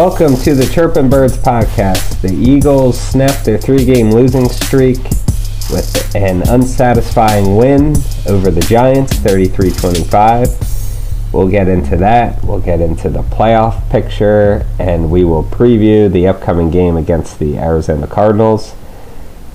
Welcome 0.00 0.36
to 0.44 0.54
the 0.54 0.64
Chirpin 0.64 1.10
Birds 1.10 1.36
podcast. 1.36 2.22
The 2.22 2.32
Eagles 2.32 2.98
snapped 2.98 3.44
their 3.44 3.58
three 3.58 3.84
game 3.84 4.10
losing 4.10 4.48
streak 4.48 4.96
with 5.68 6.16
an 6.16 6.40
unsatisfying 6.48 7.54
win 7.56 7.94
over 8.26 8.50
the 8.50 8.62
Giants, 8.62 9.12
33 9.18 9.70
25. 9.72 11.34
We'll 11.34 11.48
get 11.48 11.68
into 11.68 11.98
that. 11.98 12.42
We'll 12.42 12.62
get 12.62 12.80
into 12.80 13.10
the 13.10 13.20
playoff 13.24 13.90
picture, 13.90 14.66
and 14.78 15.10
we 15.10 15.22
will 15.24 15.44
preview 15.44 16.10
the 16.10 16.28
upcoming 16.28 16.70
game 16.70 16.96
against 16.96 17.38
the 17.38 17.58
Arizona 17.58 18.06
Cardinals. 18.06 18.74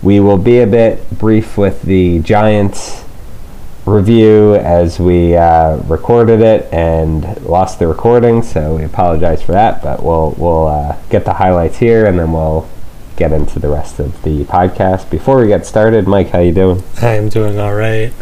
We 0.04 0.20
will 0.20 0.38
be 0.38 0.60
a 0.60 0.68
bit 0.68 1.10
brief 1.18 1.58
with 1.58 1.82
the 1.82 2.20
Giants 2.20 3.04
review 3.86 4.56
as 4.56 5.00
we 5.00 5.36
uh, 5.36 5.78
recorded 5.84 6.42
it 6.42 6.72
and 6.74 7.42
lost 7.44 7.80
the 7.80 7.88
recording, 7.88 8.42
so 8.42 8.76
we 8.76 8.84
apologize 8.84 9.42
for 9.42 9.52
that. 9.52 9.82
But 9.82 10.04
we'll 10.04 10.32
we'll 10.38 10.68
uh, 10.68 10.98
get 11.10 11.26
the 11.26 11.34
highlights 11.34 11.78
here, 11.78 12.06
and 12.06 12.18
then 12.18 12.32
we'll 12.32 12.68
get 13.16 13.32
into 13.32 13.60
the 13.60 13.70
rest 13.70 14.00
of 14.00 14.22
the 14.24 14.44
podcast. 14.46 15.10
Before 15.10 15.40
we 15.40 15.48
get 15.48 15.66
started, 15.66 16.08
Mike, 16.08 16.30
how 16.30 16.40
you 16.40 16.54
doing? 16.54 16.84
I'm 17.02 17.30
doing 17.30 17.60
all 17.60 17.74
right. 17.74 18.14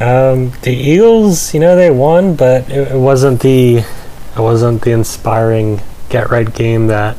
Um, 0.00 0.52
the 0.62 0.72
Eagles, 0.72 1.52
you 1.54 1.60
know, 1.60 1.76
they 1.76 1.90
won, 1.90 2.34
but 2.34 2.68
it, 2.70 2.92
it 2.92 2.98
wasn't 2.98 3.40
the 3.40 3.78
it 3.78 4.40
wasn't 4.40 4.82
the 4.82 4.92
inspiring 4.92 5.80
get 6.08 6.30
right 6.30 6.52
game 6.52 6.86
that 6.86 7.16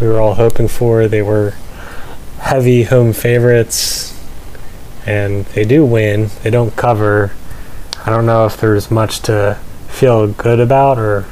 we 0.00 0.06
were 0.06 0.20
all 0.20 0.34
hoping 0.34 0.68
for. 0.68 1.08
They 1.08 1.22
were 1.22 1.54
heavy 2.38 2.84
home 2.84 3.12
favorites 3.12 4.15
and 5.06 5.44
they 5.46 5.64
do 5.64 5.84
win. 5.84 6.30
They 6.42 6.50
don't 6.50 6.74
cover. 6.76 7.32
I 8.04 8.10
don't 8.10 8.26
know 8.26 8.46
if 8.46 8.56
there's 8.58 8.90
much 8.90 9.20
to 9.22 9.58
feel 9.88 10.26
good 10.32 10.60
about 10.60 10.98
or 10.98 11.22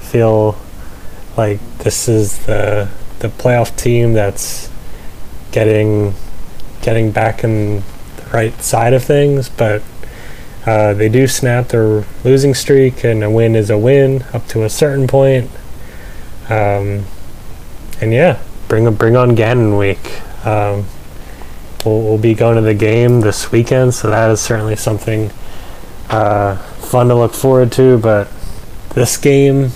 feel 0.00 0.58
like 1.36 1.60
this 1.78 2.08
is 2.08 2.44
the 2.46 2.88
the 3.20 3.28
playoff 3.28 3.76
team 3.76 4.14
that's 4.14 4.70
getting 5.52 6.14
getting 6.82 7.10
back 7.10 7.44
in 7.44 7.76
the 8.16 8.30
right 8.32 8.60
side 8.62 8.94
of 8.94 9.04
things, 9.04 9.48
but 9.48 9.82
uh, 10.66 10.94
they 10.94 11.08
do 11.08 11.26
snap 11.26 11.68
their 11.68 12.04
losing 12.24 12.54
streak, 12.54 13.04
and 13.04 13.22
a 13.22 13.30
win 13.30 13.54
is 13.54 13.70
a 13.70 13.78
win 13.78 14.24
up 14.32 14.46
to 14.48 14.64
a 14.64 14.70
certain 14.70 15.06
point. 15.06 15.50
Um, 16.48 17.04
and 18.00 18.12
yeah, 18.12 18.42
bring 18.68 18.92
bring 18.94 19.16
on 19.16 19.34
Gannon 19.34 19.76
week. 19.76 20.20
Um, 20.44 20.86
we'll, 21.84 22.02
we'll 22.02 22.18
be 22.18 22.34
going 22.34 22.56
to 22.56 22.62
the 22.62 22.74
game 22.74 23.20
this 23.20 23.52
weekend, 23.52 23.94
so 23.94 24.10
that 24.10 24.30
is 24.30 24.40
certainly 24.40 24.76
something 24.76 25.30
uh, 26.08 26.56
fun 26.56 27.08
to 27.08 27.14
look 27.14 27.32
forward 27.32 27.72
to. 27.72 27.98
But 27.98 28.28
this 28.94 29.16
game, 29.16 29.70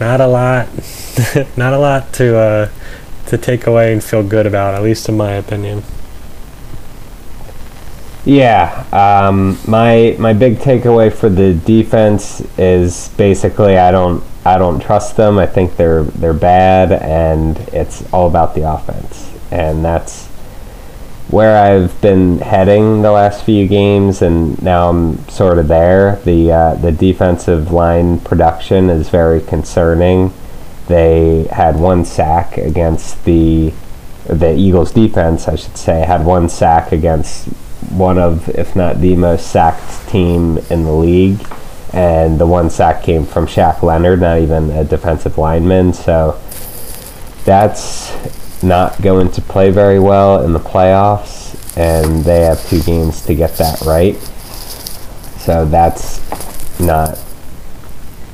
not 0.00 0.20
a 0.20 0.26
lot, 0.26 0.68
not 1.56 1.72
a 1.72 1.78
lot 1.78 2.12
to 2.14 2.36
uh, 2.36 2.70
to 3.26 3.38
take 3.38 3.66
away 3.66 3.92
and 3.92 4.02
feel 4.02 4.22
good 4.22 4.46
about, 4.46 4.74
at 4.74 4.82
least 4.82 5.08
in 5.08 5.16
my 5.16 5.32
opinion. 5.32 5.82
Yeah, 8.24 8.84
um, 8.92 9.56
my 9.68 10.16
my 10.18 10.32
big 10.32 10.58
takeaway 10.58 11.12
for 11.12 11.28
the 11.28 11.54
defense 11.54 12.40
is 12.58 13.08
basically 13.10 13.78
I 13.78 13.92
don't 13.92 14.22
I 14.44 14.58
don't 14.58 14.80
trust 14.80 15.16
them. 15.16 15.38
I 15.38 15.46
think 15.46 15.76
they're 15.76 16.02
they're 16.02 16.34
bad, 16.34 16.92
and 16.92 17.56
it's 17.72 18.02
all 18.12 18.26
about 18.26 18.56
the 18.56 18.62
offense, 18.62 19.32
and 19.52 19.84
that's 19.84 20.28
where 21.28 21.56
I've 21.58 22.00
been 22.00 22.38
heading 22.38 23.02
the 23.02 23.10
last 23.10 23.44
few 23.44 23.66
games, 23.66 24.22
and 24.22 24.60
now 24.62 24.88
I'm 24.90 25.28
sort 25.28 25.58
of 25.58 25.68
there. 25.68 26.16
The 26.24 26.52
uh, 26.52 26.74
the 26.76 26.92
defensive 26.92 27.72
line 27.72 28.20
production 28.20 28.90
is 28.90 29.08
very 29.08 29.40
concerning. 29.40 30.32
They 30.86 31.48
had 31.50 31.76
one 31.76 32.04
sack 32.04 32.56
against 32.58 33.24
the 33.24 33.72
the 34.28 34.56
Eagles 34.56 34.92
defense, 34.92 35.48
I 35.48 35.56
should 35.56 35.76
say, 35.76 36.00
had 36.00 36.24
one 36.24 36.48
sack 36.48 36.92
against 36.92 37.46
one 37.90 38.18
of, 38.18 38.48
if 38.50 38.74
not 38.74 39.00
the 39.00 39.14
most 39.14 39.48
sacked 39.48 40.08
team 40.08 40.58
in 40.70 40.84
the 40.84 40.92
league, 40.92 41.46
and 41.92 42.38
the 42.38 42.46
one 42.46 42.70
sack 42.70 43.02
came 43.02 43.24
from 43.24 43.46
Shaq 43.46 43.82
Leonard, 43.82 44.20
not 44.20 44.38
even 44.38 44.70
a 44.70 44.84
defensive 44.84 45.38
lineman. 45.38 45.92
So 45.92 46.40
that's 47.44 48.10
not 48.62 49.00
going 49.02 49.30
to 49.32 49.40
play 49.42 49.70
very 49.70 49.98
well 49.98 50.44
in 50.44 50.52
the 50.52 50.60
playoffs, 50.60 51.54
and 51.76 52.24
they 52.24 52.42
have 52.42 52.66
two 52.68 52.82
games 52.82 53.24
to 53.26 53.34
get 53.34 53.56
that 53.56 53.80
right. 53.82 54.16
So 55.40 55.64
that's 55.64 56.20
not 56.80 57.18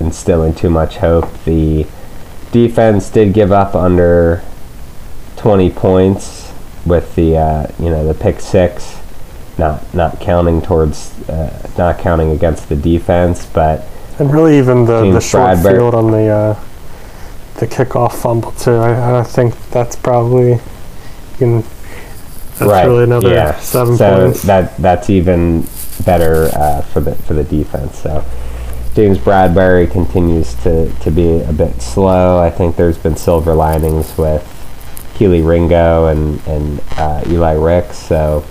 instilling 0.00 0.54
too 0.54 0.70
much 0.70 0.96
hope. 0.96 1.28
The 1.44 1.86
defense 2.50 3.10
did 3.10 3.32
give 3.32 3.52
up 3.52 3.74
under 3.74 4.42
20 5.36 5.70
points 5.70 6.52
with 6.84 7.14
the 7.14 7.36
uh, 7.36 7.66
you 7.78 7.90
know 7.90 8.06
the 8.06 8.14
pick 8.14 8.40
six, 8.40 8.98
not 9.58 9.94
not 9.94 10.20
counting 10.20 10.60
towards 10.62 11.12
uh, 11.28 11.70
not 11.78 11.98
counting 11.98 12.30
against 12.32 12.68
the 12.68 12.76
defense, 12.76 13.46
but 13.46 13.84
and 14.18 14.32
really 14.32 14.58
even 14.58 14.84
the, 14.84 15.10
the 15.10 15.20
short 15.20 15.54
Bradbury. 15.54 15.74
field 15.74 15.94
on 15.94 16.10
the 16.10 16.26
uh, 16.26 16.64
the 17.56 17.66
kickoff 17.66 18.14
fumble 18.14 18.52
too. 18.52 18.72
I, 18.72 19.20
I 19.20 19.22
think 19.22 19.54
that's 19.70 19.96
probably 19.96 20.50
you 20.52 20.60
can. 21.38 21.64
That's 22.52 22.70
right. 22.70 22.84
really 22.84 23.04
another 23.04 23.30
yeah. 23.32 23.58
seven 23.60 23.96
so 23.96 24.26
points. 24.26 24.42
that 24.42 24.76
that's 24.76 25.10
even 25.10 25.66
better 26.04 26.50
uh, 26.54 26.82
for 26.82 27.00
the 27.00 27.14
for 27.14 27.34
the 27.34 27.44
defense. 27.44 27.98
So 27.98 28.24
James 28.94 29.18
Bradberry 29.18 29.90
continues 29.90 30.54
to, 30.62 30.92
to 31.00 31.10
be 31.10 31.40
a 31.40 31.52
bit 31.52 31.80
slow. 31.80 32.38
I 32.38 32.50
think 32.50 32.76
there's 32.76 32.98
been 32.98 33.16
silver 33.16 33.54
linings 33.54 34.16
with 34.18 34.44
Kelee 35.14 35.46
Ringo 35.46 36.08
and 36.08 36.46
and 36.46 36.80
uh, 36.98 37.24
Eli 37.26 37.54
Ricks. 37.54 37.96
So 37.96 38.44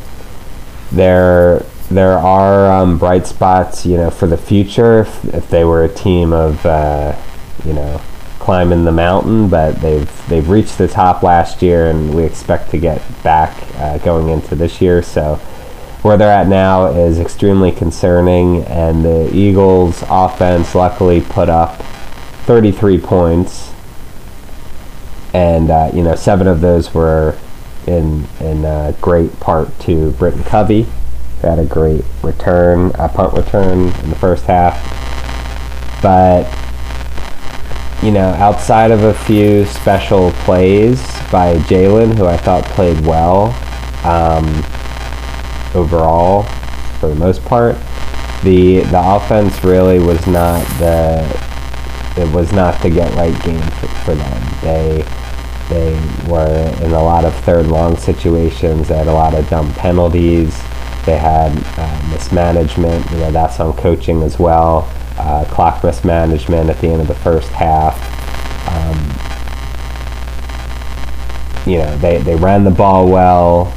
there 0.91 1.63
there 1.91 2.17
are 2.17 2.71
um, 2.71 2.97
bright 2.97 3.27
spots, 3.27 3.85
you 3.85 3.97
know, 3.97 4.09
for 4.09 4.25
the 4.25 4.37
future. 4.37 5.01
If, 5.01 5.25
if 5.33 5.49
they 5.49 5.63
were 5.63 5.83
a 5.83 5.93
team 5.93 6.33
of 6.33 6.65
uh, 6.65 7.15
you 7.63 7.73
know 7.73 8.01
climbing 8.41 8.83
the 8.83 8.91
mountain, 8.91 9.47
but 9.47 9.79
they've 9.81 10.27
they've 10.27 10.49
reached 10.49 10.77
the 10.79 10.87
top 10.87 11.21
last 11.21 11.61
year, 11.61 11.89
and 11.89 12.13
we 12.13 12.23
expect 12.23 12.71
to 12.71 12.77
get 12.77 13.01
back 13.23 13.55
uh, 13.77 13.99
going 13.99 14.29
into 14.29 14.55
this 14.55 14.81
year. 14.81 15.03
So 15.03 15.35
where 16.01 16.17
they're 16.17 16.31
at 16.31 16.47
now 16.47 16.87
is 16.87 17.19
extremely 17.19 17.71
concerning, 17.71 18.63
and 18.63 19.05
the 19.05 19.29
Eagles' 19.33 20.03
offense 20.09 20.73
luckily 20.73 21.21
put 21.21 21.49
up 21.49 21.79
33 22.45 22.99
points, 22.99 23.71
and 25.35 25.69
uh, 25.69 25.91
you 25.93 26.01
know 26.01 26.15
seven 26.15 26.47
of 26.47 26.61
those 26.61 26.93
were 26.95 27.37
in 27.85 28.27
in 28.39 28.65
uh, 28.65 28.93
great 28.99 29.39
part 29.39 29.79
to 29.81 30.11
Britton 30.13 30.43
Covey, 30.43 30.87
had 31.43 31.59
a 31.59 31.65
great 31.65 32.03
return, 32.23 32.91
a 32.95 33.07
punt 33.07 33.35
return 33.35 33.89
in 34.03 34.09
the 34.09 34.15
first 34.15 34.45
half, 34.45 34.81
but 36.01 36.45
you 38.01 38.11
know, 38.11 38.29
outside 38.33 38.89
of 38.89 39.03
a 39.03 39.13
few 39.13 39.63
special 39.65 40.31
plays 40.43 40.99
by 41.31 41.55
Jalen, 41.67 42.17
who 42.17 42.25
I 42.25 42.35
thought 42.35 42.63
played 42.65 42.99
well 43.05 43.53
um, 44.03 44.47
overall 45.75 46.43
for 46.99 47.09
the 47.09 47.15
most 47.15 47.43
part, 47.45 47.75
the 48.43 48.79
the 48.79 48.99
offense 48.99 49.63
really 49.63 49.99
was 49.99 50.25
not 50.25 50.65
the 50.79 51.21
it 52.17 52.33
was 52.33 52.51
not 52.51 52.81
the 52.81 52.89
get 52.89 53.13
right 53.15 53.39
game 53.43 53.61
for, 53.61 53.87
for 54.03 54.15
them. 54.15 54.59
They 54.61 55.05
they 55.69 55.93
were 56.27 56.73
in 56.83 56.91
a 56.93 57.03
lot 57.03 57.23
of 57.23 57.35
third 57.43 57.67
long 57.67 57.97
situations. 57.97 58.87
They 58.87 58.97
had 58.97 59.07
a 59.07 59.13
lot 59.13 59.35
of 59.35 59.47
dumb 59.47 59.71
penalties. 59.75 60.59
They 61.05 61.17
had 61.17 61.51
uh, 61.77 62.09
mismanagement. 62.09 63.09
You 63.11 63.17
know, 63.17 63.31
that's 63.31 63.59
on 63.59 63.73
coaching 63.77 64.23
as 64.23 64.39
well 64.39 64.91
uh, 65.17 65.45
clock 65.45 65.83
mismanagement 65.83 66.69
at 66.69 66.79
the 66.79 66.87
end 66.87 67.01
of 67.01 67.07
the 67.07 67.15
first 67.15 67.49
half. 67.49 67.95
Um, 68.67 69.31
you 71.71 71.77
know, 71.77 71.97
they, 71.97 72.17
they 72.19 72.35
ran 72.35 72.63
the 72.63 72.71
ball 72.71 73.07
well. 73.07 73.73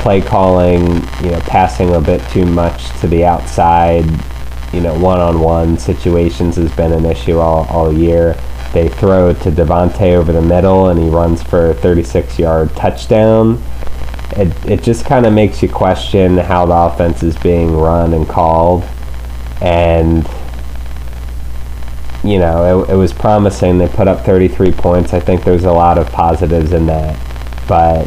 Play 0.00 0.20
calling, 0.20 0.82
you 1.22 1.30
know, 1.30 1.40
passing 1.46 1.94
a 1.94 2.00
bit 2.00 2.20
too 2.30 2.44
much 2.44 2.90
to 3.00 3.06
the 3.06 3.24
outside, 3.24 4.04
you 4.72 4.80
know, 4.80 4.98
one-on-one 4.98 5.78
situations 5.78 6.56
has 6.56 6.72
been 6.72 6.92
an 6.92 7.04
issue 7.04 7.38
all, 7.38 7.66
all 7.68 7.92
year. 7.92 8.36
They 8.72 8.88
throw 8.88 9.32
to 9.34 9.50
DeVonta 9.50 10.14
over 10.14 10.32
the 10.32 10.42
middle, 10.42 10.88
and 10.88 10.98
he 10.98 11.08
runs 11.08 11.42
for 11.42 11.70
a 11.70 11.74
36-yard 11.74 12.74
touchdown. 12.74 13.62
It, 14.36 14.52
it 14.64 14.82
just 14.82 15.04
kind 15.04 15.26
of 15.26 15.34
makes 15.34 15.62
you 15.62 15.68
question 15.68 16.38
how 16.38 16.64
the 16.66 16.74
offense 16.74 17.22
is 17.22 17.36
being 17.36 17.76
run 17.76 18.14
and 18.14 18.26
called 18.26 18.82
and 19.62 20.26
you 22.24 22.38
know 22.38 22.84
it, 22.84 22.90
it, 22.90 22.96
was 22.96 23.12
promising. 23.12 23.78
They 23.78 23.88
put 23.88 24.08
up 24.08 24.24
33 24.24 24.72
points. 24.72 25.14
I 25.14 25.20
think 25.20 25.44
there's 25.44 25.64
a 25.64 25.72
lot 25.72 25.98
of 25.98 26.10
positives 26.10 26.72
in 26.72 26.86
that. 26.86 27.18
But 27.68 28.04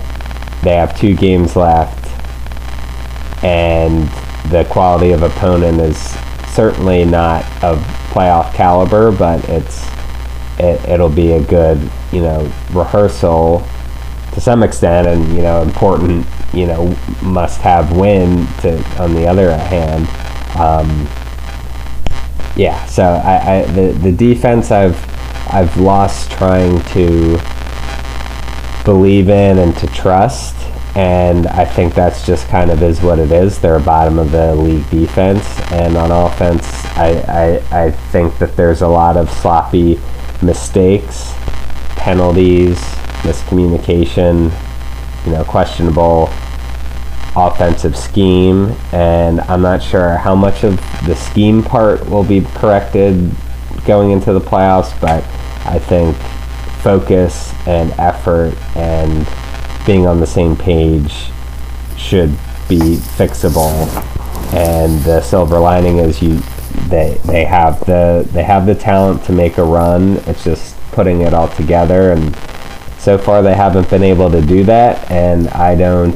they 0.63 0.75
have 0.75 0.98
two 0.98 1.16
games 1.16 1.56
left. 1.56 2.04
And 3.44 4.07
the 4.52 4.66
quality 4.69 5.12
of 5.12 5.24
opponent 5.24 5.81
is 5.81 5.98
certainly 6.54 7.06
not 7.06 7.44
of 7.63 7.80
playoff 8.12 8.54
caliber 8.54 9.12
but 9.12 9.44
it's 9.50 9.84
it, 10.58 10.81
it'll 10.88 11.10
be 11.10 11.34
a 11.34 11.44
good 11.44 11.78
you 12.13 12.22
know 12.22 12.51
rehearsal 12.72 13.66
to 14.36 14.42
some 14.42 14.63
extent, 14.63 15.08
and 15.08 15.34
you 15.34 15.42
know 15.42 15.62
important 15.62 16.25
you 16.54 16.68
know 16.68 16.96
must-have 17.22 17.96
win 17.96 18.46
to 18.62 18.78
on 19.01 19.16
the 19.16 19.25
other 19.25 19.58
hand. 19.58 20.08
Um, 20.60 21.08
yeah, 22.56 22.86
so 22.86 23.04
I, 23.04 23.60
I 23.60 23.66
the 23.66 23.92
the 23.94 24.12
defense 24.12 24.72
I've 24.72 24.98
I've 25.54 25.75
lost 25.78 26.31
trying 26.31 26.81
to 26.94 27.40
believe 28.84 29.30
in 29.30 29.60
and 29.60 29.75
to 29.78 29.88
trust 29.88 30.56
and 30.96 31.48
I 31.48 31.66
think 31.66 31.94
that's 31.94 32.25
just 32.25 32.48
kind 32.48 32.72
of 32.72 32.81
is 32.81 33.02
what 33.02 33.19
it 33.19 33.31
is. 33.31 33.60
They're 33.60 33.75
a 33.75 33.81
bottom 33.81 34.18
of 34.18 34.31
the 34.31 34.56
league 34.56 34.90
defense, 34.90 35.46
and 35.74 35.98
on 35.98 36.10
offense, 36.10 36.66
I, 36.96 37.62
I, 37.72 37.86
I 37.88 37.92
think 37.92 38.38
that 38.38 38.56
there's 38.56 38.81
a 38.81 38.88
lot 38.88 39.18
of 39.18 39.30
sloppy 39.30 40.00
mistakes, 40.42 41.34
penalties, 41.98 42.78
miscommunication, 43.24 44.54
you 45.25 45.31
know, 45.34 45.44
questionable 45.44 46.30
offensive 47.36 47.98
scheme, 47.98 48.76
and 48.92 49.42
I'm 49.42 49.62
not 49.62 49.84
sure 49.84 50.18
how 50.18 50.36
much 50.36 50.64
of 50.64 50.78
the 51.06 51.16
scheme 51.16 51.64
part 51.64 52.10
will 52.10 52.24
be 52.24 52.42
corrected 52.42 53.32
going 53.86 54.12
into 54.12 54.34
the 54.34 54.40
playoffs, 54.40 55.00
but 55.00 55.24
I 55.66 55.80
think 55.80 56.16
focus 56.82 57.54
and 57.68 57.92
effort 57.94 58.56
and 58.76 59.28
being 59.86 60.06
on 60.06 60.20
the 60.20 60.28
same 60.28 60.56
page 60.56 61.30
should 61.98 62.32
be 62.70 62.98
fixable. 63.18 63.88
And 64.54 65.02
the 65.02 65.22
silver 65.22 65.60
lining 65.60 65.98
is 65.98 66.22
you 66.22 66.40
they 66.90 67.20
they 67.26 67.46
have 67.46 67.80
the 67.86 68.28
they 68.32 68.44
have 68.44 68.66
the 68.66 68.76
talent 68.76 69.24
to 69.26 69.34
make 69.34 69.58
a 69.58 69.64
run. 69.64 70.18
It's 70.28 70.44
just 70.44 70.76
putting 70.92 71.22
it 71.22 71.34
all 71.34 71.50
together 71.50 72.12
and 72.12 72.36
so 73.00 73.18
far 73.18 73.44
they 73.44 73.54
haven't 73.54 73.90
been 73.90 74.02
able 74.02 74.32
to 74.32 74.42
do 74.42 74.64
that 74.64 75.12
and 75.12 75.50
I 75.50 75.76
don't 75.76 76.16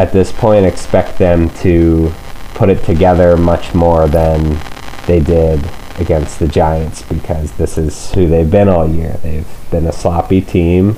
at 0.00 0.12
this 0.12 0.32
point 0.32 0.64
expect 0.64 1.18
them 1.18 1.50
to 1.50 2.10
put 2.54 2.70
it 2.70 2.82
together 2.84 3.36
much 3.36 3.74
more 3.74 4.08
than 4.08 4.58
they 5.06 5.20
did 5.20 5.62
against 5.98 6.38
the 6.38 6.48
Giants 6.48 7.02
because 7.02 7.52
this 7.52 7.76
is 7.76 8.10
who 8.12 8.26
they've 8.26 8.50
been 8.50 8.66
all 8.66 8.88
year. 8.88 9.18
They've 9.22 9.46
been 9.70 9.86
a 9.86 9.92
sloppy 9.92 10.40
team 10.40 10.96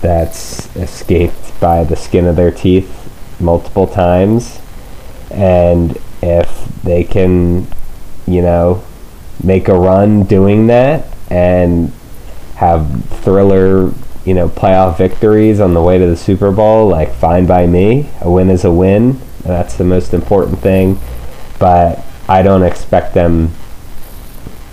that's 0.00 0.74
escaped 0.76 1.58
by 1.58 1.82
the 1.82 1.96
skin 1.96 2.24
of 2.24 2.36
their 2.36 2.52
teeth 2.52 3.10
multiple 3.40 3.88
times. 3.88 4.60
And 5.32 5.98
if 6.22 6.68
they 6.84 7.02
can, 7.02 7.66
you 8.28 8.42
know, 8.42 8.84
make 9.42 9.66
a 9.66 9.74
run 9.74 10.22
doing 10.22 10.68
that 10.68 11.04
and 11.30 11.92
have 12.54 13.04
thriller, 13.24 13.92
you 14.26 14.34
know, 14.34 14.48
playoff 14.48 14.98
victories 14.98 15.60
on 15.60 15.72
the 15.72 15.80
way 15.80 15.96
to 15.98 16.06
the 16.06 16.16
Super 16.16 16.50
Bowl, 16.50 16.88
like 16.88 17.14
fine 17.14 17.46
by 17.46 17.66
me. 17.66 18.10
A 18.20 18.30
win 18.30 18.50
is 18.50 18.64
a 18.64 18.72
win. 18.72 19.20
That's 19.44 19.76
the 19.76 19.84
most 19.84 20.12
important 20.12 20.58
thing. 20.58 20.98
But 21.58 22.04
I 22.28 22.42
don't 22.42 22.64
expect 22.64 23.14
them 23.14 23.52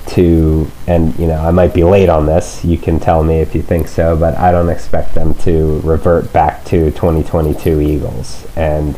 to, 0.07 0.67
and 0.87 1.17
you 1.17 1.27
know, 1.27 1.39
I 1.39 1.51
might 1.51 1.73
be 1.73 1.83
late 1.83 2.09
on 2.09 2.25
this. 2.25 2.65
You 2.65 2.77
can 2.77 2.99
tell 2.99 3.23
me 3.23 3.41
if 3.41 3.53
you 3.53 3.61
think 3.61 3.87
so, 3.87 4.17
but 4.17 4.35
I 4.37 4.51
don't 4.51 4.69
expect 4.69 5.13
them 5.13 5.35
to 5.35 5.79
revert 5.81 6.33
back 6.33 6.65
to 6.65 6.91
2022 6.91 7.79
Eagles, 7.79 8.45
and 8.55 8.95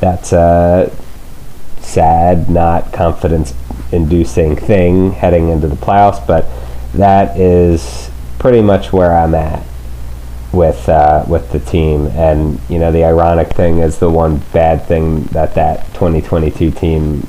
that's 0.00 0.32
a 0.32 0.90
sad, 1.80 2.48
not 2.50 2.92
confidence-inducing 2.92 4.56
thing 4.56 5.12
heading 5.12 5.50
into 5.50 5.68
the 5.68 5.76
playoffs. 5.76 6.26
But 6.26 6.46
that 6.94 7.38
is 7.38 8.10
pretty 8.46 8.62
much 8.62 8.92
where 8.92 9.10
I'm 9.10 9.34
at 9.34 9.60
with 10.52 10.88
uh, 10.88 11.24
with 11.26 11.50
the 11.50 11.58
team. 11.58 12.06
And 12.06 12.60
you 12.68 12.78
know, 12.78 12.92
the 12.92 13.02
ironic 13.02 13.48
thing 13.48 13.78
is 13.78 13.98
the 13.98 14.08
one 14.08 14.38
bad 14.52 14.86
thing 14.86 15.24
that 15.32 15.56
that 15.56 15.84
2022 15.94 16.70
team 16.70 17.26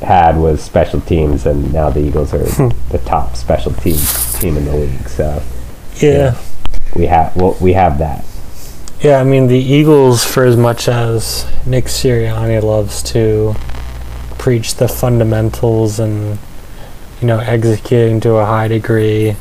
had 0.00 0.36
was 0.36 0.62
special 0.62 1.00
teams, 1.00 1.44
and 1.44 1.72
now 1.72 1.90
the 1.90 1.98
Eagles 1.98 2.32
are 2.32 2.44
the 2.92 3.02
top 3.04 3.34
special 3.34 3.72
teams 3.72 4.38
team 4.38 4.56
in 4.56 4.64
the 4.64 4.76
league. 4.76 5.08
So 5.08 5.42
Yeah. 5.96 6.36
we 6.94 7.06
have 7.06 7.34
well, 7.34 7.56
we 7.60 7.72
have 7.72 7.98
that. 7.98 8.24
Yeah, 9.00 9.18
I 9.18 9.24
mean 9.24 9.48
the 9.48 9.58
Eagles, 9.58 10.24
for 10.24 10.44
as 10.44 10.56
much 10.56 10.86
as 10.86 11.46
Nick 11.66 11.86
Sirianni 11.86 12.62
loves 12.62 13.02
to 13.14 13.56
preach 14.38 14.76
the 14.76 14.86
fundamentals 14.86 15.98
and 15.98 16.38
you 17.20 17.26
know 17.26 17.40
executing 17.40 18.20
to 18.20 18.34
a 18.36 18.46
high 18.46 18.68
degree, 18.68 19.34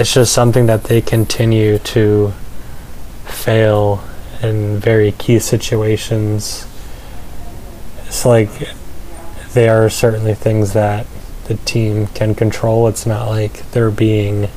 it's 0.00 0.14
just 0.14 0.32
something 0.32 0.64
that 0.64 0.84
they 0.84 1.02
continue 1.02 1.76
to 1.76 2.32
fail 3.26 4.02
in 4.42 4.78
very 4.78 5.12
key 5.12 5.38
situations. 5.38 6.66
It's 8.06 8.24
like 8.24 8.48
there 9.52 9.84
are 9.84 9.90
certainly 9.90 10.32
things 10.32 10.72
that 10.72 11.06
the 11.44 11.56
team 11.56 12.06
can 12.06 12.34
control. 12.34 12.88
It's 12.88 13.04
not 13.04 13.28
like 13.28 13.70
they're 13.72 13.90
being 13.90 14.48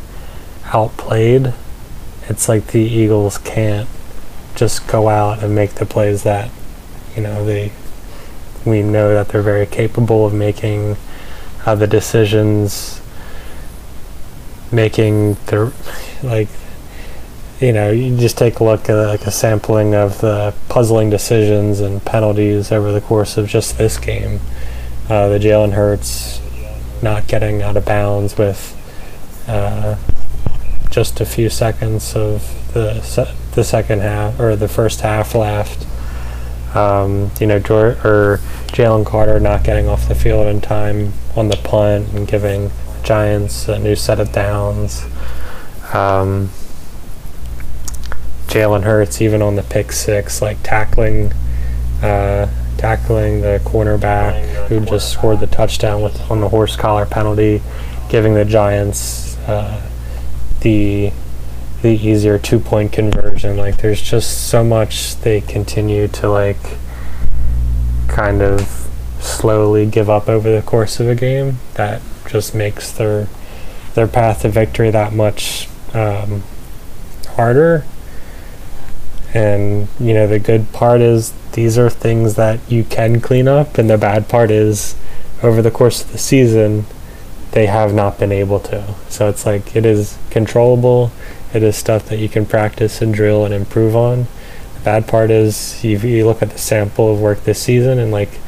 outplayed. 0.68 1.54
It's 2.30 2.48
like 2.48 2.68
the 2.68 2.80
Eagles 2.80 3.38
can't 3.38 3.90
just 4.56 4.88
go 4.88 5.10
out 5.10 5.44
and 5.44 5.54
make 5.54 5.72
the 5.72 5.86
plays 5.86 6.24
that 6.24 6.52
you 7.18 7.22
know 7.22 7.44
they 7.44 7.74
we 8.66 8.82
know 8.82 9.14
that 9.14 9.28
they're 9.28 9.42
very 9.42 9.66
capable 9.66 10.26
of 10.26 10.34
making 10.34 10.96
uh, 11.66 11.76
the 11.76 11.88
decisions 11.88 13.02
making 14.74 15.36
the 15.46 15.72
like 16.24 16.50
you 17.60 17.72
know 17.72 17.92
you 17.92 18.18
just 18.18 18.38
take 18.38 18.60
a 18.60 18.64
look 18.64 18.90
at 18.90 18.96
like 18.96 19.22
a 19.28 19.32
sampling 19.32 19.94
of 19.94 20.20
the 20.22 20.54
puzzling 20.70 21.10
decisions 21.10 21.80
and 21.80 22.04
penalties 22.04 22.72
over 22.72 22.92
the 22.92 23.02
course 23.02 23.38
of 23.38 23.48
just 23.48 23.78
this 23.78 23.98
game 23.98 24.40
uh, 25.10 25.28
the 25.30 25.38
Jalen 25.38 25.74
Hurts 25.74 26.42
not 27.02 27.28
getting 27.28 27.62
out 27.62 27.76
of 27.76 27.86
bounds 27.86 28.38
with 28.38 28.80
uh, 29.48 29.98
just 30.90 31.20
a 31.20 31.26
few 31.26 31.50
seconds 31.50 32.16
of 32.16 32.72
the 32.74 33.02
se- 33.02 33.36
the 33.52 33.64
second 33.64 34.02
half 34.02 34.40
or 34.40 34.56
the 34.56 34.68
first 34.68 35.02
half 35.02 35.36
left. 35.36 35.86
Um, 36.76 37.32
you 37.40 37.46
know, 37.46 37.58
or 37.58 38.40
Jalen 38.72 39.06
Carter 39.06 39.40
not 39.40 39.64
getting 39.64 39.88
off 39.88 40.08
the 40.08 40.16
field 40.16 40.48
in 40.48 40.62
time 40.62 41.14
on 41.36 41.50
the 41.50 41.58
punt 41.58 42.10
and 42.14 42.28
giving 42.28 42.72
Giants 43.04 43.68
a 43.68 43.78
new 43.80 43.96
set 43.96 44.20
of 44.20 44.32
downs. 44.32 45.04
Um, 45.94 46.50
Jalen 48.48 48.84
Hurts 48.84 49.22
even 49.22 49.42
on 49.42 49.56
the 49.56 49.64
pick 49.64 49.92
six, 49.92 50.42
like 50.42 50.62
tackling, 50.64 51.34
uh, 52.02 52.50
tackling 52.78 53.42
the 53.42 53.62
cornerback 53.64 54.68
who 54.68 54.80
just 54.82 55.12
scored 55.12 55.40
the 55.40 55.48
touchdown 55.48 56.02
with 56.02 56.20
on 56.30 56.42
the 56.42 56.50
horse 56.50 56.76
collar 56.76 57.06
penalty, 57.06 57.62
giving 58.10 58.36
the 58.36 58.46
Giants 58.46 59.38
uh, 59.48 59.82
the 60.62 61.12
the 61.82 61.90
easier 61.90 62.40
two 62.40 62.60
point 62.60 62.92
conversion. 62.92 63.58
Like 63.58 63.78
there's 63.78 64.02
just 64.02 64.48
so 64.50 64.64
much 64.64 65.18
they 65.18 65.42
continue 65.42 66.08
to 66.10 66.30
like 66.30 66.78
kind 68.08 68.42
of 68.42 68.83
slowly 69.24 69.86
give 69.86 70.10
up 70.10 70.28
over 70.28 70.54
the 70.54 70.62
course 70.62 71.00
of 71.00 71.08
a 71.08 71.16
game 71.16 71.58
that 71.76 72.02
just 72.28 72.54
makes 72.54 72.92
their 72.92 73.28
their 73.94 74.08
path 74.08 74.42
to 74.42 74.50
victory 74.50 74.90
that 74.90 75.14
much 75.14 75.70
um, 75.94 76.44
harder. 77.30 77.86
And 79.34 79.88
you 80.00 80.14
know 80.14 80.28
the 80.28 80.40
good 80.40 80.72
part 80.74 81.02
is 81.02 81.34
these 81.54 81.78
are 81.78 81.90
things 81.90 82.36
that 82.36 82.60
you 82.70 82.84
can 82.84 83.22
clean 83.22 83.48
up, 83.48 83.78
and 83.78 83.90
the 83.90 83.98
bad 83.98 84.28
part 84.28 84.52
is 84.52 84.96
over 85.42 85.62
the 85.62 85.72
course 85.72 86.04
of 86.04 86.12
the 86.12 86.18
season 86.18 86.86
they 87.52 87.68
have 87.68 87.94
not 87.94 88.18
been 88.18 88.32
able 88.32 88.60
to. 88.60 88.96
So 89.10 89.30
it's 89.30 89.46
like 89.46 89.76
it 89.76 89.86
is 89.86 90.18
controllable. 90.32 91.12
It 91.54 91.62
is 91.62 91.76
stuff 91.76 92.06
that 92.10 92.18
you 92.18 92.28
can 92.28 92.48
practice 92.48 93.02
and 93.02 93.14
drill 93.14 93.46
and 93.46 93.54
improve 93.54 93.96
on. 93.96 94.26
The 94.74 94.80
bad 94.84 95.08
part 95.08 95.30
is 95.30 95.84
you, 95.84 95.98
you 96.00 96.26
look 96.26 96.42
at 96.42 96.50
the 96.50 96.58
sample 96.58 97.14
of 97.14 97.22
work 97.22 97.44
this 97.44 97.62
season 97.62 98.00
and 98.00 98.12
like 98.12 98.40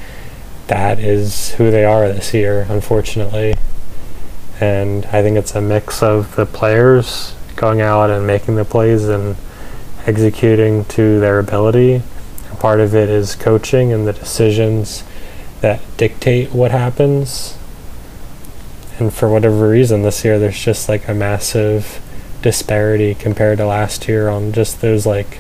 that 0.68 1.00
is 1.00 1.54
who 1.56 1.70
they 1.72 1.86
are 1.86 2.08
this 2.08 2.34
year, 2.34 2.66
unfortunately. 2.70 3.56
And 4.60 5.06
I 5.08 5.22
think 5.22 5.38
it's 5.38 5.56
a 5.56 5.62
mix 5.62 6.02
of 6.02 6.36
the 6.36 6.46
players 6.46 7.36
going 7.56 7.82
out 7.82 8.10
and 8.10 8.26
making 8.26 8.56
the 8.56 8.66
plays 8.66 9.08
and 9.08 9.36
executing 10.06 10.86
to 10.86 11.20
their 11.20 11.40
ability. 11.40 12.02
Part 12.60 12.80
of 12.80 12.96
it 12.96 13.10
is 13.10 13.36
coaching 13.36 13.92
and 13.92 14.08
the 14.08 14.14
decisions 14.14 15.04
that 15.62 15.82
dictate 15.98 16.54
what 16.54 16.72
happens. 16.72 17.58
And 18.98 19.14
for 19.14 19.30
whatever 19.30 19.70
reason, 19.70 20.04
this 20.04 20.24
year 20.24 20.40
there's 20.40 20.60
just 20.60 20.88
like 20.88 21.08
a 21.08 21.14
massive 21.14 22.02
disparity 22.42 23.14
compared 23.14 23.58
to 23.58 23.66
last 23.66 24.08
year 24.08 24.30
on 24.30 24.54
just 24.54 24.82
those 24.82 25.06
like 25.06 25.40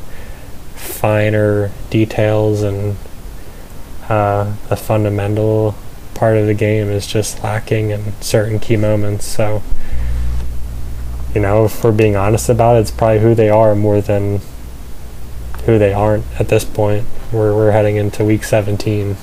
finer 0.75 1.71
details 1.89 2.61
and 2.63 2.97
uh, 4.09 4.55
the 4.69 4.75
fundamental 4.75 5.75
part 6.13 6.37
of 6.37 6.45
the 6.45 6.53
game 6.53 6.89
is 6.89 7.05
just 7.05 7.43
lacking 7.43 7.89
in 7.89 8.13
certain 8.21 8.59
key 8.59 8.77
moments. 8.77 9.25
So 9.25 9.61
you 11.35 11.41
know, 11.41 11.65
if 11.65 11.83
we're 11.83 11.91
being 11.91 12.15
honest 12.15 12.47
about 12.47 12.77
it, 12.77 12.79
it's 12.79 12.91
probably 12.91 13.19
who 13.19 13.35
they 13.35 13.49
are 13.49 13.75
more 13.75 13.99
than 13.99 14.39
who 15.65 15.77
they 15.77 15.93
aren't 15.93 16.25
at 16.39 16.47
this 16.47 16.63
point. 16.63 17.05
We're 17.31 17.53
we're 17.53 17.71
heading 17.71 17.97
into 17.97 18.23
week 18.23 18.45
17. 18.45 19.17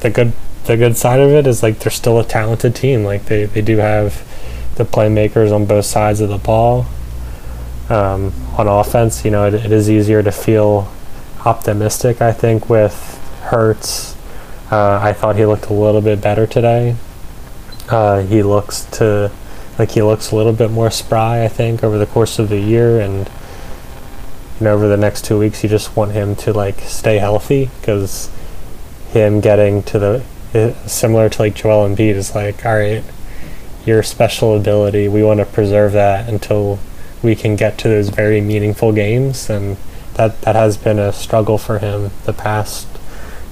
The 0.00 0.10
good 0.10 0.32
the 0.64 0.76
good 0.78 0.96
side 0.96 1.20
of 1.20 1.30
it 1.30 1.46
is 1.46 1.62
like 1.62 1.80
they're 1.80 1.92
still 1.92 2.18
a 2.18 2.24
talented 2.24 2.74
team. 2.74 3.04
Like 3.04 3.26
they, 3.26 3.44
they 3.44 3.60
do 3.60 3.76
have 3.76 4.26
the 4.76 4.84
playmakers 4.84 5.54
on 5.54 5.66
both 5.66 5.84
sides 5.84 6.20
of 6.20 6.30
the 6.30 6.38
ball. 6.38 6.86
Um, 7.90 8.32
on 8.56 8.66
offense, 8.66 9.26
you 9.26 9.30
know, 9.30 9.46
it, 9.46 9.52
it 9.52 9.70
is 9.70 9.90
easier 9.90 10.22
to 10.22 10.32
feel 10.32 10.90
optimistic. 11.44 12.20
I 12.20 12.32
think 12.32 12.68
with 12.68 13.18
Hurts, 13.42 14.16
uh, 14.70 14.98
I 15.02 15.12
thought 15.12 15.36
he 15.36 15.44
looked 15.46 15.66
a 15.66 15.72
little 15.72 16.00
bit 16.00 16.20
better 16.20 16.46
today. 16.46 16.96
Uh, 17.88 18.22
he 18.22 18.42
looks 18.42 18.84
to 18.98 19.30
like 19.78 19.90
he 19.90 20.02
looks 20.02 20.30
a 20.30 20.36
little 20.36 20.52
bit 20.52 20.70
more 20.70 20.90
spry. 20.90 21.44
I 21.44 21.48
think 21.48 21.84
over 21.84 21.98
the 21.98 22.06
course 22.06 22.38
of 22.38 22.48
the 22.48 22.58
year 22.58 23.00
and 23.00 23.28
you 24.58 24.64
know 24.64 24.74
over 24.74 24.88
the 24.88 24.96
next 24.96 25.24
two 25.24 25.38
weeks, 25.38 25.62
you 25.62 25.68
just 25.68 25.96
want 25.96 26.12
him 26.12 26.34
to 26.36 26.52
like 26.52 26.80
stay 26.80 27.18
healthy 27.18 27.70
because 27.80 28.30
him 29.10 29.40
getting 29.40 29.82
to 29.84 29.98
the 29.98 30.24
uh, 30.54 30.86
similar 30.86 31.28
to 31.28 31.42
like 31.42 31.54
Joel 31.54 31.88
Embiid 31.88 32.14
is 32.14 32.34
like 32.34 32.64
all 32.64 32.76
right, 32.76 33.04
your 33.84 34.02
special 34.02 34.56
ability. 34.56 35.08
We 35.08 35.22
want 35.22 35.40
to 35.40 35.46
preserve 35.46 35.92
that 35.92 36.28
until 36.28 36.78
we 37.22 37.34
can 37.34 37.56
get 37.56 37.78
to 37.78 37.88
those 37.88 38.08
very 38.08 38.40
meaningful 38.40 38.92
games 38.92 39.50
and 39.50 39.76
that 40.14 40.40
that 40.42 40.54
has 40.54 40.76
been 40.76 40.98
a 40.98 41.12
struggle 41.12 41.58
for 41.58 41.78
him 41.78 42.10
the 42.24 42.32
past 42.32 42.86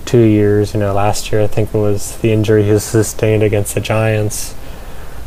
two 0.05 0.23
years. 0.23 0.75
You 0.75 0.81
know, 0.81 0.93
last 0.93 1.33
year 1.33 1.43
I 1.43 1.47
think 1.47 1.75
it 1.75 1.79
was 1.79 2.17
the 2.19 2.33
injury 2.33 2.65
he 2.65 2.79
sustained 2.79 3.43
against 3.43 3.75
the 3.75 3.81
Giants. 3.81 4.55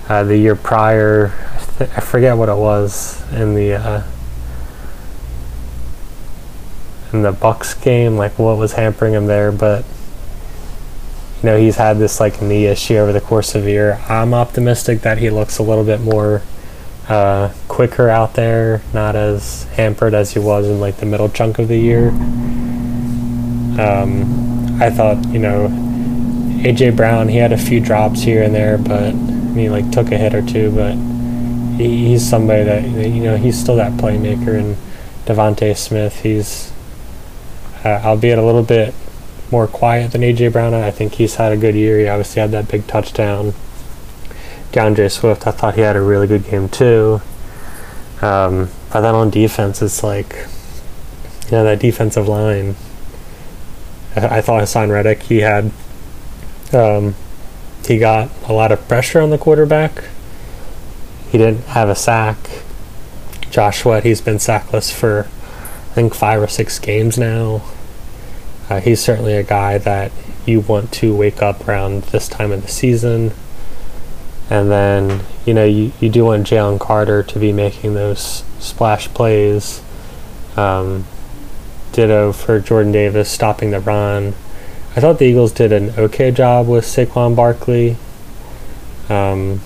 Uh, 0.08 0.24
the 0.24 0.38
year 0.38 0.56
prior, 0.56 1.34
I, 1.54 1.66
th- 1.78 1.90
I, 1.98 2.00
forget 2.00 2.38
what 2.38 2.48
it 2.48 2.58
was 2.58 3.24
in 3.32 3.56
the 3.56 3.74
uh, 3.74 4.04
in 7.12 7.24
the 7.24 7.32
Bucks 7.32 7.74
game, 7.74 8.16
like 8.16 8.38
what 8.38 8.58
was 8.58 8.74
hampering 8.74 9.14
him 9.14 9.26
there. 9.26 9.52
But 9.52 9.84
you 11.42 11.50
know, 11.50 11.58
he's 11.58 11.78
had 11.78 11.98
this 11.98 12.20
like 12.20 12.42
knee 12.42 12.66
issue 12.66 12.98
over 12.98 13.12
the 13.12 13.22
course 13.22 13.56
of 13.56 13.64
the 13.64 13.72
year. 13.72 14.00
I'm 14.08 14.34
optimistic 14.34 15.02
that 15.02 15.18
he 15.18 15.30
looks 15.30 15.58
a 15.58 15.64
little 15.64 15.84
bit 15.84 16.02
more 16.02 16.44
uh, 17.08 17.54
quicker 17.68 18.10
out 18.10 18.34
there, 18.34 18.82
not 18.94 19.16
as 19.16 19.64
hampered 19.74 20.14
as 20.14 20.32
he 20.34 20.40
was 20.40 20.68
in 20.68 20.80
like 20.80 20.98
the 20.98 21.06
middle 21.06 21.30
chunk 21.30 21.60
of 21.60 21.68
the 21.68 21.78
year. 21.78 22.10
Um, 23.80 24.82
I 24.82 24.90
thought, 24.90 25.26
you 25.28 25.40
know, 25.40 25.68
AJ 26.64 26.96
Brown, 26.96 27.28
he 27.28 27.38
had 27.38 27.52
a 27.52 27.58
few 27.58 27.80
drops 27.80 28.22
here 28.22 28.42
and 28.42 28.56
there, 28.56 28.78
but 28.78 29.12
he 29.56 29.70
like 29.70 29.92
took 29.92 30.12
a 30.12 30.18
hit 30.18 30.34
or 30.34 30.42
two, 30.42 30.72
but 30.72 30.96
he, 31.78 32.10
he's 32.10 32.28
somebody 32.28 32.64
that 32.64 32.84
you 32.84 33.24
know 33.24 33.38
he's 33.38 33.60
still 33.60 33.76
that 33.76 33.94
playmaker. 33.94 34.58
And 34.58 34.76
DeVonta 35.26 35.78
Smith, 35.78 36.22
he's 36.22 36.72
uh, 37.84 38.02
albeit 38.04 38.40
a 38.40 38.44
little 38.44 38.64
bit 38.64 38.96
more 39.52 39.68
quiet 39.68 40.12
than 40.12 40.22
AJ 40.22 40.54
Brown. 40.54 40.74
I 40.74 40.92
think 40.92 41.14
he's 41.14 41.36
had 41.36 41.52
a 41.52 41.58
good 41.58 41.76
year. 41.76 42.00
He 42.00 42.08
obviously 42.08 42.42
had 42.42 42.52
that 42.52 42.68
big 42.68 42.88
touchdown. 42.88 43.54
DeAndre 44.76 45.10
Swift, 45.10 45.48
I 45.48 45.52
thought 45.52 45.76
he 45.76 45.82
had 45.82 45.96
a 45.96 46.02
really 46.02 46.28
good 46.28 46.44
game 46.44 46.68
too. 46.68 47.22
Um, 48.22 48.70
but 48.92 49.02
then 49.02 49.16
on 49.16 49.30
defense, 49.30 49.82
it's 49.82 50.04
like, 50.04 50.36
you 51.46 51.52
know, 51.52 51.64
that 51.64 51.80
defensive 51.80 52.28
line. 52.28 52.76
I, 54.18 54.38
I 54.38 54.42
thought 54.42 54.62
Haason 54.62 54.92
Reddick, 54.92 55.24
he 55.24 55.38
had, 55.38 55.72
um, 56.74 57.16
he 57.88 57.98
got 57.98 58.30
a 58.50 58.54
lot 58.54 58.74
of 58.74 58.86
pressure 58.90 59.22
on 59.22 59.30
the 59.30 59.38
quarterback. 59.38 60.04
He 61.32 61.38
didn't 61.38 61.64
have 61.68 61.88
a 61.88 61.96
sack. 61.96 62.38
Josh 63.50 63.84
Sweat, 63.84 64.04
he's 64.04 64.20
been 64.20 64.40
sackless 64.40 64.92
for, 64.92 65.22
I 65.22 65.94
think, 65.94 66.14
five 66.14 66.42
or 66.42 66.48
six 66.48 66.80
games 66.80 67.18
now. 67.18 67.64
Uh, 68.70 68.82
he's 68.82 69.00
certainly 69.00 69.36
a 69.36 69.44
guy 69.44 69.78
that 69.78 70.12
you 70.46 70.60
want 70.60 70.92
to 70.94 71.16
wake 71.16 71.42
up 71.42 71.66
around 71.66 72.04
this 72.04 72.28
time 72.28 72.52
of 72.52 72.62
the 72.62 72.68
season. 72.68 73.32
And 74.50 74.70
then, 74.70 75.22
you 75.46 75.54
know, 75.54 75.66
you, 75.66 75.92
you 76.00 76.10
do 76.10 76.26
want 76.26 76.46
Jalen 76.48 76.80
Carter 76.80 77.24
to 77.24 77.40
be 77.40 77.52
making 77.52 77.96
those 77.96 78.44
splash 78.60 79.08
plays. 79.10 79.82
Um, 80.56 81.06
ditto 81.92 82.34
for 82.34 82.60
Jordan 82.60 82.92
Davis 82.92 83.30
stopping 83.30 83.72
the 83.72 83.80
run. 83.80 84.36
I 84.96 85.02
thought 85.02 85.18
the 85.20 85.26
Eagles 85.26 85.52
did 85.52 85.72
an 85.72 85.92
okay 85.98 86.32
job 86.32 86.68
with 86.68 86.86
Saquon 86.86 87.36
Barkley. 87.36 87.98
Um, 89.10 89.62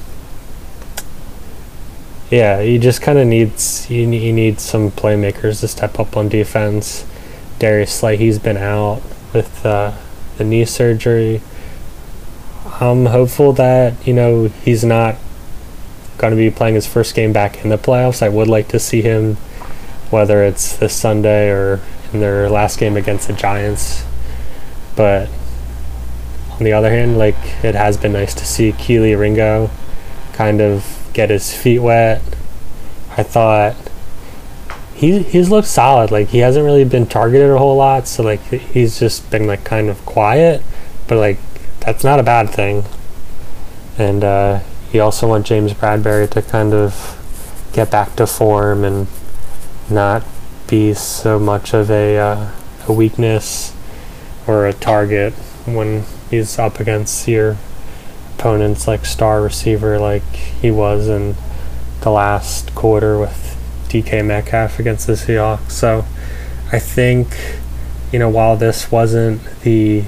yeah, 2.29 2.59
you 2.61 2.77
just 2.77 3.01
kind 3.01 3.17
of 3.17 3.27
needs 3.27 3.89
you, 3.89 4.07
you 4.09 4.33
need 4.33 4.59
some 4.59 4.91
playmakers 4.91 5.61
to 5.61 5.67
step 5.67 5.99
up 5.99 6.15
on 6.15 6.29
defense. 6.29 7.05
Darius 7.57 7.91
Slay, 7.91 8.17
he's 8.17 8.39
been 8.39 8.57
out 8.57 9.01
with 9.33 9.65
uh, 9.65 9.93
the 10.37 10.43
knee 10.43 10.65
surgery. 10.65 11.41
I'm 12.81 13.07
hopeful 13.07 13.51
that 13.53 14.07
you 14.07 14.13
know 14.13 14.47
he's 14.47 14.85
not 14.85 15.15
going 16.17 16.31
to 16.31 16.37
be 16.37 16.49
playing 16.49 16.75
his 16.75 16.87
first 16.87 17.13
game 17.13 17.33
back 17.33 17.63
in 17.63 17.69
the 17.69 17.77
playoffs. 17.77 18.21
I 18.21 18.29
would 18.29 18.47
like 18.47 18.69
to 18.69 18.79
see 18.79 19.01
him, 19.01 19.35
whether 20.11 20.43
it's 20.43 20.77
this 20.77 20.93
Sunday 20.93 21.49
or 21.49 21.81
in 22.13 22.19
their 22.19 22.49
last 22.49 22.79
game 22.79 22.95
against 22.95 23.27
the 23.27 23.33
Giants. 23.33 24.05
But 24.95 25.29
on 26.51 26.63
the 26.63 26.73
other 26.73 26.89
hand, 26.89 27.17
like 27.17 27.37
it 27.63 27.75
has 27.75 27.97
been 27.97 28.13
nice 28.13 28.33
to 28.35 28.45
see 28.45 28.71
Kelee 28.71 29.17
Ringo 29.17 29.69
kind 30.33 30.61
of 30.61 31.09
get 31.13 31.29
his 31.29 31.53
feet 31.53 31.79
wet. 31.79 32.21
I 33.17 33.23
thought 33.23 33.75
he 34.93 35.19
he's 35.23 35.49
looked 35.49 35.67
solid. 35.67 36.11
Like 36.11 36.29
he 36.29 36.39
hasn't 36.39 36.63
really 36.65 36.85
been 36.85 37.07
targeted 37.07 37.49
a 37.49 37.57
whole 37.57 37.75
lot, 37.75 38.07
so 38.07 38.23
like 38.23 38.41
he's 38.41 38.99
just 38.99 39.29
been 39.29 39.47
like 39.47 39.65
kind 39.65 39.89
of 39.89 40.05
quiet. 40.05 40.61
But 41.07 41.17
like 41.17 41.39
that's 41.89 42.03
not 42.03 42.19
a 42.19 42.23
bad 42.23 42.47
thing. 42.51 42.83
And 43.97 44.23
uh, 44.23 44.59
you 44.93 45.01
also 45.01 45.27
want 45.27 45.47
James 45.47 45.73
Bradberry 45.73 46.29
to 46.29 46.41
kind 46.43 46.71
of 46.71 47.17
get 47.73 47.89
back 47.89 48.15
to 48.17 48.27
form 48.27 48.83
and 48.83 49.07
not 49.89 50.23
be 50.67 50.93
so 50.93 51.39
much 51.39 51.73
of 51.73 51.89
a 51.89 52.15
uh, 52.15 52.51
a 52.87 52.93
weakness 52.93 53.75
or 54.45 54.67
a 54.67 54.73
target 54.73 55.33
when 55.65 56.03
he's 56.29 56.59
up 56.59 56.79
against 56.79 57.27
your 57.27 57.57
opponents 58.35 58.87
like 58.87 59.03
star 59.03 59.41
receiver 59.41 59.97
like 59.97 60.35
he 60.61 60.69
was 60.69 61.07
in 61.07 61.35
the 62.01 62.11
last 62.11 62.75
quarter 62.75 63.17
with 63.17 63.57
DK 63.89 64.23
Metcalf 64.23 64.77
against 64.77 65.07
the 65.07 65.13
Seahawks. 65.13 65.71
So 65.71 66.05
I 66.71 66.77
think 66.77 67.35
you 68.11 68.19
know 68.19 68.29
while 68.29 68.55
this 68.55 68.91
wasn't 68.91 69.41
the 69.61 70.03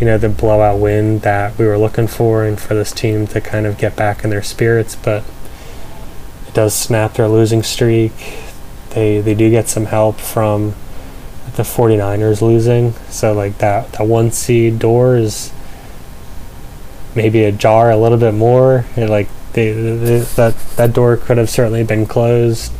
you 0.00 0.06
know 0.06 0.18
the 0.18 0.28
blowout 0.28 0.78
win 0.78 1.20
that 1.20 1.56
we 1.58 1.66
were 1.66 1.78
looking 1.78 2.06
for 2.06 2.44
and 2.44 2.60
for 2.60 2.74
this 2.74 2.92
team 2.92 3.26
to 3.28 3.40
kind 3.40 3.66
of 3.66 3.78
get 3.78 3.94
back 3.96 4.24
in 4.24 4.30
their 4.30 4.42
spirits 4.42 4.96
but 4.96 5.24
it 6.52 6.56
does 6.56 6.74
snap 6.74 7.14
their 7.14 7.28
losing 7.28 7.62
streak. 7.62 8.12
They 8.90 9.20
they 9.20 9.34
do 9.34 9.48
get 9.50 9.68
some 9.68 9.86
help 9.86 10.20
from 10.20 10.74
the 11.56 11.62
49ers 11.62 12.42
losing. 12.42 12.92
So 13.08 13.32
like 13.32 13.56
that 13.58 13.92
that 13.92 14.06
one 14.06 14.30
seed 14.32 14.78
door 14.78 15.16
is 15.16 15.50
maybe 17.14 17.44
ajar 17.44 17.90
a 17.90 17.96
little 17.96 18.18
bit 18.18 18.34
more. 18.34 18.84
It, 18.96 19.08
like 19.08 19.28
they, 19.54 19.72
they, 19.72 20.18
that 20.18 20.54
that 20.76 20.92
door 20.92 21.16
could 21.16 21.38
have 21.38 21.48
certainly 21.48 21.84
been 21.84 22.06
closed 22.06 22.72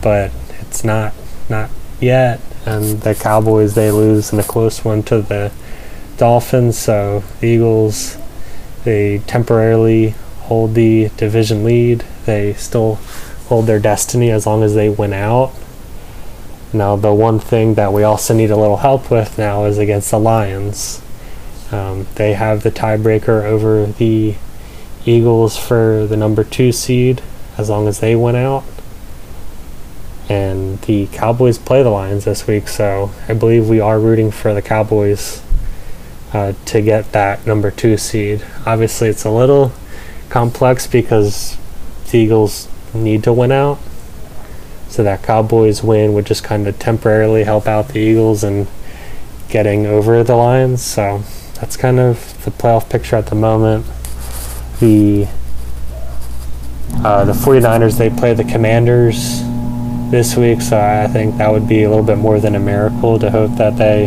but 0.00 0.32
it's 0.60 0.82
not 0.82 1.12
not 1.50 1.68
yet. 2.00 2.40
And 2.64 3.02
the 3.02 3.14
Cowboys 3.14 3.74
they 3.74 3.90
lose 3.90 4.32
in 4.32 4.38
a 4.38 4.42
close 4.42 4.82
one 4.82 5.02
to 5.04 5.20
the 5.20 5.52
Dolphins, 6.20 6.76
so 6.76 7.24
the 7.40 7.46
Eagles, 7.46 8.18
they 8.84 9.20
temporarily 9.20 10.10
hold 10.40 10.74
the 10.74 11.08
division 11.16 11.64
lead. 11.64 12.04
They 12.26 12.52
still 12.52 12.96
hold 13.46 13.66
their 13.66 13.78
destiny 13.78 14.30
as 14.30 14.46
long 14.46 14.62
as 14.62 14.74
they 14.74 14.90
win 14.90 15.14
out. 15.14 15.50
Now, 16.74 16.94
the 16.96 17.14
one 17.14 17.40
thing 17.40 17.72
that 17.76 17.94
we 17.94 18.02
also 18.02 18.34
need 18.34 18.50
a 18.50 18.56
little 18.56 18.76
help 18.76 19.10
with 19.10 19.38
now 19.38 19.64
is 19.64 19.78
against 19.78 20.10
the 20.10 20.20
Lions. 20.20 21.00
Um, 21.72 22.06
they 22.16 22.34
have 22.34 22.64
the 22.64 22.70
tiebreaker 22.70 23.42
over 23.42 23.86
the 23.86 24.34
Eagles 25.06 25.56
for 25.56 26.06
the 26.06 26.18
number 26.18 26.44
two 26.44 26.70
seed 26.70 27.22
as 27.56 27.70
long 27.70 27.88
as 27.88 28.00
they 28.00 28.14
win 28.14 28.36
out. 28.36 28.64
And 30.28 30.82
the 30.82 31.06
Cowboys 31.06 31.56
play 31.56 31.82
the 31.82 31.88
Lions 31.88 32.26
this 32.26 32.46
week, 32.46 32.68
so 32.68 33.10
I 33.26 33.32
believe 33.32 33.70
we 33.70 33.80
are 33.80 33.98
rooting 33.98 34.30
for 34.30 34.52
the 34.52 34.60
Cowboys 34.60 35.42
uh, 36.32 36.52
to 36.66 36.80
get 36.80 37.12
that 37.12 37.46
number 37.46 37.70
two 37.70 37.96
seed. 37.96 38.44
Obviously, 38.66 39.08
it's 39.08 39.24
a 39.24 39.30
little 39.30 39.72
complex 40.28 40.86
because 40.86 41.56
the 42.10 42.18
Eagles 42.18 42.68
need 42.94 43.22
to 43.24 43.32
win 43.32 43.52
out. 43.52 43.78
So 44.88 45.02
that 45.04 45.22
Cowboys 45.22 45.82
win 45.82 46.14
would 46.14 46.26
just 46.26 46.42
kind 46.42 46.66
of 46.66 46.78
temporarily 46.78 47.44
help 47.44 47.66
out 47.66 47.88
the 47.88 48.00
Eagles 48.00 48.42
and 48.42 48.66
getting 49.48 49.86
over 49.86 50.22
the 50.24 50.34
Lions. 50.36 50.82
So 50.82 51.22
that's 51.54 51.76
kind 51.76 52.00
of 52.00 52.44
the 52.44 52.50
playoff 52.50 52.88
picture 52.90 53.16
at 53.16 53.26
the 53.26 53.36
moment. 53.36 53.86
The 54.80 55.28
Uh, 57.04 57.24
the 57.24 57.32
49ers, 57.32 57.96
they 57.96 58.10
play 58.10 58.34
the 58.34 58.44
Commanders 58.44 59.42
this 60.10 60.36
week, 60.36 60.60
so 60.60 60.76
I 60.78 61.06
think 61.06 61.38
that 61.38 61.50
would 61.50 61.68
be 61.68 61.84
a 61.84 61.88
little 61.88 62.04
bit 62.04 62.18
more 62.18 62.40
than 62.40 62.56
a 62.56 62.58
miracle 62.58 63.18
to 63.20 63.30
hope 63.30 63.56
that 63.56 63.76
they 63.76 64.06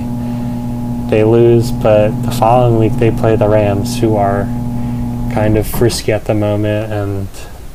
they 1.13 1.24
lose. 1.24 1.72
But 1.72 2.10
the 2.24 2.32
following 2.32 2.79
week, 2.79 3.00
they 3.00 3.12
play 3.12 3.36
the 3.36 3.48
Rams, 3.48 4.00
who 4.00 4.15
are 4.15 4.46
kind 5.32 5.58
of 5.58 5.67
frisky 5.67 6.12
at 6.12 6.25
the 6.25 6.34
moment, 6.34 6.91
and 6.91 7.27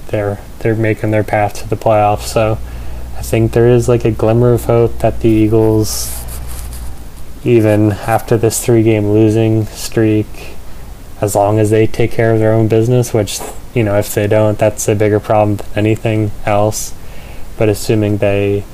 they're 0.08 0.40
they're 0.58 0.74
making 0.74 1.12
their 1.12 1.22
path 1.22 1.54
to 1.62 1.68
the 1.68 1.76
playoffs. 1.76 2.26
So 2.26 2.58
I 3.16 3.22
think 3.22 3.52
there 3.52 3.68
is 3.68 3.88
like 3.88 4.04
a 4.04 4.10
glimmer 4.10 4.52
of 4.54 4.64
hope 4.64 4.98
that 4.98 5.20
the 5.20 5.28
Eagles, 5.28 6.24
even 7.44 7.92
after 7.92 8.36
this 8.36 8.64
three-game 8.64 9.10
losing 9.10 9.66
streak, 9.66 10.56
as 11.20 11.36
long 11.36 11.60
as 11.60 11.70
they 11.70 11.86
take 11.86 12.10
care 12.10 12.32
of 12.32 12.40
their 12.40 12.52
own 12.52 12.66
business, 12.66 13.14
which 13.14 13.38
you 13.72 13.84
know 13.84 13.96
if 13.96 14.12
they 14.14 14.26
don't, 14.26 14.58
that's 14.58 14.88
a 14.88 14.96
bigger 14.96 15.20
problem 15.20 15.56
than 15.58 15.68
anything 15.76 16.32
else. 16.44 16.92
But 17.56 17.68
assuming 17.68 18.18
they 18.18 18.64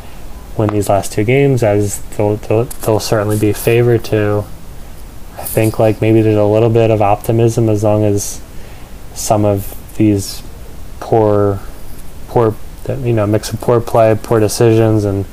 win 0.57 0.71
these 0.71 0.89
last 0.89 1.13
two 1.13 1.25
games, 1.25 1.63
as 1.63 2.01
they'll, 2.17 2.37
they'll, 2.37 2.65
they'll 2.65 3.01
certainly 3.01 3.39
be 3.39 3.53
favored 3.53 4.05
to, 4.05 4.45
I 5.37 5.45
think 5.45 5.79
like 5.79 6.01
maybe 6.01 6.23
there's 6.23 6.37
a 6.37 6.45
little 6.45 6.71
bit 6.71 6.91
of 6.91 7.03
optimism 7.03 7.69
as 7.69 7.83
long 7.83 8.05
as 8.05 8.41
some 9.15 9.45
of 9.45 9.77
these 9.97 10.43
poor, 11.01 11.61
poor, 12.29 12.55
you 12.89 13.13
know, 13.13 13.27
mix 13.27 13.53
of 13.53 13.61
poor 13.61 13.81
play, 13.81 14.19
poor 14.21 14.41
decisions, 14.41 15.05
and 15.05 15.27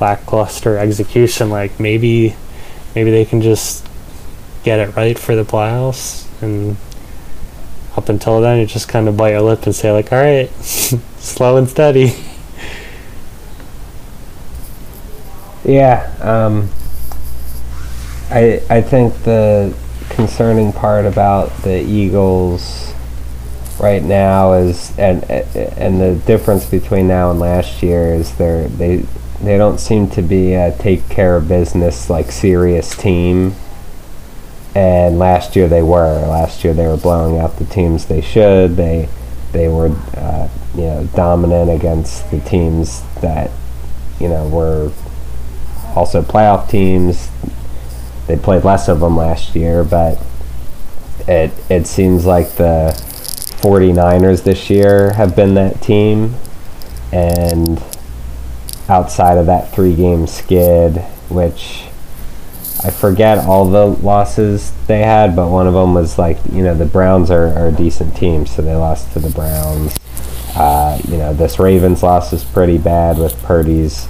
lackluster 0.00 0.78
execution. 0.78 1.50
Like 1.50 1.78
maybe, 1.78 2.36
maybe 2.94 3.10
they 3.10 3.24
can 3.24 3.42
just 3.42 3.86
get 4.62 4.78
it 4.78 4.94
right 4.96 5.18
for 5.18 5.36
the 5.36 5.44
playoffs, 5.44 6.26
and 6.42 6.76
up 7.96 8.08
until 8.08 8.40
then, 8.40 8.58
you 8.58 8.66
just 8.66 8.88
kind 8.88 9.08
of 9.08 9.16
bite 9.16 9.30
your 9.30 9.42
lip 9.42 9.64
and 9.64 9.74
say 9.74 9.92
like, 9.92 10.12
"All 10.12 10.18
right, 10.18 10.50
slow 10.62 11.56
and 11.56 11.68
steady." 11.68 12.14
Yeah, 15.64 16.12
um, 16.20 16.68
I 18.30 18.62
I 18.70 18.80
think 18.80 19.22
the 19.22 19.74
concerning 20.10 20.72
part 20.72 21.06
about 21.06 21.50
the 21.62 21.80
Eagles 21.80 22.92
right 23.80 24.02
now 24.02 24.52
is 24.52 24.96
and 24.98 25.24
and 25.30 26.00
the 26.00 26.14
difference 26.26 26.64
between 26.64 27.08
now 27.08 27.30
and 27.30 27.40
last 27.40 27.82
year 27.82 28.14
is 28.14 28.34
they 28.36 28.66
they 28.76 29.04
they 29.42 29.58
don't 29.58 29.78
seem 29.78 30.08
to 30.10 30.22
be 30.22 30.54
a 30.54 30.76
take 30.78 31.08
care 31.08 31.36
of 31.36 31.48
business 31.48 32.08
like 32.08 32.30
serious 32.30 32.96
team. 32.96 33.54
And 34.74 35.18
last 35.20 35.54
year 35.54 35.68
they 35.68 35.82
were. 35.82 36.26
Last 36.26 36.64
year 36.64 36.74
they 36.74 36.86
were 36.86 36.96
blowing 36.96 37.38
out 37.38 37.58
the 37.58 37.64
teams 37.64 38.06
they 38.06 38.20
should. 38.20 38.76
They 38.76 39.08
they 39.52 39.68
were 39.68 39.94
uh, 40.16 40.48
you 40.74 40.82
know 40.82 41.08
dominant 41.14 41.70
against 41.70 42.28
the 42.30 42.40
teams 42.40 43.02
that 43.20 43.50
you 44.18 44.28
know 44.28 44.48
were 44.48 44.90
also 45.94 46.22
playoff 46.22 46.68
teams. 46.68 47.28
They 48.26 48.36
played 48.36 48.64
less 48.64 48.88
of 48.88 49.00
them 49.00 49.16
last 49.16 49.54
year, 49.54 49.84
but 49.84 50.18
it 51.28 51.52
it 51.68 51.86
seems 51.86 52.24
like 52.26 52.52
the 52.56 52.92
49ers 53.62 54.44
this 54.44 54.68
year 54.68 55.12
have 55.14 55.34
been 55.34 55.54
that 55.54 55.80
team 55.80 56.34
and 57.12 57.82
outside 58.88 59.38
of 59.38 59.46
that 59.46 59.72
three 59.72 59.94
game 59.94 60.26
skid 60.26 61.02
which 61.28 61.84
I 62.84 62.90
forget 62.90 63.38
all 63.38 63.64
the 63.64 63.86
losses 63.86 64.72
they 64.86 65.00
had, 65.00 65.34
but 65.34 65.48
one 65.48 65.66
of 65.66 65.72
them 65.72 65.94
was 65.94 66.18
like, 66.18 66.38
you 66.52 66.62
know, 66.62 66.74
the 66.74 66.84
Browns 66.84 67.30
are, 67.30 67.48
are 67.56 67.68
a 67.68 67.72
decent 67.72 68.14
team, 68.14 68.44
so 68.44 68.60
they 68.60 68.74
lost 68.74 69.10
to 69.14 69.20
the 69.20 69.30
Browns. 69.30 69.96
Uh, 70.54 71.00
you 71.08 71.16
know, 71.16 71.32
this 71.32 71.58
Ravens 71.58 72.02
loss 72.02 72.30
was 72.30 72.44
pretty 72.44 72.76
bad 72.76 73.16
with 73.16 73.42
Purdy's 73.42 74.06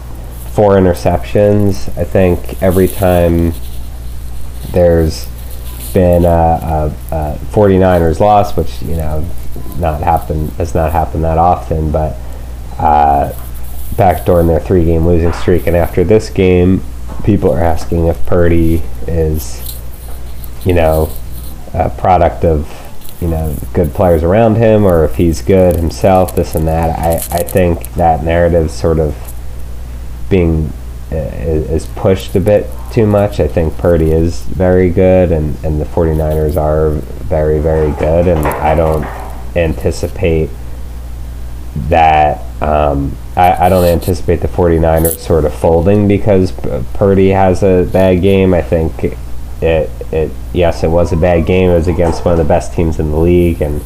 four 0.53 0.73
interceptions. 0.73 1.97
I 1.97 2.05
think 2.05 2.61
every 2.63 2.89
time 2.89 3.53
there's 4.73 5.29
been 5.93 6.25
a, 6.25 6.29
a, 6.29 6.95
a 7.13 7.39
49ers 7.53 8.21
loss, 8.21 8.57
which, 8.57 8.83
you 8.83 8.97
know, 8.97 9.29
not 9.79 10.03
happen 10.03 10.49
has 10.51 10.75
not 10.75 10.93
happened 10.93 11.25
that 11.25 11.39
often, 11.39 11.91
but 11.91 12.17
uh, 12.79 13.33
backdooring 13.95 14.49
their 14.49 14.61
three 14.61 14.85
game 14.85 15.07
losing 15.07 15.33
streak. 15.33 15.67
And 15.67 15.77
after 15.77 16.05
this 16.05 16.31
game, 16.31 16.83
people 17.25 17.53
are 17.53 17.63
asking 17.63 18.07
if 18.07 18.25
Purdy 18.27 18.83
is, 19.07 19.77
you 20.65 20.75
know, 20.75 21.11
a 21.73 21.91
product 21.91 22.45
of, 22.45 22.69
you 23.21 23.29
know, 23.29 23.57
good 23.73 23.93
players 23.95 24.23
around 24.23 24.57
him 24.57 24.85
or 24.85 25.05
if 25.05 25.15
he's 25.15 25.43
good 25.43 25.77
himself, 25.77 26.35
this 26.35 26.55
and 26.55 26.67
that. 26.69 26.99
I, 26.99 27.15
I 27.37 27.43
think 27.43 27.95
that 27.95 28.25
narrative 28.25 28.71
sort 28.71 28.99
of 28.99 29.17
being 30.29 30.73
is 31.15 31.87
pushed 31.87 32.35
a 32.37 32.41
bit 32.41 32.67
too 32.93 33.07
much. 33.07 33.41
I 33.41 33.49
think 33.49 33.77
Purdy 33.79 34.13
is 34.13 34.43
very 34.43 34.91
good 34.91 35.33
and, 35.33 35.57
and 35.65 35.81
the 35.81 35.85
49ers 35.85 36.57
are 36.57 36.91
very, 37.25 37.59
very 37.59 37.93
good. 37.93 38.29
And 38.29 38.47
I 38.47 38.75
don't 38.75 39.05
anticipate 39.57 40.51
that 41.89 42.41
um, 42.63 43.17
I, 43.37 43.67
I 43.67 43.69
don't 43.69 43.85
anticipate 43.85 44.37
the 44.41 44.49
49ers 44.49 45.19
sort 45.19 45.45
of 45.45 45.55
folding 45.55 46.07
because 46.07 46.53
Purdy 46.95 47.31
has 47.31 47.63
a 47.63 47.89
bad 47.93 48.23
game. 48.23 48.55
I 48.55 48.63
think 48.63 49.05
it, 49.05 49.19
it, 49.61 49.91
it 50.13 50.31
yes, 50.53 50.85
it 50.85 50.89
was 50.89 51.13
a 51.13 51.17
bad 51.17 51.47
game. 51.47 51.71
It 51.71 51.75
was 51.75 51.89
against 51.89 52.25
one 52.25 52.33
of 52.33 52.39
the 52.39 52.45
best 52.45 52.73
teams 52.75 52.99
in 52.99 53.11
the 53.11 53.19
league, 53.19 53.61
and 53.61 53.83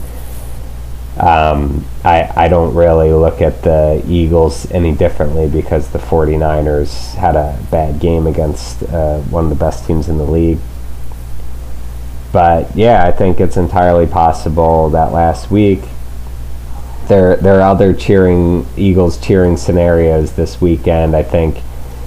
um, 1.18 1.84
I, 2.04 2.30
I 2.36 2.48
don't 2.48 2.74
really 2.74 3.12
look 3.12 3.40
at 3.40 3.62
the 3.62 4.02
Eagles 4.06 4.70
any 4.70 4.94
differently 4.94 5.48
because 5.48 5.90
the 5.90 5.98
49ers 5.98 7.14
had 7.14 7.34
a 7.34 7.58
bad 7.70 8.00
game 8.00 8.26
against 8.26 8.82
uh, 8.84 9.18
one 9.22 9.44
of 9.44 9.50
the 9.50 9.56
best 9.56 9.86
teams 9.86 10.08
in 10.08 10.18
the 10.18 10.24
league. 10.24 10.58
But 12.32 12.76
yeah, 12.76 13.04
I 13.04 13.12
think 13.12 13.40
it's 13.40 13.56
entirely 13.56 14.06
possible 14.06 14.90
that 14.90 15.12
last 15.12 15.50
week 15.50 15.80
there 17.08 17.36
there 17.36 17.58
are 17.60 17.70
other 17.70 17.94
cheering 17.94 18.66
Eagles 18.76 19.18
cheering 19.18 19.56
scenarios 19.56 20.32
this 20.32 20.60
weekend. 20.60 21.16
I 21.16 21.22
think 21.22 21.62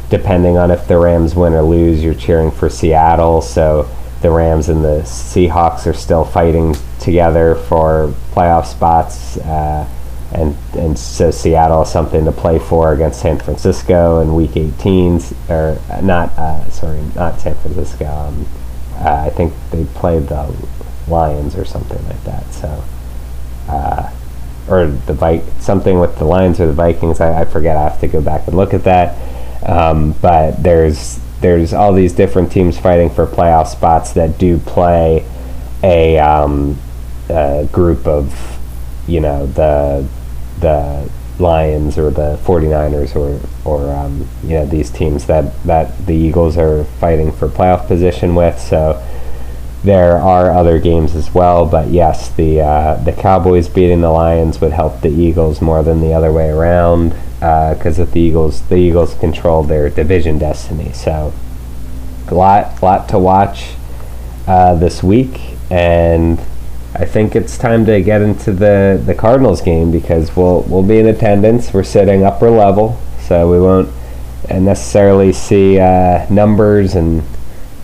depending 0.10 0.58
on 0.58 0.72
if 0.72 0.88
the 0.88 0.98
Rams 0.98 1.36
win 1.36 1.54
or 1.54 1.64
lose, 1.64 2.04
you're 2.04 2.14
cheering 2.14 2.52
for 2.52 2.70
Seattle. 2.70 3.42
So 3.42 3.90
the 4.22 4.30
Rams 4.30 4.70
and 4.70 4.84
the 4.84 5.02
Seahawks 5.02 5.88
are 5.88 5.94
still 5.94 6.24
fighting 6.24 6.76
together 7.00 7.56
for 7.56 8.14
playoff 8.32 8.66
spots. 8.66 9.38
Uh, 9.38 9.88
and 10.34 10.56
and 10.74 10.98
so 10.98 11.30
Seattle 11.30 11.82
is 11.82 11.92
something 11.92 12.24
to 12.26 12.32
play 12.32 12.58
for 12.58 12.94
against 12.94 13.22
San 13.22 13.38
Francisco 13.38 14.22
in 14.22 14.34
Week 14.34 14.56
18, 14.56 15.20
or 15.50 15.78
not 16.02 16.30
uh, 16.38 16.70
sorry, 16.70 17.02
not 17.16 17.40
San 17.42 17.56
Francisco. 17.56 18.06
Um, 18.06 18.46
uh, 18.96 19.26
I 19.26 19.30
think 19.30 19.54
they 19.72 19.84
played 19.86 20.28
the 20.28 20.56
Lions 21.08 21.56
or 21.56 21.66
something 21.66 22.02
like 22.08 22.24
that. 22.24 22.54
So 22.54 22.84
uh, 23.68 24.12
or 24.70 24.88
the 24.88 25.14
Vi- 25.14 25.44
something 25.60 26.00
with 26.00 26.18
the 26.18 26.26
Lions 26.26 26.60
or 26.60 26.68
the 26.68 26.74
Vikings. 26.74 27.20
I, 27.20 27.42
I, 27.42 27.46
forget. 27.46 27.76
I 27.76 27.84
have 27.84 28.00
to 28.02 28.08
go 28.08 28.22
back 28.22 28.48
and 28.48 28.56
look 28.56 28.74
at 28.74 28.84
that. 28.84 29.18
Um, 29.68 30.14
but 30.22 30.62
there's 30.64 31.20
there's 31.42 31.74
all 31.74 31.92
these 31.92 32.14
different 32.14 32.52
teams 32.52 32.78
fighting 32.78 33.10
for 33.10 33.26
playoff 33.26 33.68
spots 33.68 34.14
that 34.14 34.38
do 34.38 34.58
play 34.60 35.26
a, 35.84 36.18
um, 36.20 36.78
a 37.30 37.68
group 37.72 38.08
of 38.08 38.60
you 39.08 39.20
know 39.20 39.48
the 39.48 40.08
the 40.60 41.10
Lions 41.40 41.98
or 41.98 42.12
the 42.12 42.40
49ers 42.44 43.16
or 43.16 43.40
or 43.66 43.92
um, 43.92 44.28
you 44.44 44.52
know 44.52 44.66
these 44.66 44.92
teams 44.92 45.26
that 45.26 45.64
that 45.64 46.06
the 46.06 46.14
Eagles 46.14 46.58
are 46.58 46.84
fighting 46.84 47.32
for 47.32 47.48
playoff 47.48 47.88
position 47.88 48.36
with. 48.36 48.60
So 48.60 49.04
there 49.84 50.18
are 50.18 50.52
other 50.52 50.80
games 50.80 51.16
as 51.16 51.34
well, 51.34 51.66
but 51.66 51.88
yes, 51.88 52.30
the 52.30 52.62
uh, 52.62 52.96
the 53.04 53.14
Cowboys 53.14 53.68
beating 53.68 54.02
the 54.02 54.12
Lions 54.12 54.62
would 54.62 54.74
help 54.74 55.02
the 55.02 55.10
Eagles 55.10 55.62
more 55.62 55.82
than 55.82 56.02
the 56.02 56.14
other 56.14 56.32
way 56.32 56.50
around 56.50 57.16
because 57.42 58.00
uh, 58.00 58.06
the 58.06 58.20
Eagles 58.20 58.62
the 58.68 58.76
Eagles 58.76 59.16
control 59.16 59.64
their 59.64 59.90
division 59.90 60.38
destiny. 60.38 60.94
So 60.94 61.34
a 62.28 62.36
lot 62.36 62.84
lot 62.84 63.10
to 63.10 63.18
watch 63.18 63.72
uh, 64.48 64.76
this 64.76 65.02
week, 65.02 65.42
and 65.72 66.40
I 66.94 67.06
think 67.06 67.36
it's 67.36 67.58
time 67.58 67.84
to 67.88 68.00
get 68.04 68.22
into 68.22 68.52
the 68.54 69.02
the 69.04 69.16
Cardinals 69.16 69.62
game 69.62 69.92
because 69.92 70.36
we'll 70.36 70.62
we'll 70.68 70.84
be 70.84 71.00
in 71.00 71.08
attendance. 71.08 71.74
We're 71.74 71.84
sitting 71.84 72.24
upper 72.24 72.52
level, 72.52 73.02
so 73.20 73.50
we 73.50 73.60
won't 73.60 73.90
necessarily 74.48 75.34
see 75.34 75.80
uh, 75.80 76.28
numbers 76.30 76.94
and 76.94 77.24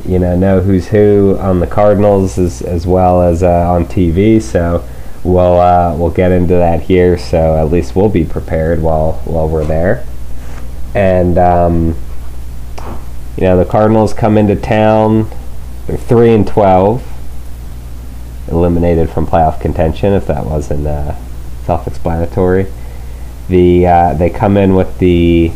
you 0.06 0.20
know 0.20 0.36
know 0.38 0.62
who's 0.62 0.88
who 0.90 1.36
on 1.40 1.62
the 1.62 1.68
Cardinals 1.68 2.38
as 2.38 2.62
as 2.62 2.86
well 2.86 3.24
as 3.24 3.42
uh, 3.42 3.72
on 3.72 3.86
TV. 3.86 4.40
So 4.40 4.88
we'll 5.28 5.60
uh, 5.60 5.96
we'll 5.96 6.10
get 6.10 6.32
into 6.32 6.56
that 6.56 6.82
here. 6.82 7.18
So 7.18 7.58
at 7.58 7.72
least 7.72 7.96
we'll 7.96 8.10
be 8.10 8.24
prepared 8.24 8.82
while 8.82 9.14
while 9.26 9.48
we're 9.48 9.66
there. 9.66 10.06
And 10.96 11.38
um, 11.38 11.96
you 13.36 13.44
know 13.44 13.58
the 13.58 13.70
Cardinals 13.70 14.14
come 14.14 14.38
into 14.38 14.56
town. 14.56 15.30
They're 15.86 15.98
three 15.98 16.34
and 16.34 16.48
twelve, 16.48 17.06
eliminated 18.48 19.10
from 19.10 19.28
playoff 19.28 19.62
contention. 19.62 20.14
If 20.14 20.28
that 20.28 20.46
wasn't 20.46 20.88
uh, 20.88 21.16
self-explanatory. 21.66 22.68
The 23.50 23.88
uh, 23.88 24.14
they 24.14 24.30
come 24.30 24.58
in 24.58 24.76
with 24.76 24.98
the 25.00 25.52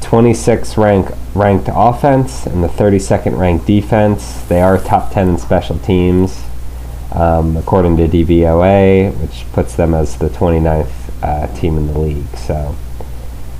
26th 0.00 0.76
rank 0.76 1.08
ranked 1.34 1.68
offense 1.72 2.46
and 2.46 2.64
the 2.64 2.68
32nd 2.68 3.38
ranked 3.38 3.66
defense. 3.66 4.42
They 4.42 4.60
are 4.60 4.78
top 4.78 5.12
10 5.12 5.28
in 5.28 5.38
special 5.38 5.78
teams, 5.78 6.42
um, 7.12 7.56
according 7.56 7.96
to 7.96 8.08
DVOA, 8.08 9.16
which 9.20 9.44
puts 9.52 9.74
them 9.74 9.94
as 9.94 10.16
the 10.16 10.28
29th 10.28 11.22
uh, 11.22 11.46
team 11.54 11.76
in 11.76 11.86
the 11.88 11.98
league. 11.98 12.36
So, 12.36 12.76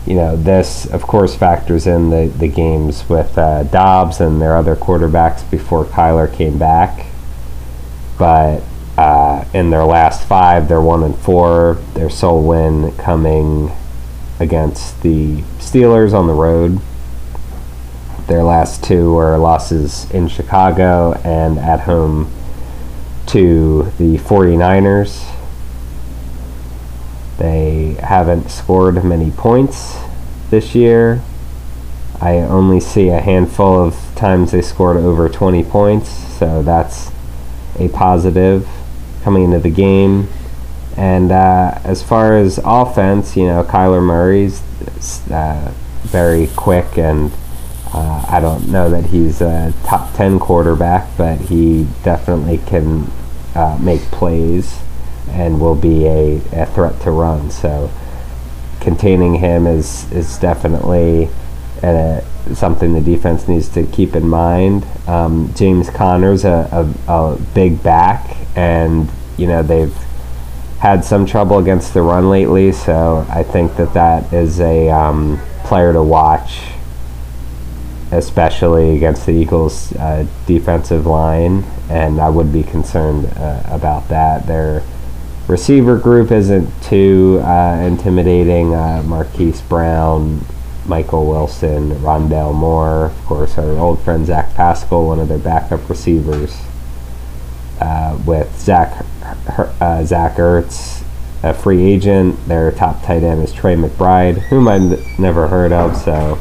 you 0.06 0.14
know, 0.14 0.36
this 0.36 0.86
of 0.86 1.02
course 1.02 1.34
factors 1.34 1.86
in 1.86 2.10
the, 2.10 2.32
the 2.38 2.48
games 2.48 3.08
with 3.08 3.36
uh, 3.36 3.64
Dobbs 3.64 4.20
and 4.20 4.40
their 4.40 4.56
other 4.56 4.76
quarterbacks 4.76 5.48
before 5.50 5.84
Kyler 5.84 6.32
came 6.32 6.58
back. 6.58 7.06
But 8.18 8.62
uh, 8.96 9.44
in 9.54 9.70
their 9.70 9.84
last 9.84 10.26
five, 10.26 10.68
they're 10.68 10.80
one 10.80 11.02
and 11.02 11.16
four. 11.16 11.78
Their 11.94 12.10
sole 12.10 12.46
win 12.46 12.92
coming 12.96 13.72
against 14.38 15.02
the 15.02 15.42
Steelers 15.58 16.12
on 16.12 16.26
the 16.26 16.34
road. 16.34 16.80
Their 18.26 18.42
last 18.42 18.84
two 18.84 19.14
were 19.14 19.36
losses 19.38 20.08
in 20.10 20.28
Chicago 20.28 21.14
and 21.24 21.58
at 21.58 21.80
home 21.80 22.30
to 23.30 23.84
the 23.96 24.16
49ers. 24.18 25.24
They 27.38 27.96
haven't 28.02 28.50
scored 28.50 29.04
many 29.04 29.30
points 29.30 29.96
this 30.50 30.74
year. 30.74 31.22
I 32.20 32.38
only 32.38 32.80
see 32.80 33.08
a 33.08 33.20
handful 33.20 33.86
of 33.86 33.96
times 34.16 34.50
they 34.50 34.60
scored 34.60 34.96
over 34.96 35.28
20 35.28 35.62
points, 35.64 36.10
so 36.10 36.62
that's 36.62 37.10
a 37.78 37.88
positive 37.90 38.68
coming 39.22 39.44
into 39.44 39.60
the 39.60 39.70
game. 39.70 40.28
And 40.96 41.30
uh, 41.30 41.78
as 41.84 42.02
far 42.02 42.36
as 42.36 42.58
offense, 42.64 43.36
you 43.36 43.46
know, 43.46 43.62
Kyler 43.62 44.02
Murray's 44.02 44.60
uh, 45.30 45.72
very 46.02 46.48
quick, 46.56 46.98
and 46.98 47.32
uh, 47.94 48.26
I 48.28 48.40
don't 48.40 48.68
know 48.68 48.90
that 48.90 49.06
he's 49.06 49.40
a 49.40 49.72
top 49.84 50.14
10 50.14 50.40
quarterback, 50.40 51.16
but 51.16 51.38
he 51.42 51.86
definitely 52.02 52.58
can 52.58 53.10
uh, 53.54 53.78
make 53.80 54.00
plays 54.10 54.80
and 55.28 55.60
will 55.60 55.76
be 55.76 56.06
a, 56.06 56.36
a 56.52 56.66
threat 56.66 57.00
to 57.02 57.10
run. 57.10 57.50
So 57.50 57.90
containing 58.80 59.34
him 59.36 59.66
is, 59.66 60.10
is 60.12 60.38
definitely 60.38 61.28
uh, 61.82 62.20
something 62.54 62.92
the 62.92 63.00
defense 63.00 63.48
needs 63.48 63.68
to 63.70 63.84
keep 63.86 64.14
in 64.14 64.28
mind. 64.28 64.84
Um, 65.06 65.52
James 65.54 65.90
Conner's 65.90 66.44
a, 66.44 66.94
a, 67.08 67.12
a 67.12 67.38
big 67.54 67.82
back, 67.82 68.36
and 68.56 69.08
you 69.36 69.46
know 69.46 69.62
they've 69.62 69.94
had 70.78 71.04
some 71.04 71.26
trouble 71.26 71.58
against 71.58 71.94
the 71.94 72.02
run 72.02 72.30
lately, 72.30 72.72
so 72.72 73.26
I 73.28 73.42
think 73.42 73.76
that 73.76 73.94
that 73.94 74.32
is 74.32 74.60
a 74.60 74.88
um, 74.90 75.38
player 75.64 75.92
to 75.92 76.02
watch, 76.02 76.62
especially 78.12 78.96
against 78.96 79.26
the 79.26 79.32
Eagles' 79.32 79.94
uh, 79.96 80.26
defensive 80.46 81.06
line, 81.06 81.64
and 81.88 82.20
I 82.20 82.28
would 82.28 82.52
be 82.52 82.62
concerned 82.62 83.26
uh, 83.36 83.62
about 83.66 84.08
that. 84.08 84.46
Their 84.46 84.82
receiver 85.48 85.98
group 85.98 86.30
isn't 86.30 86.68
too 86.82 87.40
uh, 87.44 87.80
intimidating. 87.82 88.74
Uh, 88.74 89.02
Marquise 89.06 89.60
Brown, 89.62 90.44
Michael 90.86 91.26
Wilson, 91.26 91.90
Rondale 91.96 92.54
Moore, 92.54 93.06
of 93.06 93.24
course, 93.26 93.58
our 93.58 93.70
old 93.78 94.00
friend 94.02 94.26
Zach 94.26 94.54
Pascal, 94.54 95.06
one 95.06 95.20
of 95.20 95.28
their 95.28 95.38
backup 95.38 95.88
receivers. 95.88 96.56
Uh, 97.80 98.18
with 98.26 98.60
Zach 98.60 99.06
uh, 99.80 100.04
Zach 100.04 100.36
Ertz, 100.36 101.02
a 101.42 101.54
free 101.54 101.82
agent. 101.82 102.36
Their 102.46 102.70
top 102.72 103.02
tight 103.02 103.22
end 103.22 103.42
is 103.42 103.54
Trey 103.54 103.74
McBride, 103.74 104.38
whom 104.48 104.68
I've 104.68 105.18
never 105.18 105.48
heard 105.48 105.72
of, 105.72 105.96
so 105.96 106.38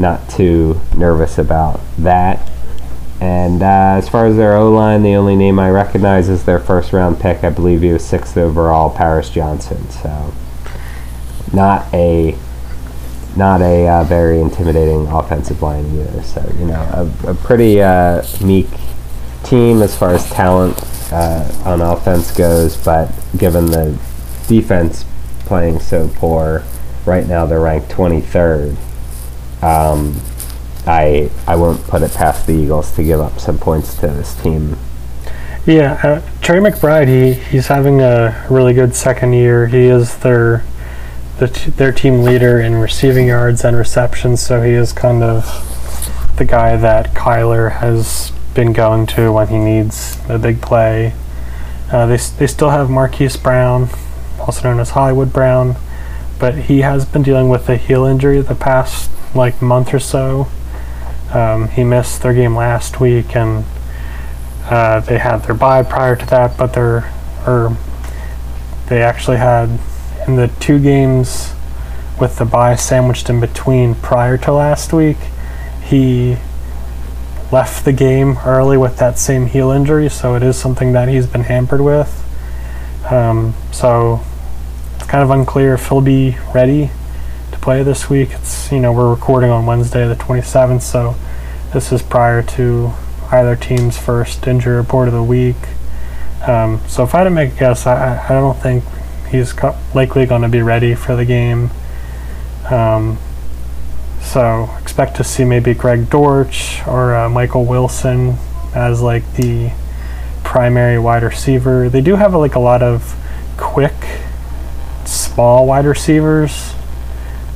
not 0.00 0.28
too 0.28 0.80
nervous 0.96 1.38
about 1.38 1.80
that. 1.98 2.50
And 3.20 3.62
uh, 3.62 3.98
as 3.98 4.08
far 4.08 4.26
as 4.26 4.36
their 4.36 4.56
O 4.56 4.72
line, 4.72 5.02
the 5.02 5.14
only 5.14 5.36
name 5.36 5.58
I 5.58 5.68
recognize 5.70 6.30
is 6.30 6.44
their 6.44 6.58
first 6.58 6.92
round 6.94 7.20
pick. 7.20 7.44
I 7.44 7.50
believe 7.50 7.82
he 7.82 7.92
was 7.92 8.04
sixth 8.04 8.36
overall, 8.38 8.88
Paris 8.88 9.28
Johnson. 9.28 9.90
So 9.90 10.32
not 11.52 11.92
a 11.92 12.36
not 13.36 13.60
a 13.60 13.86
uh, 13.86 14.04
very 14.04 14.40
intimidating 14.40 15.06
offensive 15.06 15.60
line 15.62 15.84
either. 15.94 16.22
So 16.22 16.50
you 16.58 16.64
know 16.64 16.80
a, 17.24 17.30
a 17.30 17.34
pretty 17.34 17.82
uh, 17.82 18.24
meek 18.42 18.68
team 19.44 19.82
as 19.82 19.96
far 19.96 20.14
as 20.14 20.28
talent 20.30 20.78
uh, 21.12 21.50
on 21.64 21.82
offense 21.82 22.30
goes, 22.30 22.82
but 22.82 23.12
given 23.36 23.66
the 23.66 23.98
defense 24.48 25.04
playing 25.40 25.80
so 25.80 26.08
poor, 26.14 26.64
right 27.04 27.26
now 27.26 27.44
they're 27.44 27.60
ranked 27.60 27.90
23rd. 27.90 28.76
Um, 29.62 30.20
I 30.86 31.30
I 31.46 31.56
won't 31.56 31.82
put 31.86 32.02
it 32.02 32.12
past 32.14 32.46
the 32.46 32.54
Eagles 32.54 32.92
to 32.92 33.02
give 33.02 33.20
up 33.20 33.38
some 33.38 33.58
points 33.58 33.94
to 33.96 34.08
this 34.08 34.34
team. 34.42 34.76
Yeah, 35.66 36.00
uh, 36.02 36.22
Trey 36.40 36.58
McBride, 36.58 37.06
he, 37.06 37.34
he's 37.34 37.66
having 37.66 38.00
a 38.00 38.46
really 38.48 38.72
good 38.72 38.94
second 38.94 39.34
year. 39.34 39.66
He 39.66 39.84
is 39.84 40.16
their 40.18 40.64
the 41.38 41.48
t- 41.48 41.70
their 41.70 41.92
team 41.92 42.22
leader 42.22 42.60
in 42.60 42.76
receiving 42.76 43.28
yards 43.28 43.64
and 43.64 43.76
receptions, 43.76 44.40
so 44.40 44.62
he 44.62 44.72
is 44.72 44.92
kind 44.92 45.22
of 45.22 45.44
the 46.36 46.46
guy 46.46 46.76
that 46.76 47.14
Kyler 47.14 47.72
has 47.72 48.32
been 48.54 48.72
going 48.72 49.06
to 49.08 49.32
when 49.32 49.48
he 49.48 49.58
needs 49.58 50.18
a 50.28 50.38
big 50.38 50.62
play. 50.62 51.12
Uh, 51.92 52.06
they, 52.06 52.16
they 52.16 52.46
still 52.46 52.70
have 52.70 52.88
Marquise 52.88 53.36
Brown, 53.36 53.90
also 54.38 54.62
known 54.62 54.80
as 54.80 54.90
Hollywood 54.90 55.32
Brown, 55.32 55.76
but 56.38 56.54
he 56.54 56.80
has 56.80 57.04
been 57.04 57.22
dealing 57.22 57.50
with 57.50 57.68
a 57.68 57.76
heel 57.76 58.04
injury 58.04 58.40
the 58.40 58.54
past 58.54 59.10
like 59.34 59.60
month 59.62 59.94
or 59.94 60.00
so. 60.00 60.48
Um, 61.32 61.68
he 61.68 61.84
missed 61.84 62.22
their 62.22 62.34
game 62.34 62.56
last 62.56 63.00
week, 63.00 63.36
and 63.36 63.64
uh, 64.64 65.00
they 65.00 65.18
had 65.18 65.38
their 65.38 65.54
bye 65.54 65.82
prior 65.82 66.16
to 66.16 66.26
that, 66.26 66.56
but 66.56 66.72
they're 66.72 67.12
or 67.46 67.76
they 68.88 69.02
actually 69.02 69.38
had 69.38 69.78
in 70.26 70.36
the 70.36 70.48
two 70.60 70.78
games 70.78 71.54
with 72.20 72.36
the 72.36 72.44
bye 72.44 72.76
sandwiched 72.76 73.30
in 73.30 73.40
between 73.40 73.94
prior 73.94 74.36
to 74.36 74.52
last 74.52 74.92
week. 74.92 75.16
He 75.82 76.36
left 77.50 77.84
the 77.84 77.92
game 77.92 78.38
early 78.44 78.76
with 78.76 78.98
that 78.98 79.18
same 79.18 79.46
heel 79.46 79.70
injury, 79.70 80.08
so 80.08 80.34
it 80.34 80.42
is 80.42 80.56
something 80.56 80.92
that 80.92 81.08
he's 81.08 81.26
been 81.26 81.42
hampered 81.44 81.80
with. 81.80 82.16
Um, 83.10 83.54
so 83.72 84.20
it's 84.96 85.06
kind 85.06 85.24
of 85.24 85.30
unclear 85.30 85.74
if 85.74 85.88
he'll 85.88 86.00
be 86.00 86.36
ready 86.54 86.90
play 87.60 87.82
this 87.82 88.08
week. 88.08 88.30
It's 88.32 88.72
you 88.72 88.80
know 88.80 88.92
we're 88.92 89.10
recording 89.10 89.50
on 89.50 89.66
Wednesday 89.66 90.06
the 90.08 90.14
27th, 90.14 90.82
so 90.82 91.14
this 91.72 91.92
is 91.92 92.02
prior 92.02 92.42
to 92.42 92.92
either 93.30 93.54
team's 93.54 93.98
first 93.98 94.46
injury 94.46 94.76
report 94.76 95.08
of 95.08 95.14
the 95.14 95.22
week. 95.22 95.56
Um, 96.46 96.80
so 96.88 97.04
if 97.04 97.14
I 97.14 97.18
had 97.18 97.24
to 97.24 97.30
make 97.30 97.52
a 97.52 97.58
guess, 97.58 97.86
I, 97.86 98.24
I 98.24 98.28
don't 98.28 98.58
think 98.58 98.82
he's 99.30 99.52
co- 99.52 99.76
likely 99.94 100.26
going 100.26 100.42
to 100.42 100.48
be 100.48 100.62
ready 100.62 100.94
for 100.94 101.14
the 101.14 101.24
game. 101.24 101.70
Um, 102.70 103.18
so 104.22 104.70
expect 104.80 105.16
to 105.16 105.24
see 105.24 105.44
maybe 105.44 105.74
Greg 105.74 106.08
Dortch 106.08 106.80
or 106.86 107.14
uh, 107.14 107.28
Michael 107.28 107.66
Wilson 107.66 108.36
as 108.74 109.02
like 109.02 109.34
the 109.34 109.70
primary 110.44 110.98
wide 110.98 111.22
receiver. 111.22 111.88
They 111.88 112.00
do 112.00 112.16
have 112.16 112.34
like 112.34 112.54
a 112.54 112.60
lot 112.60 112.82
of 112.82 113.14
quick, 113.56 113.94
small 115.04 115.66
wide 115.66 115.84
receivers. 115.84 116.74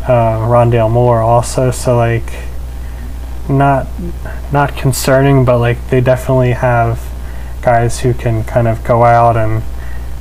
Uh, 0.06 0.36
Rondale 0.46 0.90
Moore 0.90 1.20
also, 1.20 1.70
so 1.70 1.96
like 1.96 2.30
not 3.48 3.86
not 4.52 4.76
concerning, 4.76 5.44
but 5.44 5.58
like 5.58 5.88
they 5.88 6.00
definitely 6.02 6.52
have 6.52 7.02
guys 7.62 8.00
who 8.00 8.12
can 8.12 8.44
kind 8.44 8.68
of 8.68 8.84
go 8.84 9.04
out 9.04 9.36
and 9.36 9.62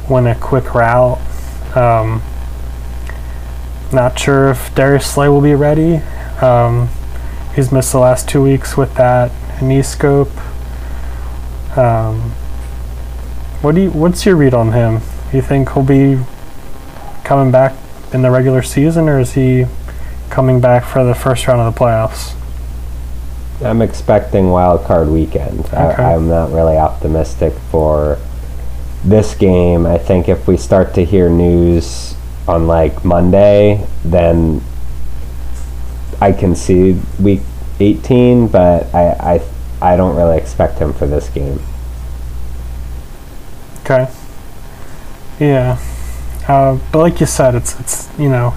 win 0.09 0.27
a 0.27 0.35
quick 0.35 0.73
route. 0.73 1.19
Um, 1.75 2.21
not 3.91 4.17
sure 4.17 4.49
if 4.49 4.73
Darius 4.73 5.05
Slay 5.05 5.27
will 5.27 5.41
be 5.41 5.53
ready. 5.53 5.97
Um, 6.41 6.87
he's 7.53 7.71
missed 7.71 7.91
the 7.91 7.99
last 7.99 8.29
two 8.29 8.41
weeks 8.41 8.77
with 8.77 8.95
that 8.95 9.31
knee 9.61 9.81
scope. 9.81 10.31
Um, 11.77 12.31
what 13.61 13.75
do 13.75 13.81
you? 13.81 13.91
What's 13.91 14.25
your 14.25 14.37
read 14.37 14.53
on 14.53 14.71
him? 14.71 15.01
You 15.33 15.41
think 15.41 15.71
he'll 15.73 15.83
be 15.83 16.19
coming 17.23 17.51
back 17.51 17.73
in 18.13 18.21
the 18.21 18.31
regular 18.31 18.61
season, 18.61 19.09
or 19.09 19.19
is 19.19 19.33
he 19.33 19.65
coming 20.29 20.59
back 20.59 20.85
for 20.85 21.03
the 21.03 21.15
first 21.15 21.47
round 21.47 21.61
of 21.61 21.73
the 21.73 21.79
playoffs? 21.79 22.35
I'm 23.63 23.81
expecting 23.81 24.49
wild 24.49 24.83
card 24.85 25.07
weekend. 25.07 25.61
Okay. 25.65 25.77
I, 25.77 26.15
I'm 26.15 26.27
not 26.27 26.51
really 26.51 26.77
optimistic 26.77 27.53
for 27.71 28.19
this 29.03 29.35
game. 29.35 29.85
I 29.85 29.97
think 29.97 30.27
if 30.27 30.47
we 30.47 30.57
start 30.57 30.93
to 30.95 31.05
hear 31.05 31.29
news 31.29 32.15
on 32.47 32.67
like 32.67 33.05
Monday, 33.05 33.87
then 34.03 34.61
I 36.19 36.31
can 36.31 36.55
see 36.55 36.99
week 37.19 37.41
18, 37.79 38.47
but 38.47 38.93
I, 38.93 39.39
I, 39.81 39.93
I 39.93 39.95
don't 39.97 40.15
really 40.15 40.37
expect 40.37 40.79
him 40.79 40.93
for 40.93 41.05
this 41.05 41.29
game. 41.29 41.59
Okay. 43.81 44.09
Yeah. 45.39 45.77
Uh, 46.47 46.77
but 46.91 46.99
like 46.99 47.19
you 47.19 47.25
said, 47.25 47.55
it's 47.55 47.79
it's 47.79 48.09
you 48.19 48.29
know, 48.29 48.53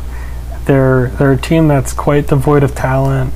they're 0.65 1.09
they're 1.11 1.33
a 1.33 1.41
team 1.41 1.69
that's 1.69 1.93
quite 1.93 2.27
devoid 2.29 2.63
of 2.63 2.75
talent. 2.75 3.33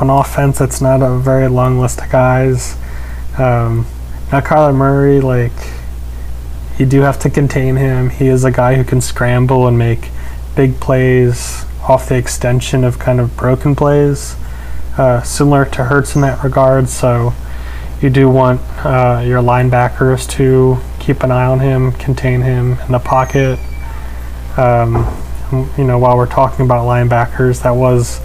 On 0.00 0.10
offense, 0.10 0.60
it's 0.60 0.80
not 0.80 1.02
a 1.02 1.16
very 1.18 1.48
long 1.48 1.78
list 1.78 2.00
of 2.00 2.10
guys. 2.10 2.76
Um, 3.38 3.86
now 4.32 4.40
Kyler 4.40 4.74
Murray, 4.74 5.20
like 5.20 5.52
you 6.78 6.86
do 6.86 7.00
have 7.02 7.18
to 7.20 7.30
contain 7.30 7.76
him. 7.76 8.10
He 8.10 8.28
is 8.28 8.44
a 8.44 8.50
guy 8.50 8.74
who 8.74 8.84
can 8.84 9.00
scramble 9.00 9.66
and 9.66 9.78
make 9.78 10.10
big 10.54 10.78
plays 10.80 11.64
off 11.88 12.08
the 12.08 12.16
extension 12.16 12.84
of 12.84 12.98
kind 12.98 13.20
of 13.20 13.36
broken 13.36 13.74
plays, 13.74 14.36
uh, 14.98 15.22
similar 15.22 15.64
to 15.64 15.84
Hurts 15.84 16.14
in 16.14 16.22
that 16.22 16.42
regard. 16.42 16.88
So 16.88 17.32
you 18.02 18.10
do 18.10 18.28
want 18.28 18.60
uh, 18.84 19.22
your 19.24 19.40
linebackers 19.42 20.28
to 20.30 20.78
keep 21.06 21.22
an 21.22 21.30
eye 21.30 21.46
on 21.46 21.60
him, 21.60 21.92
contain 21.92 22.40
him 22.40 22.72
in 22.72 22.92
the 22.92 22.98
pocket. 22.98 23.60
Um, 24.56 25.06
you 25.78 25.84
know, 25.84 26.00
while 26.00 26.16
we're 26.16 26.26
talking 26.26 26.66
about 26.66 26.84
linebackers, 26.84 27.62
that 27.62 27.70
was 27.70 28.20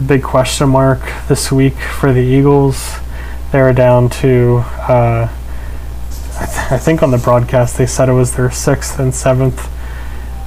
a 0.00 0.02
big 0.02 0.24
question 0.24 0.68
mark 0.68 1.00
this 1.28 1.52
week 1.52 1.74
for 1.74 2.12
the 2.12 2.20
Eagles. 2.20 2.96
They 3.52 3.60
were 3.60 3.72
down 3.72 4.08
to, 4.10 4.64
uh, 4.66 5.28
I, 6.40 6.46
th- 6.46 6.72
I, 6.72 6.78
think 6.78 7.04
on 7.04 7.12
the 7.12 7.18
broadcast 7.18 7.78
they 7.78 7.86
said 7.86 8.08
it 8.08 8.12
was 8.12 8.34
their 8.34 8.50
sixth 8.50 8.98
and 8.98 9.14
seventh 9.14 9.68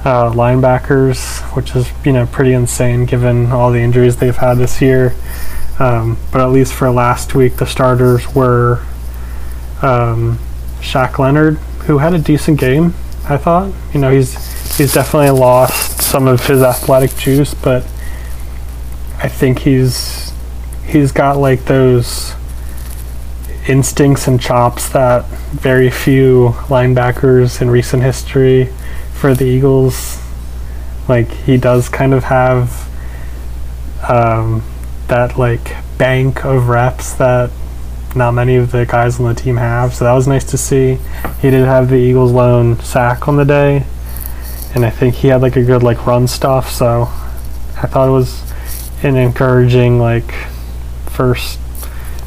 uh, 0.04 0.30
linebackers, 0.30 1.40
which 1.56 1.74
is 1.74 1.90
you 2.04 2.12
know 2.12 2.26
pretty 2.26 2.52
insane 2.52 3.06
given 3.06 3.46
all 3.46 3.72
the 3.72 3.80
injuries 3.80 4.16
they've 4.16 4.36
had 4.36 4.58
this 4.58 4.82
year. 4.82 5.14
Um, 5.78 6.18
but 6.32 6.42
at 6.42 6.48
least 6.48 6.74
for 6.74 6.90
last 6.90 7.34
week, 7.34 7.56
the 7.56 7.66
starters 7.66 8.34
were 8.34 8.84
um, 9.80 10.38
Shaq 10.80 11.18
Leonard, 11.18 11.58
who 11.88 11.96
had 11.96 12.12
a 12.12 12.18
decent 12.18 12.60
game. 12.60 12.92
I 13.30 13.38
thought, 13.38 13.72
you 13.94 14.00
know, 14.00 14.10
he's 14.10 14.36
he's 14.76 14.92
definitely 14.92 15.30
lost 15.30 16.02
some 16.02 16.28
of 16.28 16.46
his 16.46 16.62
athletic 16.62 17.16
juice, 17.16 17.54
but 17.54 17.82
I 19.16 19.28
think 19.28 19.60
he's 19.60 20.30
he's 20.86 21.12
got 21.12 21.38
like 21.38 21.64
those 21.64 22.34
instincts 23.66 24.28
and 24.28 24.38
chops 24.38 24.90
that 24.90 25.24
very 25.50 25.88
few 25.90 26.50
linebackers 26.68 27.62
in 27.62 27.70
recent 27.70 28.02
history 28.02 28.68
for 29.14 29.34
the 29.34 29.46
Eagles. 29.46 30.22
Like 31.08 31.28
he 31.30 31.56
does 31.56 31.88
kind 31.88 32.12
of 32.12 32.24
have 32.24 32.86
um, 34.06 34.62
that 35.06 35.38
like 35.38 35.74
bank 35.96 36.44
of 36.44 36.68
reps 36.68 37.14
that 37.14 37.50
not 38.18 38.32
many 38.32 38.56
of 38.56 38.72
the 38.72 38.84
guys 38.84 39.18
on 39.18 39.26
the 39.26 39.34
team 39.34 39.56
have. 39.56 39.94
So 39.94 40.04
that 40.04 40.12
was 40.12 40.26
nice 40.28 40.44
to 40.50 40.58
see. 40.58 40.98
He 41.40 41.50
did 41.50 41.64
have 41.64 41.88
the 41.88 41.96
Eagles 41.96 42.32
lone 42.32 42.78
sack 42.80 43.28
on 43.28 43.36
the 43.36 43.44
day, 43.44 43.86
and 44.74 44.84
I 44.84 44.90
think 44.90 45.14
he 45.14 45.28
had 45.28 45.40
like 45.40 45.56
a 45.56 45.64
good 45.64 45.82
like 45.82 46.06
run 46.06 46.26
stuff. 46.28 46.70
So 46.70 47.02
I 47.76 47.86
thought 47.86 48.08
it 48.08 48.12
was 48.12 48.42
an 49.02 49.16
encouraging 49.16 49.98
like 49.98 50.32
first 51.06 51.58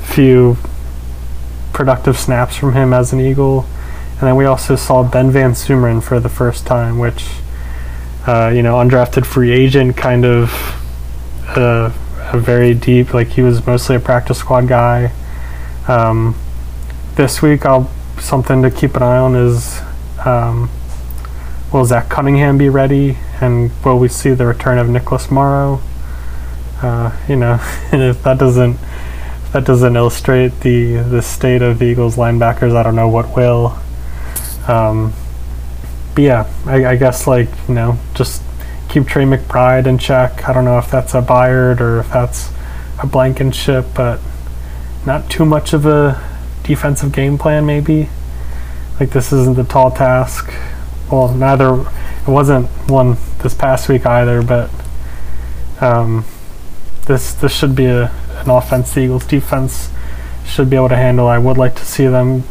few 0.03 0.57
productive 1.73 2.17
snaps 2.17 2.55
from 2.55 2.73
him 2.73 2.93
as 2.93 3.13
an 3.13 3.19
Eagle. 3.19 3.65
And 4.11 4.27
then 4.27 4.35
we 4.35 4.45
also 4.45 4.75
saw 4.75 5.03
Ben 5.03 5.31
Van 5.31 5.51
Sumeren 5.51 6.01
for 6.01 6.19
the 6.19 6.29
first 6.29 6.67
time, 6.67 6.99
which, 6.99 7.25
uh, 8.27 8.51
you 8.53 8.61
know, 8.61 8.75
undrafted 8.75 9.25
free 9.25 9.51
agent, 9.51 9.97
kind 9.97 10.25
of 10.25 10.51
uh, 11.57 11.91
a 12.31 12.39
very 12.39 12.73
deep, 12.73 13.13
like 13.13 13.29
he 13.29 13.41
was 13.41 13.65
mostly 13.65 13.95
a 13.95 13.99
practice 13.99 14.37
squad 14.37 14.67
guy. 14.67 15.11
Um, 15.87 16.35
this 17.15 17.41
week, 17.41 17.65
I'll 17.65 17.89
something 18.19 18.61
to 18.61 18.71
keep 18.71 18.95
an 18.95 19.03
eye 19.03 19.17
on 19.17 19.35
is 19.35 19.81
um, 20.25 20.69
will 21.73 21.85
Zach 21.85 22.09
Cunningham 22.09 22.57
be 22.57 22.69
ready, 22.69 23.17
and 23.39 23.71
will 23.83 23.97
we 23.97 24.07
see 24.07 24.31
the 24.31 24.45
return 24.45 24.77
of 24.77 24.89
Nicholas 24.89 25.31
Morrow? 25.31 25.81
Uh, 26.81 27.15
you 27.27 27.35
know, 27.35 27.59
and 27.91 28.01
if 28.01 28.23
that 28.23 28.37
doesn't 28.37 28.73
if 28.75 29.51
that 29.53 29.65
doesn't 29.65 29.95
illustrate 29.95 30.59
the 30.61 30.97
the 30.97 31.21
state 31.21 31.61
of 31.61 31.79
the 31.79 31.85
Eagles 31.85 32.15
linebackers, 32.15 32.75
I 32.75 32.83
don't 32.83 32.95
know 32.95 33.09
what 33.09 33.35
will. 33.35 33.77
Um, 34.67 35.13
but 36.13 36.23
yeah, 36.23 36.53
I, 36.65 36.85
I, 36.85 36.95
guess 36.95 37.25
like 37.25 37.49
you 37.67 37.73
know, 37.73 37.97
just 38.13 38.43
keep 38.89 39.07
Trey 39.07 39.23
McBride 39.23 39.87
in 39.87 39.97
check. 39.97 40.47
I 40.47 40.53
don't 40.53 40.65
know 40.65 40.77
if 40.77 40.91
that's 40.91 41.15
a 41.15 41.21
Byard 41.21 41.81
or 41.81 42.01
if 42.01 42.09
that's 42.09 42.51
a 43.01 43.07
Blankenship, 43.07 43.87
but 43.95 44.19
not 45.05 45.29
too 45.29 45.45
much 45.45 45.73
of 45.73 45.85
a 45.85 46.21
defensive 46.63 47.11
game 47.11 47.37
plan. 47.37 47.65
Maybe 47.65 48.09
like 48.99 49.09
this 49.11 49.33
isn't 49.33 49.55
the 49.55 49.63
tall 49.63 49.91
task. 49.91 50.53
Well, 51.11 51.33
neither 51.33 51.81
it 51.81 52.27
wasn't 52.27 52.67
one 52.89 53.17
this 53.39 53.53
past 53.53 53.89
week 53.89 54.05
either, 54.05 54.41
but 54.41 54.69
um, 55.81 56.25
this 57.07 57.33
this 57.33 57.53
should 57.53 57.75
be 57.75 57.85
a, 57.85 58.11
an 58.35 58.49
offense 58.49 58.93
the 58.93 59.01
Eagles 59.01 59.25
defense 59.25 59.89
should 60.45 60.69
be 60.69 60.75
able 60.75 60.89
to 60.89 60.95
handle. 60.95 61.27
I 61.27 61.37
would 61.37 61.57
like 61.57 61.75
to 61.75 61.85
see 61.85 62.07
them 62.07 62.43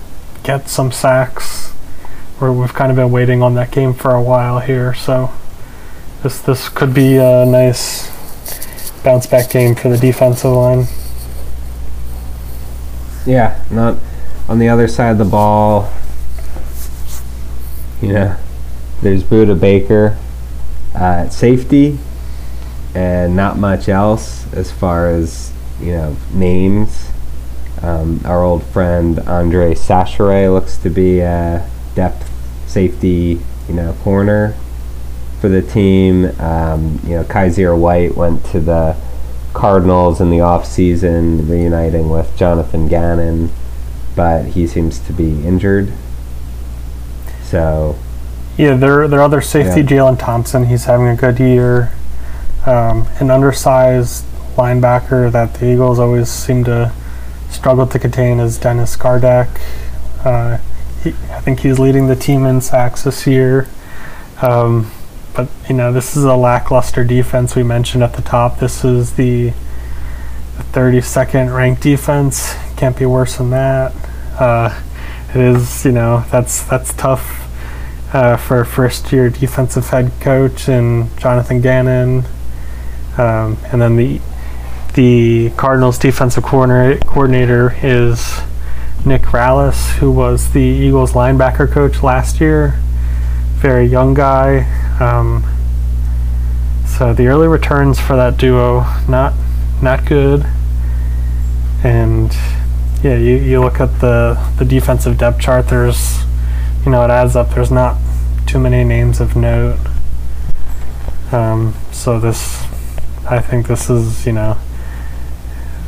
get 0.43 0.69
some 0.69 0.91
sacks 0.91 1.71
where 2.39 2.53
we've 2.53 2.73
kind 2.73 2.91
of 2.91 2.97
been 2.97 3.13
waiting 3.13 3.43
on 3.43 3.55
that 3.55 3.71
game 3.71 3.93
for 3.93 4.15
a 4.15 4.23
while 4.23 4.59
here. 4.59 4.95
So 4.95 5.31
this 6.23 6.41
this 6.41 6.69
could 6.69 6.93
be 6.93 7.17
a 7.17 7.47
nice 7.47 8.11
bounce 9.03 9.27
back 9.27 9.51
game 9.51 9.75
for 9.75 9.89
the 9.89 9.99
defensive 9.99 10.51
line. 10.51 10.87
Yeah, 13.26 13.62
not 13.70 13.98
on 14.48 14.59
the 14.59 14.68
other 14.68 14.88
side 14.88 15.11
of 15.11 15.18
the 15.18 15.24
ball. 15.24 15.92
You 18.00 18.14
know, 18.14 18.37
there's 19.02 19.22
Budda 19.22 19.61
Baker 19.61 20.18
uh, 20.94 21.24
at 21.24 21.33
safety, 21.33 21.98
and 22.94 23.37
not 23.37 23.59
much 23.59 23.88
else 23.88 24.50
as 24.54 24.72
far 24.72 25.11
as 25.11 25.52
you 25.80 25.92
know 25.92 26.16
names. 26.33 27.11
Um, 27.83 28.20
our 28.24 28.42
old 28.42 28.62
friend 28.64 29.18
Andre 29.20 29.74
Chachere 29.74 30.52
looks 30.52 30.76
to 30.78 30.90
be 30.90 31.20
a 31.20 31.68
depth 31.94 32.30
safety, 32.66 33.40
you 33.68 33.74
know, 33.74 33.94
corner 34.02 34.54
for 35.40 35.48
the 35.48 35.62
team. 35.62 36.26
Um, 36.40 37.00
you 37.04 37.16
know, 37.16 37.24
Kyzir 37.24 37.78
White 37.78 38.16
went 38.16 38.44
to 38.46 38.61
the 38.61 38.96
Cardinals 39.53 40.21
in 40.21 40.31
the 40.31 40.41
off 40.41 40.67
season, 40.67 41.49
reuniting 41.49 42.09
with 42.09 42.37
Jonathan 42.37 42.89
Gannon, 42.89 43.51
but 44.15 44.47
he 44.47 44.67
seems 44.67 44.99
to 45.01 45.13
be 45.13 45.45
injured. 45.47 45.93
So. 47.43 47.97
Yeah, 48.57 48.75
their 48.77 49.09
their 49.09 49.23
other 49.23 49.41
safety, 49.41 49.81
yeah. 49.81 49.87
Jalen 49.87 50.19
Thompson, 50.19 50.65
he's 50.67 50.85
having 50.85 51.07
a 51.07 51.17
good 51.17 51.39
year. 51.41 51.93
Um, 52.67 53.09
an 53.19 53.31
undersized 53.31 54.25
linebacker 54.57 55.33
that 55.33 55.55
the 55.55 55.73
Eagles 55.73 55.99
always 55.99 56.29
seem 56.29 56.65
to 56.65 56.93
struggle 57.49 57.87
to 57.87 57.99
contain 57.99 58.39
is 58.39 58.59
Dennis 58.59 58.97
Gardeck. 58.97 59.49
Uh, 60.25 60.59
he, 61.03 61.11
I 61.31 61.41
think 61.41 61.61
he's 61.61 61.79
leading 61.79 62.07
the 62.07 62.17
team 62.17 62.45
in 62.45 62.61
sacks 62.61 63.05
this 63.05 63.27
year. 63.27 63.67
Um, 64.43 64.91
but 65.35 65.49
you 65.69 65.75
know, 65.75 65.93
this 65.93 66.16
is 66.16 66.25
a 66.25 66.37
lackluster 66.37 67.05
defense. 67.05 67.55
We 67.57 67.62
mentioned 67.62 68.03
at 68.03 68.14
the 68.14 68.23
top. 68.23 68.59
This 68.59 68.85
is 68.85 69.14
the 69.14 69.53
32nd 70.73 71.55
ranked 71.55 71.83
defense. 71.83 72.55
Can't 72.77 72.97
be 72.97 73.07
worse 73.07 73.37
than 73.37 73.51
that. 73.51 73.93
Uh, 74.38 74.81
it 75.31 75.37
is, 75.37 75.85
you 75.85 75.93
know, 75.93 76.25
that's 76.31 76.62
that's 76.64 76.93
tough 76.95 77.49
uh, 78.12 78.37
for 78.37 78.61
a 78.61 78.66
first-year 78.66 79.31
defensive 79.31 79.88
head 79.88 80.12
coach 80.21 80.69
and 80.69 81.16
Jonathan 81.19 81.61
Gannon, 81.61 82.25
um, 83.16 83.57
and 83.71 83.81
then 83.81 83.97
the 83.97 84.21
the 84.95 85.51
Cardinals 85.51 85.99
defensive 85.99 86.43
corner, 86.43 86.99
coordinator 86.99 87.77
is 87.83 88.40
Nick 89.07 89.23
Rallis, 89.23 89.93
who 89.99 90.11
was 90.11 90.53
the 90.53 90.61
Eagles 90.61 91.12
linebacker 91.12 91.71
coach 91.71 92.03
last 92.03 92.40
year. 92.40 92.81
Very 93.61 93.87
young 93.87 94.14
guy. 94.14 94.66
Um, 95.01 95.44
so 96.87 97.14
the 97.14 97.27
early 97.29 97.49
returns 97.49 98.01
for 98.01 98.16
that 98.16 98.37
duo 98.37 98.85
not 99.09 99.35
not 99.83 100.05
good. 100.07 100.46
And 101.83 102.35
yeah, 103.03 103.16
you, 103.16 103.37
you 103.37 103.61
look 103.61 103.81
at 103.81 104.01
the 104.01 104.38
the 104.59 104.64
defensive 104.64 105.18
depth 105.18 105.40
chart. 105.40 105.68
There's 105.68 106.25
you 106.85 106.90
know 106.90 107.05
it 107.05 107.11
adds 107.11 107.37
up. 107.37 107.51
There's 107.51 107.70
not 107.70 107.96
too 108.46 108.59
many 108.59 108.83
names 108.85 109.20
of 109.20 109.37
note. 109.37 109.79
Um, 111.33 111.75
so 111.92 112.18
this, 112.18 112.64
I 113.29 113.40
think 113.40 113.68
this 113.68 113.88
is 113.88 114.27
you 114.27 114.33
know 114.33 114.59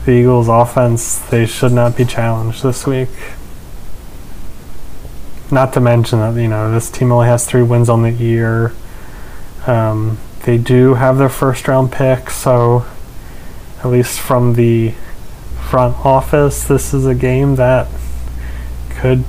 the 0.04 0.12
Eagles' 0.12 0.48
offense, 0.48 1.18
they 1.18 1.46
should 1.46 1.72
not 1.72 1.96
be 1.96 2.04
challenged 2.04 2.62
this 2.62 2.86
week. 2.86 3.08
Not 5.52 5.74
to 5.74 5.80
mention 5.80 6.18
that, 6.20 6.40
you 6.40 6.48
know, 6.48 6.72
this 6.72 6.90
team 6.90 7.12
only 7.12 7.26
has 7.28 7.46
three 7.46 7.62
wins 7.62 7.90
on 7.90 8.02
the 8.02 8.10
year. 8.10 8.72
Um, 9.66 10.18
they 10.44 10.56
do 10.56 10.94
have 10.94 11.18
their 11.18 11.28
first 11.28 11.68
round 11.68 11.92
pick, 11.92 12.30
so 12.30 12.86
at 13.80 13.86
least 13.86 14.18
from 14.18 14.54
the 14.54 14.94
front 15.68 15.94
office, 16.06 16.64
this 16.64 16.94
is 16.94 17.04
a 17.04 17.14
game 17.14 17.56
that 17.56 17.86
could, 18.90 19.24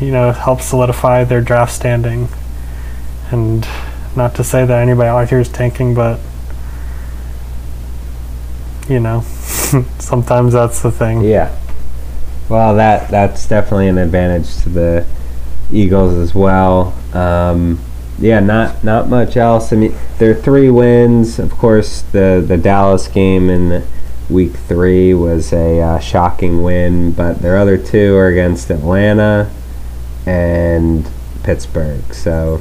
you 0.00 0.12
know, 0.12 0.30
help 0.30 0.60
solidify 0.60 1.24
their 1.24 1.40
draft 1.40 1.72
standing. 1.72 2.28
And 3.30 3.66
Not 4.14 4.34
to 4.36 4.44
say 4.44 4.64
that 4.64 4.82
anybody 4.82 5.08
out 5.08 5.28
here 5.28 5.40
is 5.40 5.48
tanking, 5.48 5.94
but 5.94 6.18
you 8.88 9.00
know, 9.00 9.20
sometimes 9.98 10.54
that's 10.54 10.82
the 10.82 10.90
thing. 10.90 11.20
Yeah. 11.20 11.54
Well, 12.48 12.74
that 12.76 13.10
that's 13.10 13.46
definitely 13.46 13.88
an 13.88 13.98
advantage 13.98 14.56
to 14.62 14.68
the 14.70 15.06
Eagles 15.72 16.14
as 16.14 16.34
well. 16.34 16.94
Um, 17.12 17.78
yeah, 18.18 18.40
not 18.40 18.82
not 18.82 19.08
much 19.08 19.36
else. 19.36 19.72
I 19.72 19.76
mean, 19.76 19.94
their 20.18 20.34
three 20.34 20.70
wins. 20.70 21.38
Of 21.38 21.52
course, 21.52 22.02
the 22.02 22.44
the 22.46 22.56
Dallas 22.56 23.06
game 23.08 23.48
in 23.48 23.84
week 24.28 24.52
three 24.52 25.14
was 25.14 25.52
a 25.52 25.80
uh, 25.80 25.98
shocking 25.98 26.62
win, 26.62 27.12
but 27.12 27.40
their 27.40 27.56
other 27.56 27.78
two 27.78 28.16
are 28.16 28.28
against 28.28 28.70
Atlanta 28.70 29.50
and 30.26 31.08
Pittsburgh. 31.42 32.12
So 32.12 32.60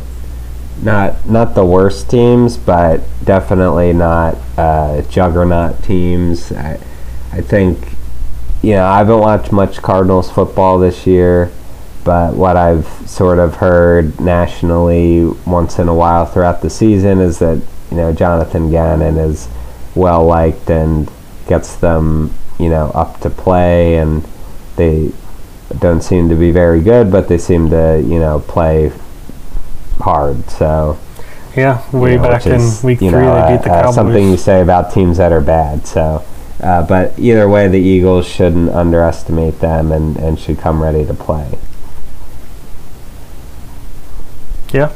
not 0.82 1.28
not 1.28 1.56
the 1.56 1.66
worst 1.66 2.10
teams, 2.10 2.58
but 2.58 3.02
definitely 3.24 3.94
not 3.94 4.38
uh, 4.58 5.02
juggernaut 5.04 5.84
teams. 5.84 6.52
I 6.52 6.80
I 7.32 7.42
think 7.42 7.80
you 8.62 8.74
know 8.74 8.86
I 8.86 9.00
haven't 9.00 9.20
watched 9.20 9.52
much 9.52 9.82
Cardinals 9.82 10.32
football 10.32 10.78
this 10.80 11.08
year, 11.08 11.52
but 12.08 12.36
what 12.36 12.56
I've 12.56 12.88
sort 13.06 13.38
of 13.38 13.56
heard 13.56 14.18
nationally 14.22 15.26
once 15.46 15.78
in 15.78 15.90
a 15.90 15.94
while 15.94 16.26
throughout 16.26 16.62
the 16.62 16.70
season 16.70 17.20
is 17.20 17.40
that 17.40 17.62
you 17.92 17.98
know 17.98 18.14
Jonathan 18.14 18.72
Gannon 18.72 19.18
is 19.18 19.50
well 19.94 20.26
liked 20.26 20.70
and 20.70 21.12
gets 21.50 21.76
them 21.76 22.34
you 22.58 22.70
know 22.70 22.92
up 22.96 23.20
to 23.20 23.30
play 23.30 23.98
and 23.98 24.26
they 24.78 25.12
don't 25.80 26.02
seem 26.02 26.30
to 26.30 26.36
be 26.36 26.50
very 26.50 26.80
good, 26.82 27.12
but 27.12 27.28
they 27.28 27.38
seem 27.38 27.70
to 27.72 28.02
you 28.02 28.20
know 28.20 28.40
play 28.40 28.94
hard. 30.00 30.50
So 30.50 30.98
Yeah, 31.58 31.84
way 31.92 32.14
you 32.14 32.18
know, 32.20 32.24
back 32.24 32.46
which 32.46 32.54
in 32.54 32.62
is, 32.62 32.84
week 32.86 33.00
three, 33.00 33.10
know, 33.10 33.36
they 33.36 33.42
uh, 33.42 33.58
beat 33.58 33.64
the 33.66 33.74
uh, 33.74 33.82
Cowboys. 33.82 33.96
something 33.96 34.30
you 34.32 34.38
say 34.38 34.62
about 34.62 34.94
teams 34.94 35.18
that 35.18 35.34
are 35.34 35.42
bad. 35.42 35.86
So, 35.86 36.24
uh, 36.64 36.88
but 36.88 37.20
either 37.20 37.50
way, 37.50 37.68
the 37.68 37.80
Eagles 37.80 38.26
shouldn't 38.26 38.70
underestimate 38.70 39.60
them 39.60 39.92
and, 39.92 40.16
and 40.16 40.40
should 40.40 40.58
come 40.58 40.82
ready 40.82 41.06
to 41.06 41.14
play. 41.14 41.58
Yeah. 44.72 44.90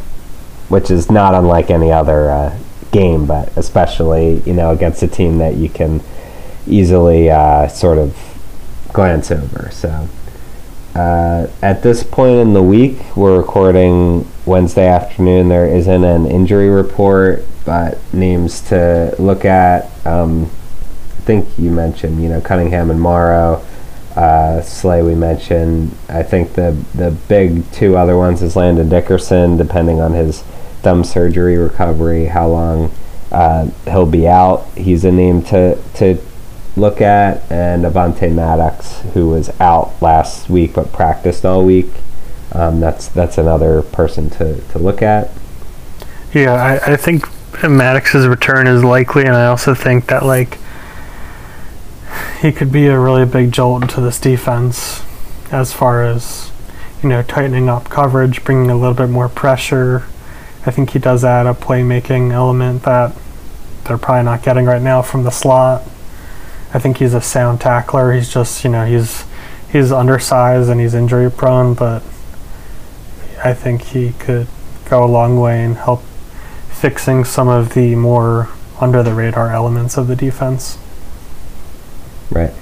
Which 0.70 0.90
is 0.90 1.12
not 1.12 1.34
unlike 1.34 1.70
any 1.70 1.92
other 1.92 2.30
uh, 2.30 2.58
game, 2.92 3.26
but 3.26 3.56
especially 3.58 4.42
you 4.42 4.54
know 4.54 4.72
against 4.72 5.04
a 5.04 5.08
team 5.08 5.38
that 5.40 5.56
you 5.56 5.70
can 5.70 6.02
easily 6.68 7.30
uh, 7.30 7.68
sort 7.68 7.98
of 7.98 8.16
glance 8.94 9.32
over. 9.32 9.70
So. 9.72 10.08
Uh, 10.94 11.48
at 11.62 11.84
this 11.84 12.04
point 12.04 12.36
in 12.36 12.54
the 12.54 12.62
week, 12.62 13.16
we're 13.16 13.38
recording 13.38 14.28
Wednesday 14.46 14.88
afternoon. 14.88 15.48
There 15.48 15.66
isn't 15.66 16.04
an 16.04 16.26
injury 16.26 16.68
report, 16.68 17.46
but 17.64 17.98
names 18.14 18.60
to 18.68 19.16
look 19.18 19.46
at. 19.46 19.90
Um, 20.06 20.52
I 21.22 21.22
think 21.24 21.48
you 21.58 21.72
mentioned, 21.72 22.22
you 22.22 22.28
know, 22.28 22.42
Cunningham 22.42 22.92
and 22.92 23.00
Morrow. 23.00 23.66
Uh, 24.16 24.62
Slay, 24.62 25.02
we 25.02 25.16
mentioned. 25.16 25.96
I 26.10 26.24
think 26.24 26.54
the 26.54 26.72
the 26.94 27.12
big 27.12 27.70
two 27.72 27.96
other 27.98 28.18
ones 28.18 28.42
is 28.42 28.56
Landon 28.56 28.90
Dickerson, 28.90 29.58
depending 29.58 30.02
on 30.02 30.14
his 30.14 30.42
thumb 30.82 31.04
surgery 31.04 31.58
recovery, 31.58 32.26
how 32.26 32.48
long 32.48 32.92
uh, 33.32 33.70
he'll 33.86 34.06
be 34.06 34.28
out. 34.28 34.66
He's 34.76 35.06
a 35.06 35.12
name 35.12 35.42
to 35.44 35.82
to 35.96 36.22
look 36.76 37.02
at, 37.02 37.50
and 37.52 37.84
Avonte 37.84 38.34
Maddox, 38.34 39.02
who 39.14 39.30
was 39.30 39.50
out 39.60 40.02
last 40.02 40.50
week 40.50 40.74
but 40.74 40.92
practiced 40.92 41.46
all 41.46 41.64
week. 41.66 41.90
Um, 42.54 42.80
that's 42.80 43.08
that's 43.08 43.38
another 43.38 43.82
person 43.82 44.30
to, 44.32 44.60
to 44.60 44.80
look 44.80 45.02
at. 45.02 45.32
Yeah, 46.34 46.54
I, 46.54 46.94
I 46.94 46.98
think 46.98 47.26
Maddox's 47.64 48.28
return 48.28 48.68
is 48.68 48.84
likely, 48.84 49.24
and 49.24 49.36
I 49.36 49.48
also 49.48 49.74
think 49.74 50.08
that 50.08 50.26
like 50.26 50.58
he 52.42 52.52
could 52.52 52.72
be 52.72 52.88
a 52.88 53.00
really 53.00 53.26
big 53.26 53.52
jolt 53.52 53.90
to 53.92 54.02
this 54.02 54.20
defense 54.20 55.04
as 55.52 55.74
far 55.74 56.04
as 56.04 56.52
you 57.04 57.10
know 57.10 57.22
tightening 57.24 57.70
up 57.70 57.90
coverage, 57.90 58.44
bringing 58.44 58.70
a 58.70 58.76
little 58.76 58.94
bit 58.94 59.10
more 59.10 59.30
pressure. 59.30 60.06
I 60.66 60.72
think 60.72 60.92
he 60.92 61.00
does 61.00 61.24
add 61.24 61.48
a 61.48 61.54
playmaking 61.54 62.32
element 62.32 62.84
that 62.84 63.16
they're 63.86 63.98
probably 63.98 64.24
not 64.24 64.44
getting 64.44 64.66
right 64.66 64.82
now 64.82 65.02
from 65.02 65.24
the 65.24 65.32
slot. 65.32 65.84
I 66.74 66.80
think 66.80 66.98
he's 66.98 67.14
a 67.14 67.22
sound 67.22 67.60
tackler. 67.62 68.14
He's 68.14 68.32
just 68.32 68.64
you 68.64 68.70
know 68.70 68.86
he's 68.86 69.26
he's 69.72 69.92
undersized 69.92 70.70
and 70.70 70.80
he's 70.80 70.94
injury 70.94 71.32
prone, 71.32 71.74
but 71.74 72.04
I 73.44 73.54
think 73.54 73.82
he 73.82 74.14
could 74.14 74.48
go 74.90 75.04
a 75.04 75.08
long 75.08 75.40
way 75.40 75.64
and 75.64 75.76
help 75.76 76.04
fixing 76.70 77.24
some 77.24 77.48
of 77.48 77.74
the 77.74 77.96
more 77.96 78.50
under 78.80 79.04
the 79.04 79.14
radar 79.14 79.52
elements 79.52 79.98
of 79.98 80.08
the 80.08 80.16
defense. 80.16 80.78
Right. 82.32 82.54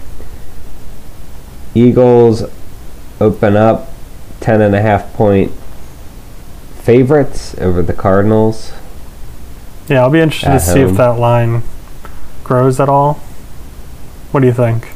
Eagles 1.76 2.44
open 3.22 3.56
up 3.56 3.90
ten 4.40 4.62
and 4.62 4.74
a 4.76 4.82
half 4.82 5.14
point 5.14 5.52
favorites 6.82 7.56
over 7.60 7.82
the 7.82 7.94
Cardinals. 7.94 8.74
Yeah, 9.88 10.02
I'll 10.02 10.10
be 10.10 10.20
interested 10.20 10.52
to 10.52 10.60
see 10.60 10.82
home. 10.82 10.92
if 10.92 10.98
that 10.98 11.20
line 11.20 11.64
grows 12.44 12.80
at 12.80 12.90
all. 12.90 13.16
What 14.32 14.42
do 14.42 14.48
you 14.48 14.54
think? 14.54 14.90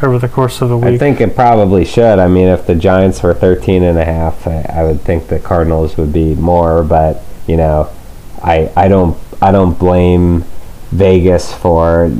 Over 0.00 0.18
the 0.18 0.28
course 0.28 0.60
of 0.60 0.68
the 0.68 0.76
week. 0.76 0.94
I 0.94 0.98
think 0.98 1.20
it 1.20 1.34
probably 1.34 1.84
should. 1.84 2.20
I 2.20 2.28
mean, 2.28 2.46
if 2.46 2.66
the 2.66 2.76
Giants 2.76 3.22
were 3.22 3.34
13 3.34 3.82
and 3.82 3.98
a 3.98 4.04
half, 4.04 4.46
I, 4.46 4.62
I 4.68 4.84
would 4.84 5.00
think 5.00 5.26
the 5.26 5.40
Cardinals 5.40 5.96
would 5.96 6.12
be 6.12 6.36
more, 6.36 6.84
but 6.84 7.22
you 7.48 7.56
know, 7.56 7.90
I 8.42 8.70
I 8.76 8.86
don't 8.88 9.18
I 9.42 9.50
don't 9.50 9.76
blame 9.76 10.44
Vegas 10.92 11.52
for 11.52 12.12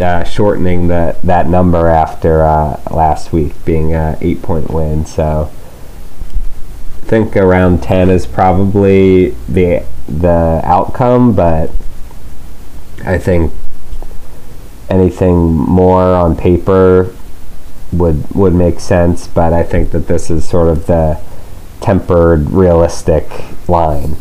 uh, 0.00 0.24
shortening 0.24 0.88
the 0.88 1.16
that 1.22 1.48
number 1.48 1.88
after 1.88 2.44
uh, 2.44 2.80
last 2.90 3.32
week 3.32 3.52
being 3.64 3.92
an 3.94 4.16
8 4.20 4.42
point 4.42 4.70
win. 4.70 5.06
So 5.06 5.50
I 7.02 7.06
think 7.06 7.36
around 7.36 7.82
10 7.82 8.10
is 8.10 8.26
probably 8.26 9.30
the 9.48 9.84
the 10.08 10.60
outcome, 10.64 11.34
but 11.34 11.70
I 13.04 13.18
think 13.18 13.52
anything 14.88 15.52
more 15.52 16.02
on 16.02 16.36
paper 16.36 17.14
would 17.92 18.30
would 18.34 18.54
make 18.54 18.80
sense, 18.80 19.28
but 19.28 19.52
I 19.52 19.62
think 19.62 19.90
that 19.92 20.08
this 20.08 20.30
is 20.30 20.46
sort 20.48 20.68
of 20.68 20.86
the 20.86 21.20
tempered, 21.80 22.50
realistic 22.50 23.28
line. 23.68 24.13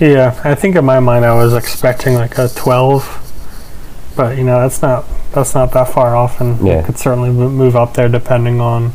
Yeah, 0.00 0.38
I 0.44 0.54
think 0.54 0.76
in 0.76 0.84
my 0.84 1.00
mind 1.00 1.24
I 1.24 1.34
was 1.34 1.54
expecting 1.54 2.14
like 2.14 2.38
a 2.38 2.48
12, 2.48 4.12
but 4.16 4.36
you 4.36 4.44
know 4.44 4.60
that's 4.60 4.82
not 4.82 5.04
that's 5.32 5.54
not 5.54 5.72
that 5.72 5.88
far 5.88 6.14
off, 6.16 6.40
and 6.40 6.64
Yeah. 6.66 6.74
it 6.80 6.86
could 6.86 6.98
certainly 6.98 7.30
move 7.30 7.76
up 7.76 7.94
there 7.94 8.08
depending 8.08 8.60
on 8.60 8.92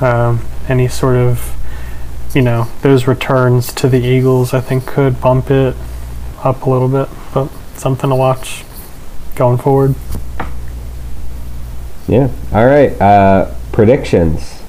um, 0.00 0.40
any 0.68 0.88
sort 0.88 1.16
of 1.16 1.54
you 2.34 2.42
know 2.42 2.68
those 2.82 3.06
returns 3.06 3.72
to 3.74 3.88
the 3.88 3.98
Eagles. 4.00 4.52
I 4.54 4.60
think 4.60 4.86
could 4.86 5.20
bump 5.20 5.50
it 5.50 5.74
up 6.44 6.62
a 6.62 6.70
little 6.70 6.88
bit, 6.88 7.08
but 7.34 7.48
something 7.74 8.10
to 8.10 8.16
watch 8.16 8.64
going 9.34 9.58
forward. 9.58 9.94
Yeah. 12.06 12.28
All 12.52 12.66
right. 12.66 12.98
Uh, 13.00 13.52
predictions. 13.72 14.62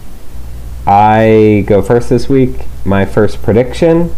I 0.86 1.64
go 1.68 1.82
first 1.82 2.10
this 2.10 2.28
week. 2.28 2.66
My 2.86 3.06
first 3.06 3.42
prediction 3.42 4.14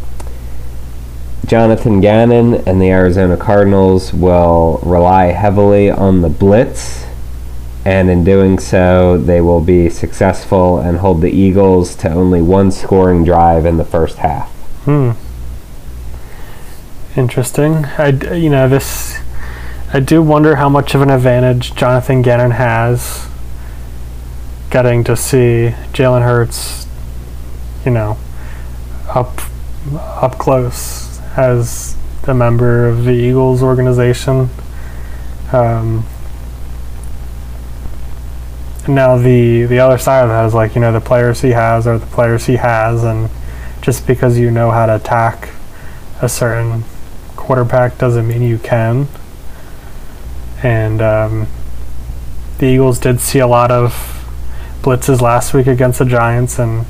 Jonathan 1.45 1.99
Gannon 1.99 2.55
and 2.67 2.81
the 2.81 2.89
Arizona 2.89 3.35
Cardinals 3.35 4.13
will 4.13 4.79
rely 4.83 5.25
heavily 5.27 5.89
on 5.89 6.21
the 6.21 6.29
blitz, 6.29 7.05
and 7.83 8.09
in 8.09 8.23
doing 8.23 8.59
so, 8.59 9.17
they 9.17 9.41
will 9.41 9.59
be 9.59 9.89
successful 9.89 10.79
and 10.79 10.99
hold 10.99 11.21
the 11.21 11.31
Eagles 11.31 11.95
to 11.95 12.09
only 12.11 12.41
one 12.41 12.71
scoring 12.71 13.23
drive 13.23 13.65
in 13.65 13.77
the 13.77 13.83
first 13.83 14.17
half. 14.17 14.49
Hmm. 14.85 15.11
Interesting. 17.17 17.85
I, 17.97 18.09
you 18.33 18.49
know, 18.49 18.69
this. 18.69 19.19
I 19.93 19.99
do 19.99 20.21
wonder 20.21 20.55
how 20.55 20.69
much 20.69 20.95
of 20.95 21.01
an 21.01 21.09
advantage 21.09 21.75
Jonathan 21.75 22.21
Gannon 22.21 22.51
has 22.51 23.27
getting 24.69 25.03
to 25.03 25.17
see 25.17 25.75
Jalen 25.91 26.23
Hurts, 26.23 26.87
you 27.83 27.91
know, 27.91 28.17
up 29.09 29.41
up 29.93 30.37
close 30.37 31.10
as 31.37 31.95
a 32.23 32.33
member 32.33 32.87
of 32.87 33.05
the 33.05 33.11
Eagles 33.11 33.63
organization. 33.63 34.49
Um, 35.51 36.05
now 38.87 39.17
the 39.17 39.65
the 39.65 39.79
other 39.79 39.97
side 39.97 40.23
of 40.23 40.29
that 40.29 40.45
is 40.45 40.53
like 40.53 40.75
you 40.75 40.81
know 40.81 40.91
the 40.91 41.01
players 41.01 41.41
he 41.41 41.49
has 41.49 41.87
are 41.87 41.97
the 41.97 42.05
players 42.07 42.45
he 42.45 42.55
has, 42.55 43.03
and 43.03 43.29
just 43.81 44.07
because 44.07 44.37
you 44.37 44.51
know 44.51 44.71
how 44.71 44.85
to 44.85 44.95
attack 44.95 45.49
a 46.21 46.29
certain 46.29 46.83
quarterback 47.35 47.97
doesn't 47.97 48.27
mean 48.27 48.41
you 48.41 48.57
can. 48.57 49.07
And 50.63 51.01
um, 51.01 51.47
the 52.59 52.67
Eagles 52.67 52.99
did 52.99 53.19
see 53.19 53.39
a 53.39 53.47
lot 53.47 53.71
of 53.71 53.91
blitzes 54.83 55.21
last 55.21 55.53
week 55.53 55.67
against 55.67 55.99
the 55.99 56.05
Giants, 56.05 56.59
and 56.59 56.85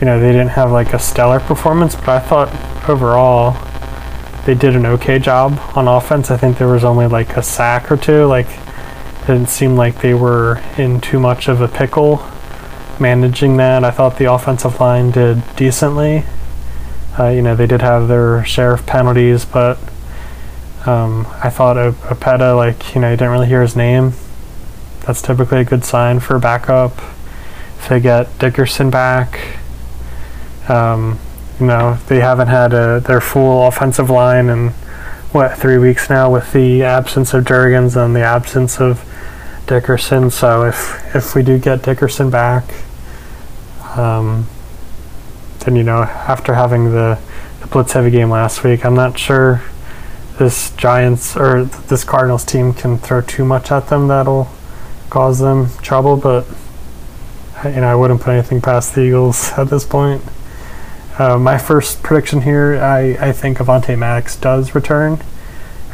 you 0.00 0.06
know, 0.06 0.18
they 0.18 0.32
didn't 0.32 0.50
have 0.50 0.70
like 0.70 0.92
a 0.94 0.98
stellar 0.98 1.40
performance, 1.40 1.94
but 1.94 2.08
I 2.08 2.18
thought 2.18 2.48
overall 2.88 3.56
they 4.44 4.54
did 4.54 4.74
an 4.74 4.86
okay 4.86 5.18
job 5.18 5.58
on 5.76 5.86
offense. 5.86 6.30
I 6.30 6.36
think 6.36 6.58
there 6.58 6.68
was 6.68 6.84
only 6.84 7.06
like 7.06 7.36
a 7.36 7.42
sack 7.42 7.92
or 7.92 7.96
two. 7.96 8.24
Like, 8.26 8.48
it 8.48 9.26
didn't 9.26 9.48
seem 9.48 9.76
like 9.76 10.00
they 10.00 10.14
were 10.14 10.60
in 10.76 11.00
too 11.00 11.20
much 11.20 11.48
of 11.48 11.60
a 11.60 11.68
pickle 11.68 12.16
managing 12.98 13.56
that. 13.58 13.84
I 13.84 13.90
thought 13.90 14.18
the 14.18 14.32
offensive 14.32 14.80
line 14.80 15.12
did 15.12 15.42
decently. 15.54 16.24
Uh, 17.18 17.28
you 17.28 17.42
know, 17.42 17.54
they 17.54 17.66
did 17.66 17.82
have 17.82 18.08
their 18.08 18.44
share 18.44 18.72
of 18.72 18.84
penalties, 18.84 19.44
but 19.44 19.78
um, 20.86 21.26
I 21.42 21.50
thought 21.50 21.76
Opeta, 21.76 22.56
like, 22.56 22.94
you 22.94 23.00
know, 23.00 23.10
you 23.10 23.16
didn't 23.16 23.30
really 23.30 23.46
hear 23.46 23.62
his 23.62 23.76
name. 23.76 24.12
That's 25.06 25.22
typically 25.22 25.60
a 25.60 25.64
good 25.64 25.84
sign 25.84 26.18
for 26.18 26.36
a 26.36 26.40
backup. 26.40 26.98
If 27.78 27.88
they 27.88 28.00
get 28.00 28.38
Dickerson 28.38 28.90
back, 28.90 29.58
um, 30.68 31.18
you 31.62 31.68
know, 31.68 31.96
they 32.08 32.18
haven't 32.18 32.48
had 32.48 32.72
a, 32.72 32.98
their 33.00 33.20
full 33.20 33.68
offensive 33.68 34.10
line 34.10 34.48
in, 34.48 34.70
what, 35.30 35.56
three 35.56 35.78
weeks 35.78 36.10
now 36.10 36.30
with 36.30 36.52
the 36.52 36.82
absence 36.82 37.32
of 37.32 37.44
Jurgens 37.44 37.96
and 37.96 38.16
the 38.16 38.20
absence 38.20 38.80
of 38.80 39.02
Dickerson. 39.66 40.30
So 40.30 40.64
if, 40.64 41.14
if 41.14 41.36
we 41.36 41.44
do 41.44 41.58
get 41.58 41.82
Dickerson 41.82 42.30
back, 42.30 42.64
um, 43.96 44.48
then, 45.60 45.76
you 45.76 45.84
know, 45.84 46.02
after 46.02 46.54
having 46.54 46.90
the, 46.90 47.18
the 47.60 47.68
blitz 47.68 47.92
heavy 47.92 48.10
game 48.10 48.28
last 48.28 48.64
week, 48.64 48.84
I'm 48.84 48.96
not 48.96 49.16
sure 49.16 49.62
this 50.38 50.72
Giants 50.72 51.36
or 51.36 51.64
this 51.64 52.02
Cardinals 52.02 52.44
team 52.44 52.74
can 52.74 52.98
throw 52.98 53.20
too 53.20 53.44
much 53.44 53.70
at 53.70 53.88
them 53.88 54.08
that'll 54.08 54.50
cause 55.10 55.38
them 55.38 55.68
trouble. 55.80 56.16
But 56.16 56.44
you 57.64 57.80
know, 57.80 57.86
I 57.86 57.94
wouldn't 57.94 58.20
put 58.20 58.32
anything 58.32 58.60
past 58.60 58.96
the 58.96 59.02
Eagles 59.02 59.52
at 59.56 59.70
this 59.70 59.86
point. 59.86 60.22
Uh, 61.22 61.38
my 61.38 61.56
first 61.56 62.02
prediction 62.02 62.40
here, 62.40 62.74
I, 62.82 63.28
I 63.28 63.30
think 63.30 63.58
Avonte 63.58 63.96
Maddox 63.96 64.34
does 64.34 64.74
return 64.74 65.22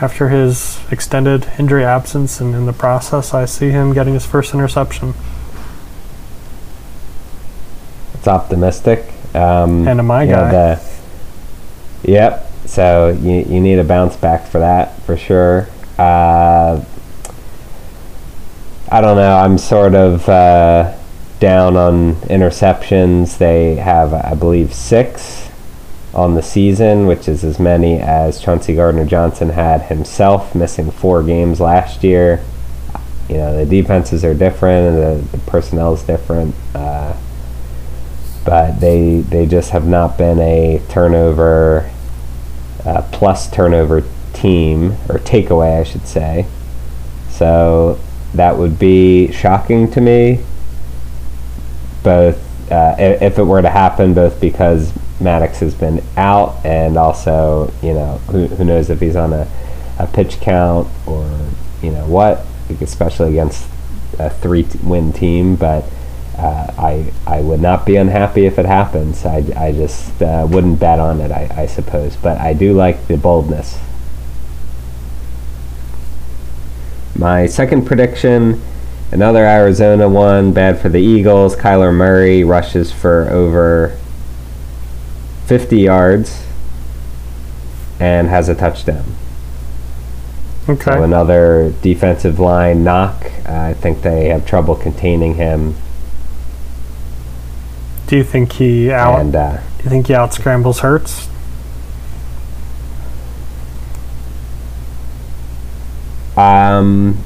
after 0.00 0.30
his 0.30 0.80
extended 0.90 1.46
injury 1.58 1.84
absence, 1.84 2.40
and 2.40 2.54
in 2.54 2.64
the 2.64 2.72
process, 2.72 3.34
I 3.34 3.44
see 3.44 3.68
him 3.68 3.92
getting 3.92 4.14
his 4.14 4.24
first 4.24 4.54
interception. 4.54 5.12
It's 8.14 8.26
optimistic. 8.26 9.04
Um, 9.34 9.86
And 9.86 10.06
my 10.06 10.24
know, 10.24 10.32
guy. 10.32 10.50
the- 10.50 10.80
yep. 12.04 12.50
So 12.64 13.08
you 13.20 13.44
you 13.48 13.60
need 13.60 13.78
a 13.78 13.84
bounce 13.84 14.16
back 14.16 14.46
for 14.46 14.60
that 14.60 14.98
for 15.02 15.18
sure. 15.18 15.68
Uh, 15.98 16.82
I 18.90 19.00
don't 19.02 19.16
know. 19.16 19.36
I'm 19.36 19.58
sort 19.58 19.94
of 19.94 20.26
uh, 20.26 20.96
down 21.40 21.76
on 21.76 22.14
interceptions. 22.22 23.38
They 23.38 23.76
have, 23.76 24.12
I 24.12 24.34
believe, 24.34 24.74
six 24.74 25.48
on 26.14 26.34
the 26.34 26.42
season, 26.42 27.06
which 27.06 27.28
is 27.28 27.44
as 27.44 27.58
many 27.58 27.98
as 27.98 28.40
Chauncey 28.40 28.74
Gardner 28.74 29.04
Johnson 29.04 29.50
had 29.50 29.82
himself, 29.82 30.54
missing 30.54 30.90
four 30.90 31.22
games 31.22 31.60
last 31.60 32.02
year. 32.02 32.42
You 33.28 33.36
know, 33.36 33.56
the 33.56 33.66
defenses 33.66 34.24
are 34.24 34.34
different 34.34 34.96
and 34.96 35.22
the, 35.22 35.36
the 35.36 35.38
personnel 35.50 35.94
is 35.94 36.02
different. 36.02 36.54
Uh, 36.74 37.14
but 38.44 38.80
they 38.80 39.20
they 39.20 39.44
just 39.44 39.70
have 39.70 39.86
not 39.86 40.16
been 40.16 40.38
a 40.38 40.80
turnover 40.88 41.90
uh, 42.86 43.02
plus 43.12 43.50
turnover 43.50 44.02
team 44.32 44.92
or 45.10 45.18
takeaway, 45.18 45.80
I 45.80 45.84
should 45.84 46.06
say. 46.06 46.46
So 47.28 48.00
that 48.32 48.56
would 48.56 48.78
be 48.78 49.30
shocking 49.32 49.90
to 49.90 50.00
me. 50.00 50.42
Both 52.08 52.72
uh, 52.72 52.96
if 52.98 53.38
it 53.38 53.42
were 53.42 53.60
to 53.60 53.68
happen, 53.68 54.14
both 54.14 54.40
because 54.40 54.94
Maddox 55.20 55.60
has 55.60 55.74
been 55.74 56.02
out 56.16 56.56
and 56.64 56.96
also 56.96 57.70
you 57.82 57.92
know 57.92 58.16
who, 58.30 58.46
who 58.46 58.64
knows 58.64 58.88
if 58.88 58.98
he's 58.98 59.14
on 59.14 59.34
a, 59.34 59.46
a 59.98 60.06
pitch 60.06 60.40
count 60.40 60.88
or 61.06 61.28
you 61.82 61.90
know 61.90 62.06
what, 62.06 62.46
especially 62.80 63.28
against 63.28 63.68
a 64.18 64.30
three 64.30 64.66
win 64.82 65.12
team, 65.12 65.56
but. 65.56 65.84
Uh, 66.38 66.72
I 66.78 67.12
I 67.26 67.40
would 67.40 67.60
not 67.60 67.84
be 67.84 67.96
unhappy 67.96 68.46
if 68.46 68.60
it 68.60 68.64
happens. 68.64 69.26
I, 69.26 69.38
I 69.56 69.72
just 69.72 70.22
uh, 70.22 70.46
wouldn't 70.48 70.78
bet 70.78 71.00
on 71.00 71.20
it, 71.20 71.32
I, 71.32 71.50
I 71.62 71.66
suppose. 71.66 72.14
But 72.14 72.38
I 72.38 72.52
do 72.52 72.74
like 72.74 73.08
the 73.08 73.16
boldness. 73.16 73.76
My 77.16 77.46
second 77.46 77.86
prediction 77.86 78.62
another 79.10 79.44
Arizona 79.44 80.08
one, 80.08 80.52
bad 80.52 80.78
for 80.78 80.88
the 80.88 81.00
Eagles. 81.00 81.56
Kyler 81.56 81.94
Murray 81.94 82.44
rushes 82.44 82.92
for 82.92 83.28
over 83.30 83.96
50 85.46 85.78
yards 85.78 86.44
and 88.00 88.28
has 88.28 88.48
a 88.48 88.54
touchdown. 88.54 89.04
Okay. 90.68 90.92
So 90.92 91.02
another 91.02 91.72
defensive 91.82 92.38
line 92.38 92.84
knock. 92.84 93.26
I 93.46 93.74
think 93.74 94.02
they 94.02 94.28
have 94.28 94.46
trouble 94.46 94.74
containing 94.76 95.34
him. 95.34 95.76
do 98.08 98.16
you 98.16 98.24
think 98.24 98.52
he 98.52 98.90
out? 98.90 99.20
And 99.20 99.36
uh, 99.36 99.58
do 99.78 99.84
you 99.84 99.90
think 99.90 100.06
he 100.06 100.14
out 100.14 100.32
scrambles 100.32 100.80
Hurts? 100.80 101.28
Um, 106.36 107.18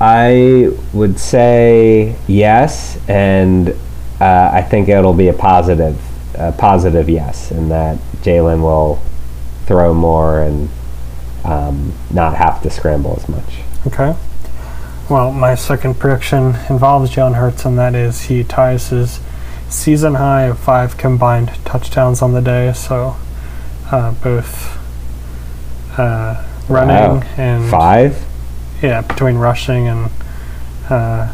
I 0.00 0.70
would 0.92 1.18
say 1.18 2.16
yes, 2.26 2.98
and 3.08 3.70
uh, 4.20 4.50
I 4.52 4.62
think 4.62 4.88
it'll 4.88 5.14
be 5.14 5.28
a 5.28 5.32
positive, 5.32 6.00
a 6.34 6.52
positive 6.52 7.08
yes, 7.08 7.50
in 7.50 7.68
that 7.68 7.98
Jalen 8.22 8.60
will 8.62 9.00
throw 9.66 9.94
more 9.94 10.42
and 10.42 10.68
um, 11.44 11.92
not 12.10 12.36
have 12.36 12.62
to 12.62 12.70
scramble 12.70 13.14
as 13.16 13.28
much. 13.28 13.60
Okay. 13.86 14.14
Well, 15.08 15.32
my 15.32 15.54
second 15.54 15.98
prediction 15.98 16.56
involves 16.70 17.10
Jalen 17.14 17.34
Hurts, 17.34 17.64
and 17.64 17.78
that 17.78 17.94
is 17.94 18.22
he 18.22 18.42
ties 18.42 18.88
his 18.88 19.20
season 19.68 20.14
high 20.14 20.44
of 20.44 20.58
five 20.58 20.96
combined 20.96 21.50
touchdowns 21.64 22.22
on 22.22 22.32
the 22.32 22.40
day. 22.40 22.72
So, 22.72 23.16
uh, 23.90 24.12
both 24.12 24.78
uh, 25.98 26.42
running 26.68 27.20
Wow. 27.20 27.26
and 27.36 27.70
Five? 27.70 28.24
Yeah, 28.82 29.00
between 29.00 29.36
rushing 29.36 29.88
and 29.88 30.10
uh, 30.90 31.32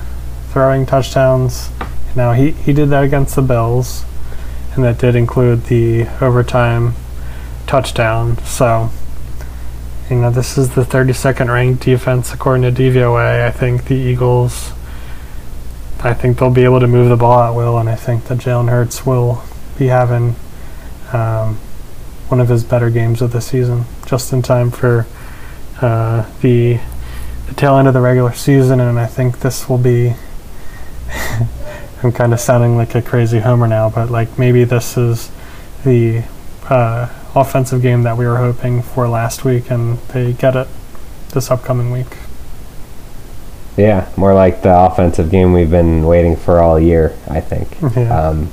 throwing 0.50 0.86
touchdowns. 0.86 1.70
Now 2.16 2.32
he 2.32 2.52
he 2.52 2.72
did 2.72 2.90
that 2.90 3.04
against 3.04 3.36
the 3.36 3.42
Bills, 3.42 4.04
and 4.74 4.84
that 4.84 4.98
did 4.98 5.14
include 5.14 5.64
the 5.64 6.06
overtime 6.20 6.94
touchdown. 7.66 8.36
So, 8.38 8.90
you 10.10 10.16
know, 10.16 10.30
this 10.30 10.58
is 10.58 10.74
the 10.74 10.82
32nd 10.82 11.52
ranked 11.52 11.84
defense 11.84 12.32
according 12.32 12.62
to 12.62 12.82
DVOA. 12.82 13.46
I 13.46 13.50
think 13.50 13.86
the 13.86 13.94
Eagles. 13.94 14.72
I 16.02 16.14
think 16.14 16.38
they'll 16.38 16.50
be 16.50 16.64
able 16.64 16.80
to 16.80 16.88
move 16.88 17.10
the 17.10 17.16
ball 17.16 17.40
at 17.40 17.50
will, 17.54 17.78
and 17.78 17.88
I 17.88 17.94
think 17.94 18.24
that 18.24 18.38
Jalen 18.38 18.70
Hurts 18.70 19.04
will 19.04 19.42
be 19.78 19.88
having 19.88 20.34
um, 21.12 21.56
one 22.28 22.40
of 22.40 22.48
his 22.48 22.64
better 22.64 22.88
games 22.88 23.20
of 23.20 23.32
the 23.32 23.40
season, 23.40 23.84
just 24.06 24.32
in 24.32 24.40
time 24.40 24.70
for 24.70 25.06
uh, 25.82 26.26
the 26.40 26.80
the 27.50 27.56
tail 27.56 27.76
end 27.76 27.88
of 27.88 27.94
the 27.94 28.00
regular 28.00 28.32
season, 28.32 28.80
and 28.80 28.98
I 28.98 29.06
think 29.06 29.40
this 29.40 29.68
will 29.68 29.78
be. 29.78 30.14
I'm 32.02 32.12
kind 32.12 32.32
of 32.32 32.40
sounding 32.40 32.76
like 32.76 32.94
a 32.94 33.02
crazy 33.02 33.40
homer 33.40 33.66
now, 33.66 33.90
but 33.90 34.08
like 34.08 34.38
maybe 34.38 34.64
this 34.64 34.96
is 34.96 35.30
the 35.84 36.22
uh, 36.70 37.12
offensive 37.34 37.82
game 37.82 38.04
that 38.04 38.16
we 38.16 38.26
were 38.26 38.38
hoping 38.38 38.82
for 38.82 39.06
last 39.08 39.44
week, 39.44 39.70
and 39.70 39.98
they 40.08 40.32
get 40.32 40.56
it 40.56 40.68
this 41.34 41.50
upcoming 41.50 41.90
week. 41.90 42.16
Yeah, 43.76 44.08
more 44.16 44.32
like 44.32 44.62
the 44.62 44.74
offensive 44.74 45.30
game 45.30 45.52
we've 45.52 45.70
been 45.70 46.06
waiting 46.06 46.36
for 46.36 46.60
all 46.60 46.78
year, 46.78 47.16
I 47.28 47.40
think. 47.40 47.76
Yeah. 47.96 48.28
Um, 48.28 48.52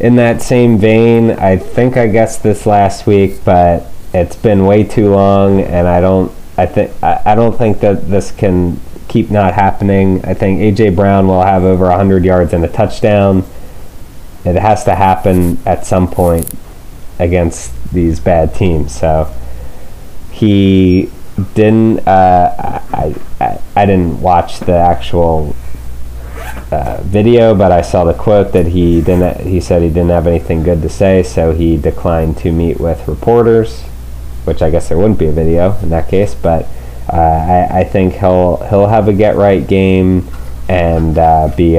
in 0.00 0.16
that 0.16 0.42
same 0.42 0.78
vein, 0.78 1.30
I 1.30 1.56
think 1.56 1.96
I 1.96 2.08
guessed 2.08 2.42
this 2.42 2.66
last 2.66 3.06
week, 3.06 3.44
but 3.44 3.86
it's 4.12 4.36
been 4.36 4.66
way 4.66 4.82
too 4.82 5.10
long, 5.10 5.60
and 5.60 5.86
I 5.86 6.00
don't. 6.00 6.32
I 6.56 6.66
think 6.66 6.92
I, 7.02 7.34
don't 7.34 7.56
think 7.58 7.80
that 7.80 8.08
this 8.08 8.30
can 8.30 8.80
keep 9.08 9.30
not 9.30 9.54
happening. 9.54 10.24
I 10.24 10.34
think 10.34 10.60
AJ 10.60 10.94
Brown 10.94 11.26
will 11.26 11.42
have 11.42 11.64
over 11.64 11.86
100 11.86 12.24
yards 12.24 12.52
and 12.52 12.64
a 12.64 12.68
touchdown. 12.68 13.44
It 14.44 14.56
has 14.56 14.84
to 14.84 14.94
happen 14.94 15.58
at 15.66 15.84
some 15.84 16.08
point 16.08 16.52
against 17.18 17.72
these 17.92 18.20
bad 18.20 18.54
teams. 18.54 18.94
So 18.94 19.32
he 20.30 21.10
didn't. 21.54 22.06
Uh, 22.06 22.80
I, 22.92 23.14
I 23.40 23.60
I 23.74 23.86
didn't 23.86 24.20
watch 24.20 24.60
the 24.60 24.76
actual 24.76 25.56
uh, 26.70 27.00
video, 27.02 27.54
but 27.54 27.72
I 27.72 27.82
saw 27.82 28.04
the 28.04 28.14
quote 28.14 28.52
that 28.52 28.66
he 28.66 29.00
didn't. 29.00 29.40
He 29.40 29.60
said 29.60 29.82
he 29.82 29.88
didn't 29.88 30.10
have 30.10 30.26
anything 30.26 30.62
good 30.62 30.82
to 30.82 30.88
say, 30.88 31.22
so 31.22 31.52
he 31.52 31.76
declined 31.76 32.36
to 32.38 32.52
meet 32.52 32.78
with 32.78 33.08
reporters. 33.08 33.84
Which 34.44 34.62
I 34.62 34.70
guess 34.70 34.88
there 34.88 34.98
wouldn't 34.98 35.18
be 35.18 35.26
a 35.26 35.32
video 35.32 35.76
in 35.82 35.88
that 35.90 36.08
case, 36.08 36.34
but 36.34 36.66
uh, 37.10 37.16
I, 37.16 37.80
I 37.80 37.84
think 37.84 38.14
he'll 38.14 38.58
he'll 38.68 38.86
have 38.86 39.08
a 39.08 39.12
get 39.12 39.36
right 39.36 39.66
game 39.66 40.28
and 40.68 41.16
uh, 41.16 41.52
be 41.56 41.78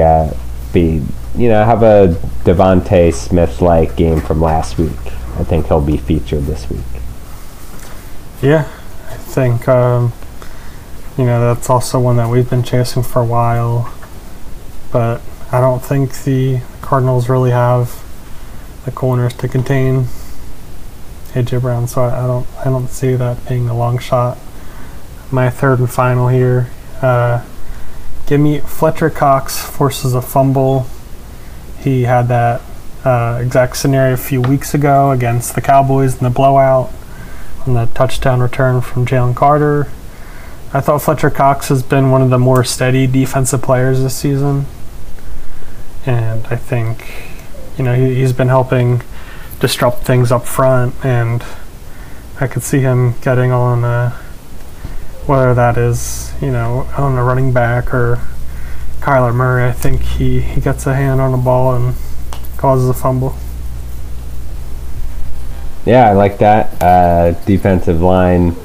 be 0.72 1.02
you 1.36 1.48
know, 1.48 1.64
have 1.64 1.82
a 1.82 2.08
DeVonta 2.44 3.12
Smith 3.12 3.60
like 3.60 3.96
game 3.96 4.20
from 4.20 4.40
last 4.40 4.78
week. 4.78 4.98
I 5.38 5.44
think 5.44 5.66
he'll 5.66 5.82
be 5.82 5.98
featured 5.98 6.44
this 6.44 6.68
week. 6.70 6.80
Yeah, 8.40 8.68
I 9.08 9.16
think 9.16 9.68
um, 9.68 10.12
you 11.18 11.24
know 11.24 11.54
that's 11.54 11.68
also 11.68 12.00
one 12.00 12.16
that 12.16 12.30
we've 12.30 12.48
been 12.48 12.62
chasing 12.62 13.02
for 13.02 13.20
a 13.20 13.26
while, 13.26 13.92
but 14.90 15.20
I 15.52 15.60
don't 15.60 15.82
think 15.82 16.22
the 16.24 16.62
Cardinals 16.80 17.28
really 17.28 17.50
have 17.50 18.02
the 18.84 18.90
corners 18.90 19.34
to 19.34 19.48
contain 19.48 20.06
AJ 21.36 21.60
Brown, 21.60 21.86
so 21.86 22.02
I, 22.02 22.26
don't 22.26 22.46
I 22.60 22.64
don't 22.64 22.88
see 22.88 23.14
that 23.14 23.46
being 23.46 23.68
a 23.68 23.76
long 23.76 23.98
shot. 23.98 24.38
My 25.30 25.50
third 25.50 25.80
and 25.80 25.90
final 25.90 26.28
here. 26.28 26.70
Uh, 27.02 27.44
give 28.26 28.40
me 28.40 28.60
Fletcher 28.60 29.10
Cox 29.10 29.62
forces 29.62 30.14
a 30.14 30.22
fumble. 30.22 30.86
He 31.80 32.04
had 32.04 32.28
that 32.28 32.62
uh, 33.04 33.38
exact 33.42 33.76
scenario 33.76 34.14
a 34.14 34.16
few 34.16 34.40
weeks 34.40 34.72
ago 34.72 35.10
against 35.10 35.54
the 35.54 35.60
Cowboys 35.60 36.16
in 36.16 36.24
the 36.24 36.30
blowout 36.30 36.90
on 37.66 37.74
the 37.74 37.84
touchdown 37.92 38.40
return 38.40 38.80
from 38.80 39.04
Jalen 39.04 39.36
Carter. 39.36 39.88
I 40.72 40.80
thought 40.80 41.02
Fletcher 41.02 41.30
Cox 41.30 41.68
has 41.68 41.82
been 41.82 42.10
one 42.10 42.22
of 42.22 42.30
the 42.30 42.38
more 42.38 42.64
steady 42.64 43.06
defensive 43.06 43.60
players 43.60 44.00
this 44.00 44.16
season. 44.16 44.64
And 46.06 46.46
I 46.46 46.56
think, 46.56 47.30
you 47.76 47.84
know, 47.84 47.94
he, 47.94 48.14
he's 48.14 48.32
been 48.32 48.48
helping 48.48 49.02
disrupt 49.60 50.04
things 50.04 50.30
up 50.30 50.46
front. 50.46 50.94
And 51.04 51.44
I 52.40 52.46
could 52.46 52.62
see 52.62 52.80
him 52.80 53.14
getting 53.22 53.52
on 53.52 53.84
a, 53.84 54.10
whether 55.26 55.54
that 55.54 55.76
is, 55.76 56.32
you 56.40 56.50
know, 56.50 56.88
on 56.96 57.16
a 57.16 57.24
running 57.24 57.52
back 57.52 57.94
or 57.94 58.20
Kyler 59.00 59.34
Murray. 59.34 59.64
I 59.64 59.72
think 59.72 60.02
he, 60.02 60.40
he 60.40 60.60
gets 60.60 60.86
a 60.86 60.94
hand 60.94 61.20
on 61.20 61.32
the 61.32 61.38
ball 61.38 61.74
and 61.74 61.94
causes 62.56 62.88
a 62.88 62.94
fumble. 62.94 63.36
Yeah, 65.84 66.10
I 66.10 66.14
like 66.14 66.38
that. 66.38 66.82
Uh, 66.82 67.30
defensive 67.44 68.00
line, 68.00 68.56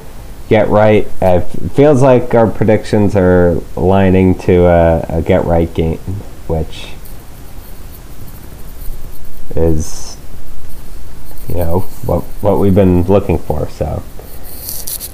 get 0.48 0.68
right. 0.68 1.06
Uh, 1.22 1.40
feels 1.40 2.02
like 2.02 2.34
our 2.34 2.50
predictions 2.50 3.14
are 3.14 3.54
lining 3.76 4.36
to 4.40 4.64
a, 4.66 5.06
a 5.08 5.22
get 5.22 5.44
right 5.44 5.72
game, 5.72 5.98
which 6.48 6.88
is, 9.54 10.16
you 11.48 11.56
know, 11.56 11.80
what 12.04 12.22
what 12.42 12.58
we've 12.58 12.74
been 12.74 13.02
looking 13.02 13.38
for. 13.38 13.68
So 13.68 14.02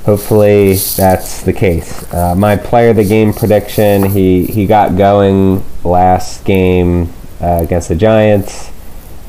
hopefully 0.05 0.74
that's 0.74 1.43
the 1.43 1.53
case. 1.53 2.12
Uh, 2.12 2.35
my 2.35 2.57
player 2.57 2.91
of 2.91 2.97
the 2.97 3.05
game 3.05 3.33
prediction: 3.33 4.11
he 4.11 4.47
he 4.47 4.66
got 4.66 4.97
going 4.97 5.64
last 5.85 6.45
game 6.45 7.12
uh, 7.41 7.61
against 7.62 7.89
the 7.89 7.97
Giants. 7.97 8.70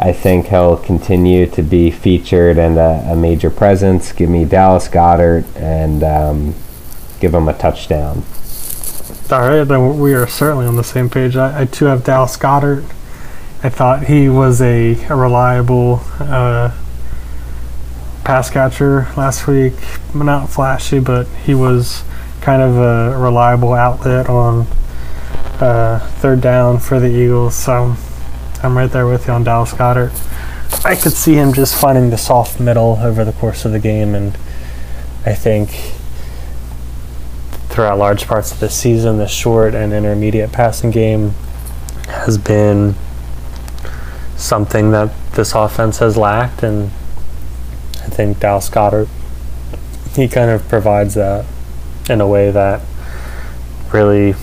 I 0.01 0.13
think 0.13 0.47
he'll 0.47 0.77
continue 0.77 1.45
to 1.47 1.61
be 1.61 1.91
featured 1.91 2.57
and 2.57 2.77
a, 2.77 3.11
a 3.11 3.15
major 3.17 3.49
presence. 3.49 4.13
Give 4.13 4.29
me 4.29 4.45
Dallas 4.45 4.87
Goedert 4.87 5.45
and 5.57 6.03
um, 6.03 6.55
give 7.19 7.33
him 7.33 7.49
a 7.49 7.53
touchdown. 7.53 8.23
All 9.29 9.41
right, 9.41 9.63
then 9.63 9.99
we 9.99 10.13
are 10.13 10.25
certainly 10.25 10.65
on 10.65 10.77
the 10.77 10.83
same 10.83 11.09
page. 11.09 11.35
I, 11.35 11.61
I 11.61 11.65
too 11.65 11.85
have 11.85 12.05
Dallas 12.05 12.37
Goedert. 12.37 12.85
I 13.61 13.69
thought 13.69 14.05
he 14.05 14.29
was 14.29 14.61
a, 14.61 14.95
a 15.07 15.15
reliable 15.15 16.01
uh, 16.19 16.71
pass 18.29 18.51
catcher 18.51 19.07
last 19.17 19.47
week. 19.47 19.73
Not 20.13 20.51
flashy, 20.51 20.99
but 20.99 21.25
he 21.47 21.55
was 21.55 22.03
kind 22.41 22.61
of 22.61 22.77
a 22.77 23.17
reliable 23.17 23.73
outlet 23.73 24.29
on 24.29 24.67
uh, 25.59 25.97
third 26.19 26.39
down 26.39 26.77
for 26.77 26.99
the 26.99 27.07
Eagles. 27.07 27.55
So 27.55 27.95
I'm 28.61 28.77
right 28.77 28.91
there 28.91 29.07
with 29.07 29.25
you 29.25 29.33
on 29.33 29.45
Dallas 29.45 29.73
Goedert. 29.73 30.11
I 30.85 30.95
could 30.95 31.13
see 31.13 31.33
him 31.33 31.53
just 31.53 31.81
finding 31.81 32.11
the 32.11 32.19
soft 32.19 32.59
middle 32.59 32.99
over 33.01 33.25
the 33.25 33.31
course 33.31 33.65
of 33.65 33.71
the 33.71 33.79
game, 33.79 34.13
and 34.13 34.37
I 35.25 35.33
think 35.33 35.71
throughout 37.69 37.97
large 37.97 38.27
parts 38.27 38.51
of 38.51 38.59
the 38.59 38.69
season, 38.69 39.17
the 39.17 39.27
short 39.27 39.73
and 39.73 39.91
intermediate 39.91 40.51
passing 40.51 40.91
game 40.91 41.31
has 42.09 42.37
been 42.37 42.93
something 44.37 44.91
that 44.91 45.11
this 45.31 45.55
offense 45.55 45.97
has 45.97 46.15
lacked, 46.15 46.61
and 46.61 46.91
I 48.11 48.15
think 48.15 48.39
Dallas 48.39 48.69
Goedert 48.69 49.07
he 50.15 50.27
kind 50.27 50.49
of 50.49 50.67
provides 50.67 51.13
that 51.15 51.45
in 52.09 52.21
a 52.21 52.27
way 52.27 52.51
that 52.51 52.81
really, 53.93 54.27
you 54.27 54.35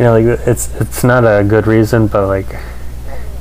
know, 0.00 0.18
like 0.18 0.40
it's 0.46 0.74
it's 0.80 1.04
not 1.04 1.24
a 1.24 1.44
good 1.44 1.66
reason, 1.66 2.06
but 2.06 2.26
like 2.26 2.46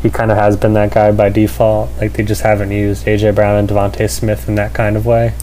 he 0.02 0.10
kind 0.10 0.32
of 0.32 0.38
has 0.38 0.56
been 0.56 0.74
that 0.74 0.94
guy 0.94 1.12
by 1.12 1.30
default. 1.30 1.90
Like 1.98 2.14
they 2.14 2.24
just 2.24 2.42
haven't 2.42 2.72
used 2.72 3.06
AJ 3.06 3.36
Brown 3.36 3.58
and 3.58 3.68
DeVonta 3.68 4.10
Smith 4.10 4.48
in 4.48 4.56
that 4.56 4.74
kind 4.74 4.96
of 4.96 5.06
way. 5.06 5.34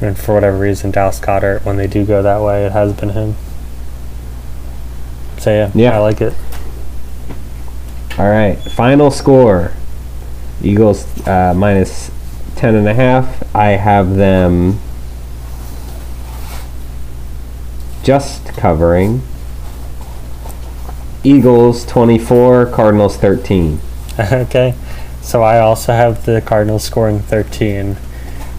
And 0.00 0.18
for 0.18 0.34
whatever 0.34 0.58
reason, 0.58 0.90
Dallas 0.90 1.20
Goedert, 1.20 1.64
when 1.64 1.76
they 1.76 1.86
do 1.86 2.04
go 2.04 2.22
that 2.22 2.42
way, 2.42 2.66
it 2.66 2.72
has 2.72 2.92
been 2.92 3.10
him. 3.10 3.36
So 5.38 5.50
yeah, 5.50 5.70
Yeah. 5.74 5.96
I 5.96 5.98
like 5.98 6.20
it. 6.20 6.34
All 8.18 8.28
right, 8.28 8.56
final 8.58 9.10
score: 9.10 9.72
Eagles 10.62 11.06
uh, 11.26 11.54
minus 11.56 12.10
ten 12.62 12.76
and 12.76 12.86
a 12.86 12.94
half. 12.94 13.56
I 13.56 13.70
have 13.70 14.14
them 14.14 14.78
just 18.04 18.46
covering. 18.54 19.20
Eagles 21.24 21.84
twenty-four, 21.84 22.66
Cardinals 22.66 23.16
thirteen. 23.16 23.80
okay, 24.20 24.76
so 25.22 25.42
I 25.42 25.58
also 25.58 25.92
have 25.92 26.24
the 26.24 26.40
Cardinals 26.40 26.84
scoring 26.84 27.18
13, 27.18 27.96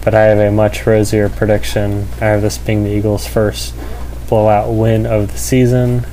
but 0.03 0.13
I 0.13 0.23
have 0.23 0.37
a 0.37 0.51
much 0.51 0.85
rosier 0.85 1.29
prediction. 1.29 2.09
I 2.19 2.25
have 2.25 2.41
this 2.41 2.57
being 2.57 2.83
the 2.83 2.93
Eagles' 2.93 3.25
first 3.25 3.73
blowout 4.27 4.73
win 4.73 5.05
of 5.05 5.31
the 5.31 5.37
season, 5.37 6.05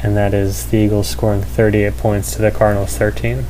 and 0.00 0.16
that 0.16 0.32
is 0.32 0.66
the 0.66 0.76
Eagles 0.78 1.08
scoring 1.08 1.42
38 1.42 1.96
points 1.96 2.36
to 2.36 2.42
the 2.42 2.52
Cardinals 2.52 2.96
13. 2.96 3.46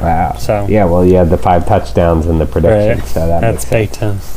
Wow. 0.00 0.36
So- 0.38 0.66
yeah, 0.68 0.84
well, 0.84 1.04
you 1.04 1.14
had 1.16 1.30
the 1.30 1.38
five 1.38 1.66
touchdowns 1.66 2.26
in 2.26 2.38
the 2.38 2.46
prediction, 2.46 2.98
Right. 2.98 3.08
so 3.08 3.26
that 3.26 3.40
That's 3.40 3.70
makes 3.70 3.98
sense. 3.98 4.34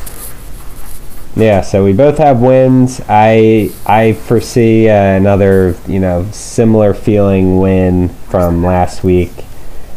Yeah, 1.35 1.61
so 1.61 1.83
we 1.85 1.93
both 1.93 2.17
have 2.17 2.41
wins. 2.41 2.99
I 3.07 3.71
I 3.85 4.13
foresee 4.13 4.89
uh, 4.89 4.93
another 4.93 5.75
you 5.87 5.99
know 5.99 6.25
similar 6.31 6.93
feeling 6.93 7.57
win 7.59 8.09
from 8.29 8.65
last 8.65 9.03
week. 9.03 9.31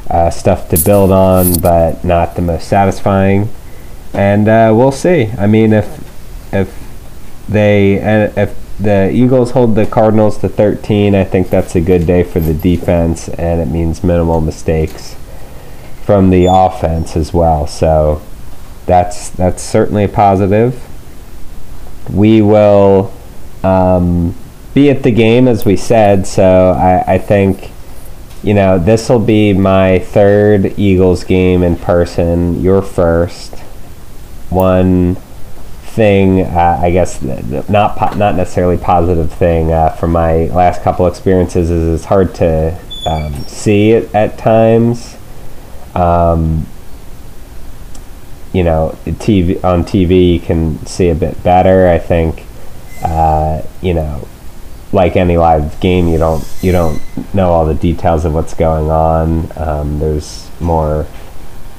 Uh, 0.08 0.30
stuff 0.30 0.68
to 0.68 0.76
build 0.78 1.10
on, 1.10 1.58
but 1.60 2.04
not 2.04 2.36
the 2.36 2.42
most 2.42 2.68
satisfying. 2.68 3.48
And 4.12 4.46
uh, 4.48 4.72
we'll 4.76 4.92
see. 4.92 5.30
I 5.36 5.46
mean, 5.48 5.72
if 5.72 5.88
if 6.54 6.72
they 7.48 8.00
uh, 8.00 8.30
if 8.40 8.54
the 8.78 9.10
Eagles 9.10 9.52
hold 9.52 9.74
the 9.74 9.86
Cardinals 9.86 10.38
to 10.38 10.48
13, 10.48 11.14
I 11.16 11.24
think 11.24 11.48
that's 11.50 11.74
a 11.74 11.80
good 11.80 12.06
day 12.06 12.22
for 12.22 12.38
the 12.38 12.54
defense, 12.54 13.28
and 13.28 13.60
it 13.60 13.66
means 13.68 14.04
minimal 14.04 14.40
mistakes 14.40 15.16
from 16.04 16.30
the 16.30 16.46
offense 16.46 17.16
as 17.16 17.32
well. 17.32 17.66
So 17.66 18.22
that's 18.86 19.30
that's 19.30 19.62
certainly 19.62 20.04
a 20.04 20.08
positive 20.08 20.80
we 22.10 22.42
will 22.42 23.12
um, 23.62 24.34
be 24.74 24.90
at 24.90 25.02
the 25.02 25.10
game 25.10 25.48
as 25.48 25.64
we 25.64 25.76
said. 25.76 26.26
So 26.26 26.70
I, 26.72 27.14
I 27.14 27.18
think, 27.18 27.70
you 28.42 28.54
know, 28.54 28.78
this 28.78 29.08
will 29.08 29.20
be 29.20 29.52
my 29.52 30.00
third 30.00 30.78
Eagles 30.78 31.24
game 31.24 31.62
in 31.62 31.76
person. 31.76 32.60
Your 32.60 32.82
first. 32.82 33.58
One 34.50 35.16
thing, 35.94 36.42
uh, 36.42 36.78
I 36.82 36.90
guess, 36.90 37.22
not 37.22 37.96
po- 37.96 38.14
not 38.16 38.36
necessarily 38.36 38.76
positive 38.76 39.32
thing 39.32 39.72
uh, 39.72 39.90
from 39.90 40.12
my 40.12 40.46
last 40.46 40.82
couple 40.82 41.06
experiences 41.06 41.70
is 41.70 42.00
it's 42.00 42.04
hard 42.04 42.34
to 42.36 42.78
um, 43.06 43.32
see 43.46 43.92
it 43.92 44.14
at 44.14 44.38
times. 44.38 45.16
Um, 45.94 46.66
you 48.52 48.62
know, 48.62 48.96
TV 49.04 49.62
on 49.64 49.84
TV 49.84 50.34
you 50.34 50.40
can 50.40 50.84
see 50.86 51.08
a 51.08 51.14
bit 51.14 51.42
better. 51.42 51.88
I 51.88 51.98
think, 51.98 52.44
uh, 53.02 53.62
you 53.82 53.94
know, 53.94 54.26
like 54.92 55.16
any 55.16 55.36
live 55.36 55.80
game, 55.80 56.08
you 56.08 56.18
don't 56.18 56.46
you 56.62 56.70
don't 56.72 57.00
know 57.34 57.50
all 57.50 57.66
the 57.66 57.74
details 57.74 58.24
of 58.24 58.32
what's 58.32 58.54
going 58.54 58.90
on. 58.90 59.50
Um, 59.56 59.98
there's 59.98 60.48
more 60.60 61.06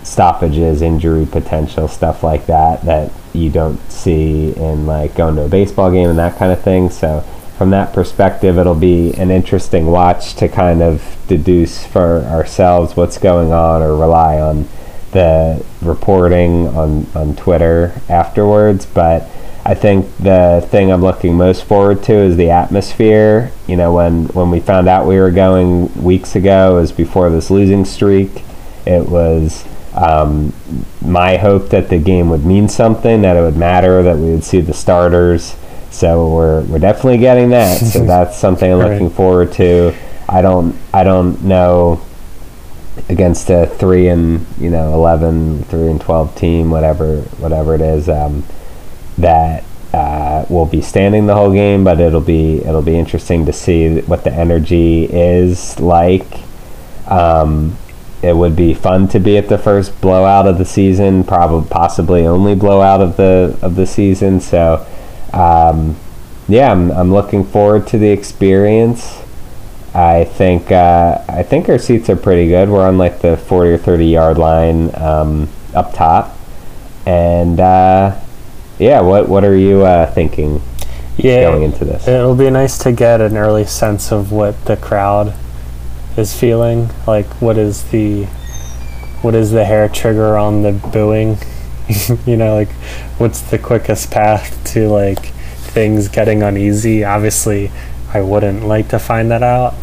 stoppages, 0.04 0.82
injury 0.82 1.26
potential, 1.26 1.88
stuff 1.88 2.24
like 2.24 2.46
that 2.46 2.84
that 2.84 3.12
you 3.34 3.50
don't 3.50 3.80
see 3.92 4.54
in 4.56 4.86
like 4.86 5.16
going 5.16 5.36
to 5.36 5.44
a 5.44 5.50
baseball 5.50 5.92
game 5.92 6.10
and 6.10 6.20
that 6.20 6.38
kind 6.38 6.52
of 6.52 6.62
thing. 6.62 6.90
So 6.90 7.24
from 7.58 7.70
that 7.72 7.94
perspective, 7.94 8.58
it'll 8.58 8.76
be 8.76 9.14
an 9.14 9.32
interesting 9.32 9.88
watch 9.88 10.36
to 10.36 10.48
kind 10.48 10.82
of 10.82 11.18
deduce 11.28 11.86
for 11.86 12.22
ourselves 12.24 12.96
what's 12.96 13.18
going 13.18 13.52
on 13.52 13.82
or 13.82 13.96
rely 13.96 14.40
on 14.40 14.68
the 15.12 15.64
reporting 15.82 16.68
on 16.68 17.08
on 17.16 17.36
Twitter 17.36 17.94
afterwards, 18.10 18.86
but. 18.86 19.30
I 19.68 19.74
think 19.74 20.06
the 20.18 20.64
thing 20.70 20.92
I'm 20.92 21.02
looking 21.02 21.38
most 21.38 21.64
forward 21.64 22.04
to 22.04 22.14
is 22.14 22.38
the 22.38 22.52
atmosphere. 22.52 23.52
You 23.66 23.78
know, 23.78 23.96
when 23.96 24.26
when 24.26 24.52
we 24.52 24.60
found 24.60 24.88
out 24.88 25.08
we 25.08 25.18
were 25.18 25.32
going 25.32 25.92
weeks 26.04 26.36
ago, 26.36 26.76
was 26.76 26.92
before 26.92 27.32
this 27.32 27.50
losing 27.50 27.84
streak. 27.84 28.44
It 28.86 29.10
was 29.10 29.66
um, 29.96 30.54
my 31.02 31.38
hope 31.38 31.70
that 31.70 31.90
the 31.90 31.98
game 31.98 32.30
would 32.30 32.46
mean 32.46 32.68
something, 32.68 33.22
that 33.24 33.38
it 33.38 33.42
would 33.42 33.58
matter, 33.58 34.04
that 34.04 34.18
we 34.18 34.30
would 34.32 34.44
see 34.44 34.62
the 34.62 34.74
starters. 34.74 35.56
So 35.96 36.28
we're 36.30 36.62
we're 36.64 36.80
definitely 36.80 37.20
getting 37.20 37.50
that. 37.52 37.78
so 37.80 38.06
that's 38.14 38.38
something 38.38 38.72
I'm 38.72 38.80
looking 38.80 39.08
Right. 39.08 39.16
forward 39.16 39.52
to. 39.54 39.94
I 40.28 40.42
don't 40.42 40.76
I 40.94 41.04
don't 41.04 41.42
know 41.44 42.02
against 43.10 43.50
a 43.50 43.68
three 43.68 44.08
and 44.08 44.46
you 44.60 44.70
know 44.70 44.94
11, 44.94 45.64
3 45.66 45.88
and 45.92 46.02
twelve 46.02 46.36
team, 46.36 46.70
whatever 46.72 47.22
whatever 47.40 47.76
it 47.76 47.82
is. 47.82 48.10
Um, 48.10 48.44
that 49.18 49.64
uh, 49.94 50.46
will 50.50 50.66
be 50.66 50.82
standing 50.82 51.26
the 51.26 51.34
whole 51.36 51.54
game, 51.54 51.84
but 51.86 52.02
it'll 52.02 52.20
be 52.20 52.58
it'll 52.58 52.82
be 52.82 52.98
interesting 52.98 53.46
to 53.46 53.54
see 53.54 54.02
what 54.02 54.24
the 54.26 54.34
energy 54.34 55.06
is 55.06 55.80
like. 55.80 56.26
Um, 57.08 57.78
it 58.22 58.36
would 58.36 58.56
be 58.56 58.74
fun 58.74 59.08
to 59.10 59.20
be 59.20 59.38
at 59.38 59.48
the 59.48 59.58
first 59.58 60.02
blowout 60.02 60.48
of 60.48 60.58
the 60.58 60.66
season, 60.66 61.24
probably 61.24 61.70
possibly 61.70 62.26
only 62.26 62.56
blowout 62.56 63.00
of 63.00 63.16
the 63.18 63.58
of 63.62 63.76
the 63.76 63.86
season. 63.86 64.42
So, 64.42 64.86
um, 65.34 65.96
yeah, 66.48 66.72
I'm 66.72 66.92
I'm 66.92 67.12
looking 67.12 67.44
forward 67.44 67.88
to 67.88 67.98
the 67.98 68.10
experience. 68.10 69.22
I 69.94 70.26
think 70.26 70.72
uh, 70.72 71.24
I 71.28 71.44
think 71.44 71.70
our 71.70 71.80
seats 71.80 72.10
are 72.10 72.16
pretty 72.16 72.48
good. 72.48 72.70
We're 72.70 72.88
on 72.88 72.98
like 72.98 73.22
the 73.22 73.38
40 73.38 73.72
or 73.72 73.78
30 73.78 74.06
yard 74.06 74.38
line 74.38 74.94
um, 74.96 75.50
up 75.74 75.94
top, 75.94 76.38
and 77.06 77.60
uh, 77.60 78.20
yeah, 78.78 79.02
what 79.02 79.30
what 79.30 79.44
are 79.44 79.56
you 79.56 79.84
uh, 79.86 80.12
thinking 80.12 80.62
Yeah, 81.18 81.44
going 81.44 81.64
into 81.64 81.86
this? 81.86 82.08
It'll 82.08 82.36
be 82.36 82.50
nice 82.50 82.78
to 82.80 82.92
get 82.92 83.22
an 83.22 83.38
early 83.38 83.66
sense 83.66 84.12
of 84.12 84.32
what 84.32 84.66
the 84.66 84.78
crowd 84.78 85.34
is 86.18 86.38
feeling. 86.38 86.90
Like, 87.08 87.28
what 87.42 87.58
is 87.58 87.86
the 87.92 88.26
what 89.22 89.34
is 89.34 89.52
the 89.52 89.66
hair 89.66 89.90
trigger 89.90 90.38
on 90.38 90.62
the 90.62 90.74
booing? 90.74 91.38
you 92.26 92.38
know, 92.38 92.56
like 92.56 92.72
what's 93.18 93.42
the 93.42 93.60
quickest 93.60 94.12
path 94.12 94.64
to 94.74 94.90
like 94.90 95.28
things 95.28 96.08
getting 96.08 96.44
uneasy? 96.44 97.04
Obviously, 97.04 97.72
I 98.14 98.22
wouldn't 98.22 98.66
like 98.66 98.90
to 98.90 99.00
find 99.00 99.32
that 99.32 99.44
out, 99.44 99.74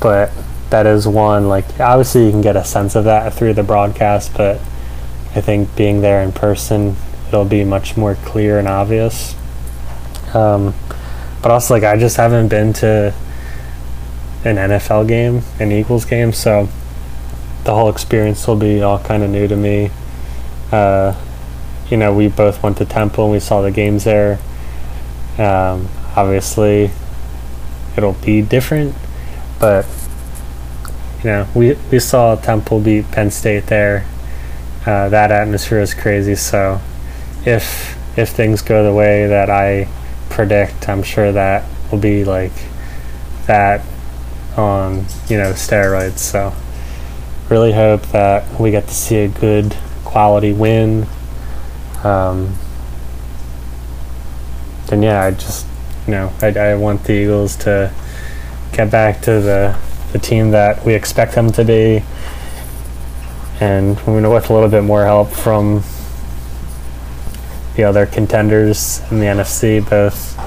but 0.00 0.30
that 0.70 0.86
is 0.86 1.06
one. 1.06 1.48
Like, 1.48 1.80
obviously, 1.80 2.26
you 2.26 2.30
can 2.30 2.40
get 2.40 2.56
a 2.56 2.64
sense 2.64 2.94
of 2.94 3.04
that 3.04 3.32
through 3.34 3.54
the 3.54 3.62
broadcast, 3.62 4.34
but 4.36 4.60
I 5.34 5.40
think 5.40 5.74
being 5.76 6.00
there 6.00 6.22
in 6.22 6.32
person, 6.32 6.96
it'll 7.28 7.44
be 7.44 7.64
much 7.64 7.96
more 7.96 8.14
clear 8.16 8.58
and 8.58 8.68
obvious. 8.68 9.34
Um, 10.34 10.74
but 11.42 11.50
also, 11.50 11.74
like, 11.74 11.84
I 11.84 11.96
just 11.96 12.16
haven't 12.16 12.48
been 12.48 12.72
to 12.74 13.14
an 14.44 14.56
NFL 14.56 15.08
game, 15.08 15.42
an 15.58 15.72
Eagles 15.72 16.04
game, 16.04 16.32
so 16.32 16.68
the 17.64 17.74
whole 17.74 17.88
experience 17.88 18.46
will 18.46 18.56
be 18.56 18.82
all 18.82 18.98
kind 18.98 19.22
of 19.22 19.30
new 19.30 19.48
to 19.48 19.56
me. 19.56 19.90
Uh, 20.72 21.14
you 21.90 21.96
know, 21.96 22.12
we 22.14 22.28
both 22.28 22.62
went 22.62 22.78
to 22.78 22.84
Temple 22.84 23.24
and 23.24 23.32
we 23.32 23.40
saw 23.40 23.62
the 23.62 23.70
games 23.70 24.04
there. 24.04 24.38
Um, 25.38 25.88
obviously, 26.16 26.90
it'll 27.96 28.14
be 28.14 28.42
different, 28.42 28.94
but 29.60 29.86
you 31.18 31.30
know, 31.30 31.48
we 31.54 31.76
we 31.90 31.98
saw 31.98 32.36
Temple 32.36 32.80
beat 32.80 33.10
Penn 33.10 33.30
State 33.30 33.66
there. 33.66 34.06
Uh, 34.84 35.08
that 35.08 35.30
atmosphere 35.30 35.80
is 35.80 35.94
crazy. 35.94 36.34
So, 36.34 36.80
if 37.44 37.96
if 38.18 38.30
things 38.30 38.62
go 38.62 38.82
the 38.82 38.94
way 38.94 39.26
that 39.26 39.50
I 39.50 39.88
predict, 40.30 40.88
I'm 40.88 41.02
sure 41.02 41.32
that 41.32 41.64
will 41.90 41.98
be 41.98 42.24
like 42.24 42.52
that 43.46 43.84
on 44.56 45.06
you 45.28 45.36
know 45.36 45.52
steroids. 45.52 46.18
So, 46.18 46.52
really 47.48 47.72
hope 47.72 48.02
that 48.08 48.58
we 48.58 48.70
get 48.70 48.88
to 48.88 48.94
see 48.94 49.18
a 49.18 49.28
good 49.28 49.76
quality 50.06 50.52
win. 50.52 51.06
Um, 52.02 52.54
then 54.86 55.02
yeah, 55.02 55.24
I 55.24 55.32
just 55.32 55.66
you 56.06 56.12
know 56.12 56.32
I, 56.40 56.46
I 56.58 56.74
want 56.76 57.04
the 57.04 57.12
Eagles 57.12 57.56
to 57.56 57.92
get 58.72 58.90
back 58.90 59.20
to 59.22 59.40
the 59.40 59.78
the 60.12 60.18
team 60.18 60.52
that 60.52 60.84
we 60.84 60.94
expect 60.94 61.34
them 61.34 61.50
to 61.52 61.64
be, 61.64 62.02
and 63.60 63.98
you 64.06 64.20
know 64.20 64.32
with 64.32 64.48
a 64.48 64.54
little 64.54 64.70
bit 64.70 64.84
more 64.84 65.04
help 65.04 65.28
from 65.30 65.82
the 67.74 67.84
other 67.84 68.06
contenders 68.06 69.02
in 69.10 69.18
the 69.18 69.26
NFC, 69.26 69.86
both 69.88 70.38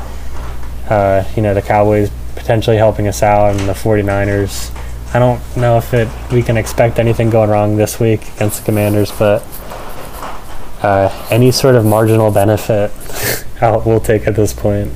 uh, 0.89 1.23
you 1.35 1.41
know 1.41 1.53
the 1.53 1.61
Cowboys 1.61 2.09
potentially 2.35 2.77
helping 2.77 3.07
us 3.07 3.21
out 3.21 3.51
and 3.51 3.67
the 3.67 3.73
49ers. 3.73 4.75
I 5.13 5.19
don't 5.19 5.41
know 5.57 5.77
if 5.77 5.93
it 5.93 6.07
we 6.31 6.43
can 6.43 6.57
expect 6.57 6.99
anything 6.99 7.29
going 7.29 7.49
wrong 7.49 7.77
this 7.77 7.99
week 7.99 8.21
against 8.35 8.59
the 8.59 8.65
Commanders, 8.65 9.11
but 9.17 9.41
uh, 10.81 11.27
any 11.31 11.51
sort 11.51 11.75
of 11.75 11.85
marginal 11.85 12.31
benefit 12.31 12.91
I'll, 13.61 13.81
we'll 13.81 13.99
take 13.99 14.27
at 14.27 14.35
this 14.35 14.53
point. 14.53 14.91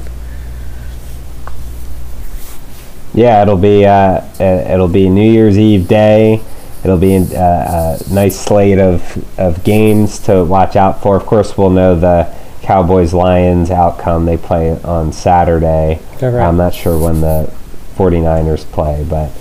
Yeah, 3.14 3.42
it'll 3.42 3.58
be 3.58 3.86
uh, 3.86 4.26
it'll 4.40 4.88
be 4.88 5.10
New 5.10 5.30
Year's 5.30 5.58
Eve 5.58 5.88
day. 5.88 6.42
It'll 6.84 6.98
be 6.98 7.16
uh, 7.16 7.38
a 7.38 8.00
nice 8.12 8.38
slate 8.38 8.80
of, 8.80 9.40
of 9.40 9.64
games 9.64 10.20
to 10.20 10.44
watch 10.44 10.76
out 10.76 11.02
for. 11.02 11.16
Of 11.16 11.26
course, 11.26 11.58
we'll 11.58 11.70
know 11.70 11.98
the 11.98 12.34
Cowboys 12.62 13.14
Lions 13.14 13.72
outcome. 13.72 14.26
They 14.26 14.36
play 14.36 14.72
on 14.82 15.14
Saturday. 15.14 16.02
Okay. 16.16 16.40
I'm 16.40 16.58
not 16.58 16.74
sure 16.74 17.00
when 17.00 17.22
the 17.22 17.54
49ers 17.96 18.66
play, 18.72 19.06
but 19.08 19.32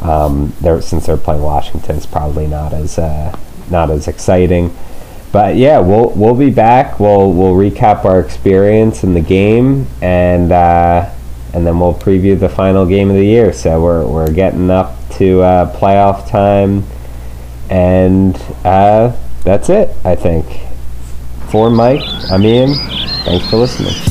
um, 0.00 0.52
they're, 0.60 0.80
since 0.80 1.06
they're 1.06 1.16
playing 1.16 1.42
Washington, 1.42 1.96
it's 1.96 2.06
probably 2.06 2.46
not 2.46 2.72
as 2.72 2.98
uh, 2.98 3.38
not 3.70 3.90
as 3.90 4.08
exciting. 4.08 4.74
But 5.30 5.56
yeah, 5.56 5.78
we'll 5.78 6.10
we'll 6.10 6.34
be 6.34 6.50
back. 6.50 6.98
We'll 6.98 7.32
we'll 7.32 7.54
recap 7.54 8.04
our 8.04 8.20
experience 8.20 9.04
in 9.04 9.14
the 9.14 9.20
game 9.20 9.86
and. 10.00 10.52
Uh, 10.52 11.14
and 11.52 11.66
then 11.66 11.80
we'll 11.80 11.94
preview 11.94 12.38
the 12.38 12.48
final 12.48 12.86
game 12.86 13.10
of 13.10 13.16
the 13.16 13.24
year. 13.24 13.52
So 13.52 13.82
we're, 13.82 14.06
we're 14.06 14.32
getting 14.32 14.70
up 14.70 14.96
to 15.12 15.40
uh, 15.40 15.76
playoff 15.78 16.28
time, 16.28 16.84
and 17.70 18.36
uh, 18.64 19.16
that's 19.44 19.68
it, 19.68 19.90
I 20.04 20.14
think. 20.14 20.46
For 21.50 21.70
Mike, 21.70 22.02
I'm 22.30 22.44
Ian. 22.44 22.74
Thanks 23.24 23.48
for 23.48 23.56
listening. 23.56 24.07